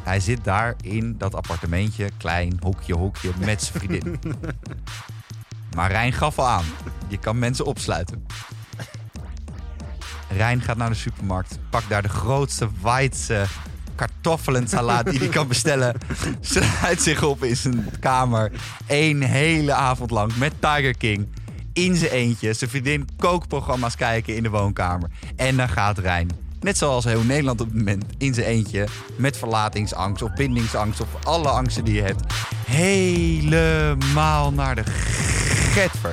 hij 0.04 0.20
zit 0.20 0.44
daar 0.44 0.76
in 0.82 1.18
dat 1.18 1.36
appartementje, 1.36 2.10
klein, 2.18 2.58
hokje, 2.60 2.94
hokje, 2.94 3.32
met 3.40 3.64
zijn 3.64 3.80
vriendin. 3.80 4.20
maar 5.76 5.91
Rijn 5.91 6.13
gaf 6.13 6.39
al 6.39 6.47
aan. 6.47 6.65
Je 7.07 7.18
kan 7.18 7.39
mensen 7.39 7.65
opsluiten. 7.65 8.26
Rijn 10.30 10.61
gaat 10.61 10.78
naar 10.78 10.89
de 10.89 10.95
supermarkt, 10.95 11.59
pakt 11.70 11.89
daar 11.89 12.01
de 12.01 12.09
grootste 12.09 12.70
Weidse 12.82 13.45
kartoffelensalade 13.97 15.11
die 15.11 15.20
hij 15.20 15.30
kan 15.30 15.47
bestellen. 15.47 15.95
Sluit 16.41 17.01
zich 17.01 17.24
op 17.24 17.43
in 17.43 17.57
zijn 17.57 17.89
kamer. 17.99 18.51
Eén 18.88 19.22
hele 19.22 19.74
avond 19.74 20.11
lang 20.11 20.36
met 20.36 20.53
Tiger 20.59 20.97
King. 20.97 21.28
In 21.74 21.95
zijn 21.95 22.11
eentje. 22.11 22.53
Zijn 22.53 22.70
vriendin 22.70 23.07
kookprogramma's 23.18 23.95
kijken 23.95 24.36
in 24.36 24.43
de 24.43 24.49
woonkamer. 24.49 25.09
En 25.36 25.57
dan 25.57 25.70
gaat 25.70 25.97
Rijn. 25.97 26.47
Net 26.60 26.78
zoals 26.78 27.03
heel 27.03 27.24
Nederland 27.24 27.62
op 27.62 27.68
het 27.68 27.76
moment 27.76 28.05
in 28.18 28.34
zijn 28.34 28.45
eentje. 28.45 28.88
Met 29.16 29.38
verlatingsangst 29.38 30.22
of 30.22 30.34
bindingsangst 30.34 31.01
of 31.01 31.08
alle 31.24 31.49
angsten 31.49 31.84
die 31.84 31.93
je 31.93 32.01
hebt. 32.01 32.34
Helemaal 32.66 34.53
naar 34.53 34.76
de 34.76 34.84
getver. 34.86 36.12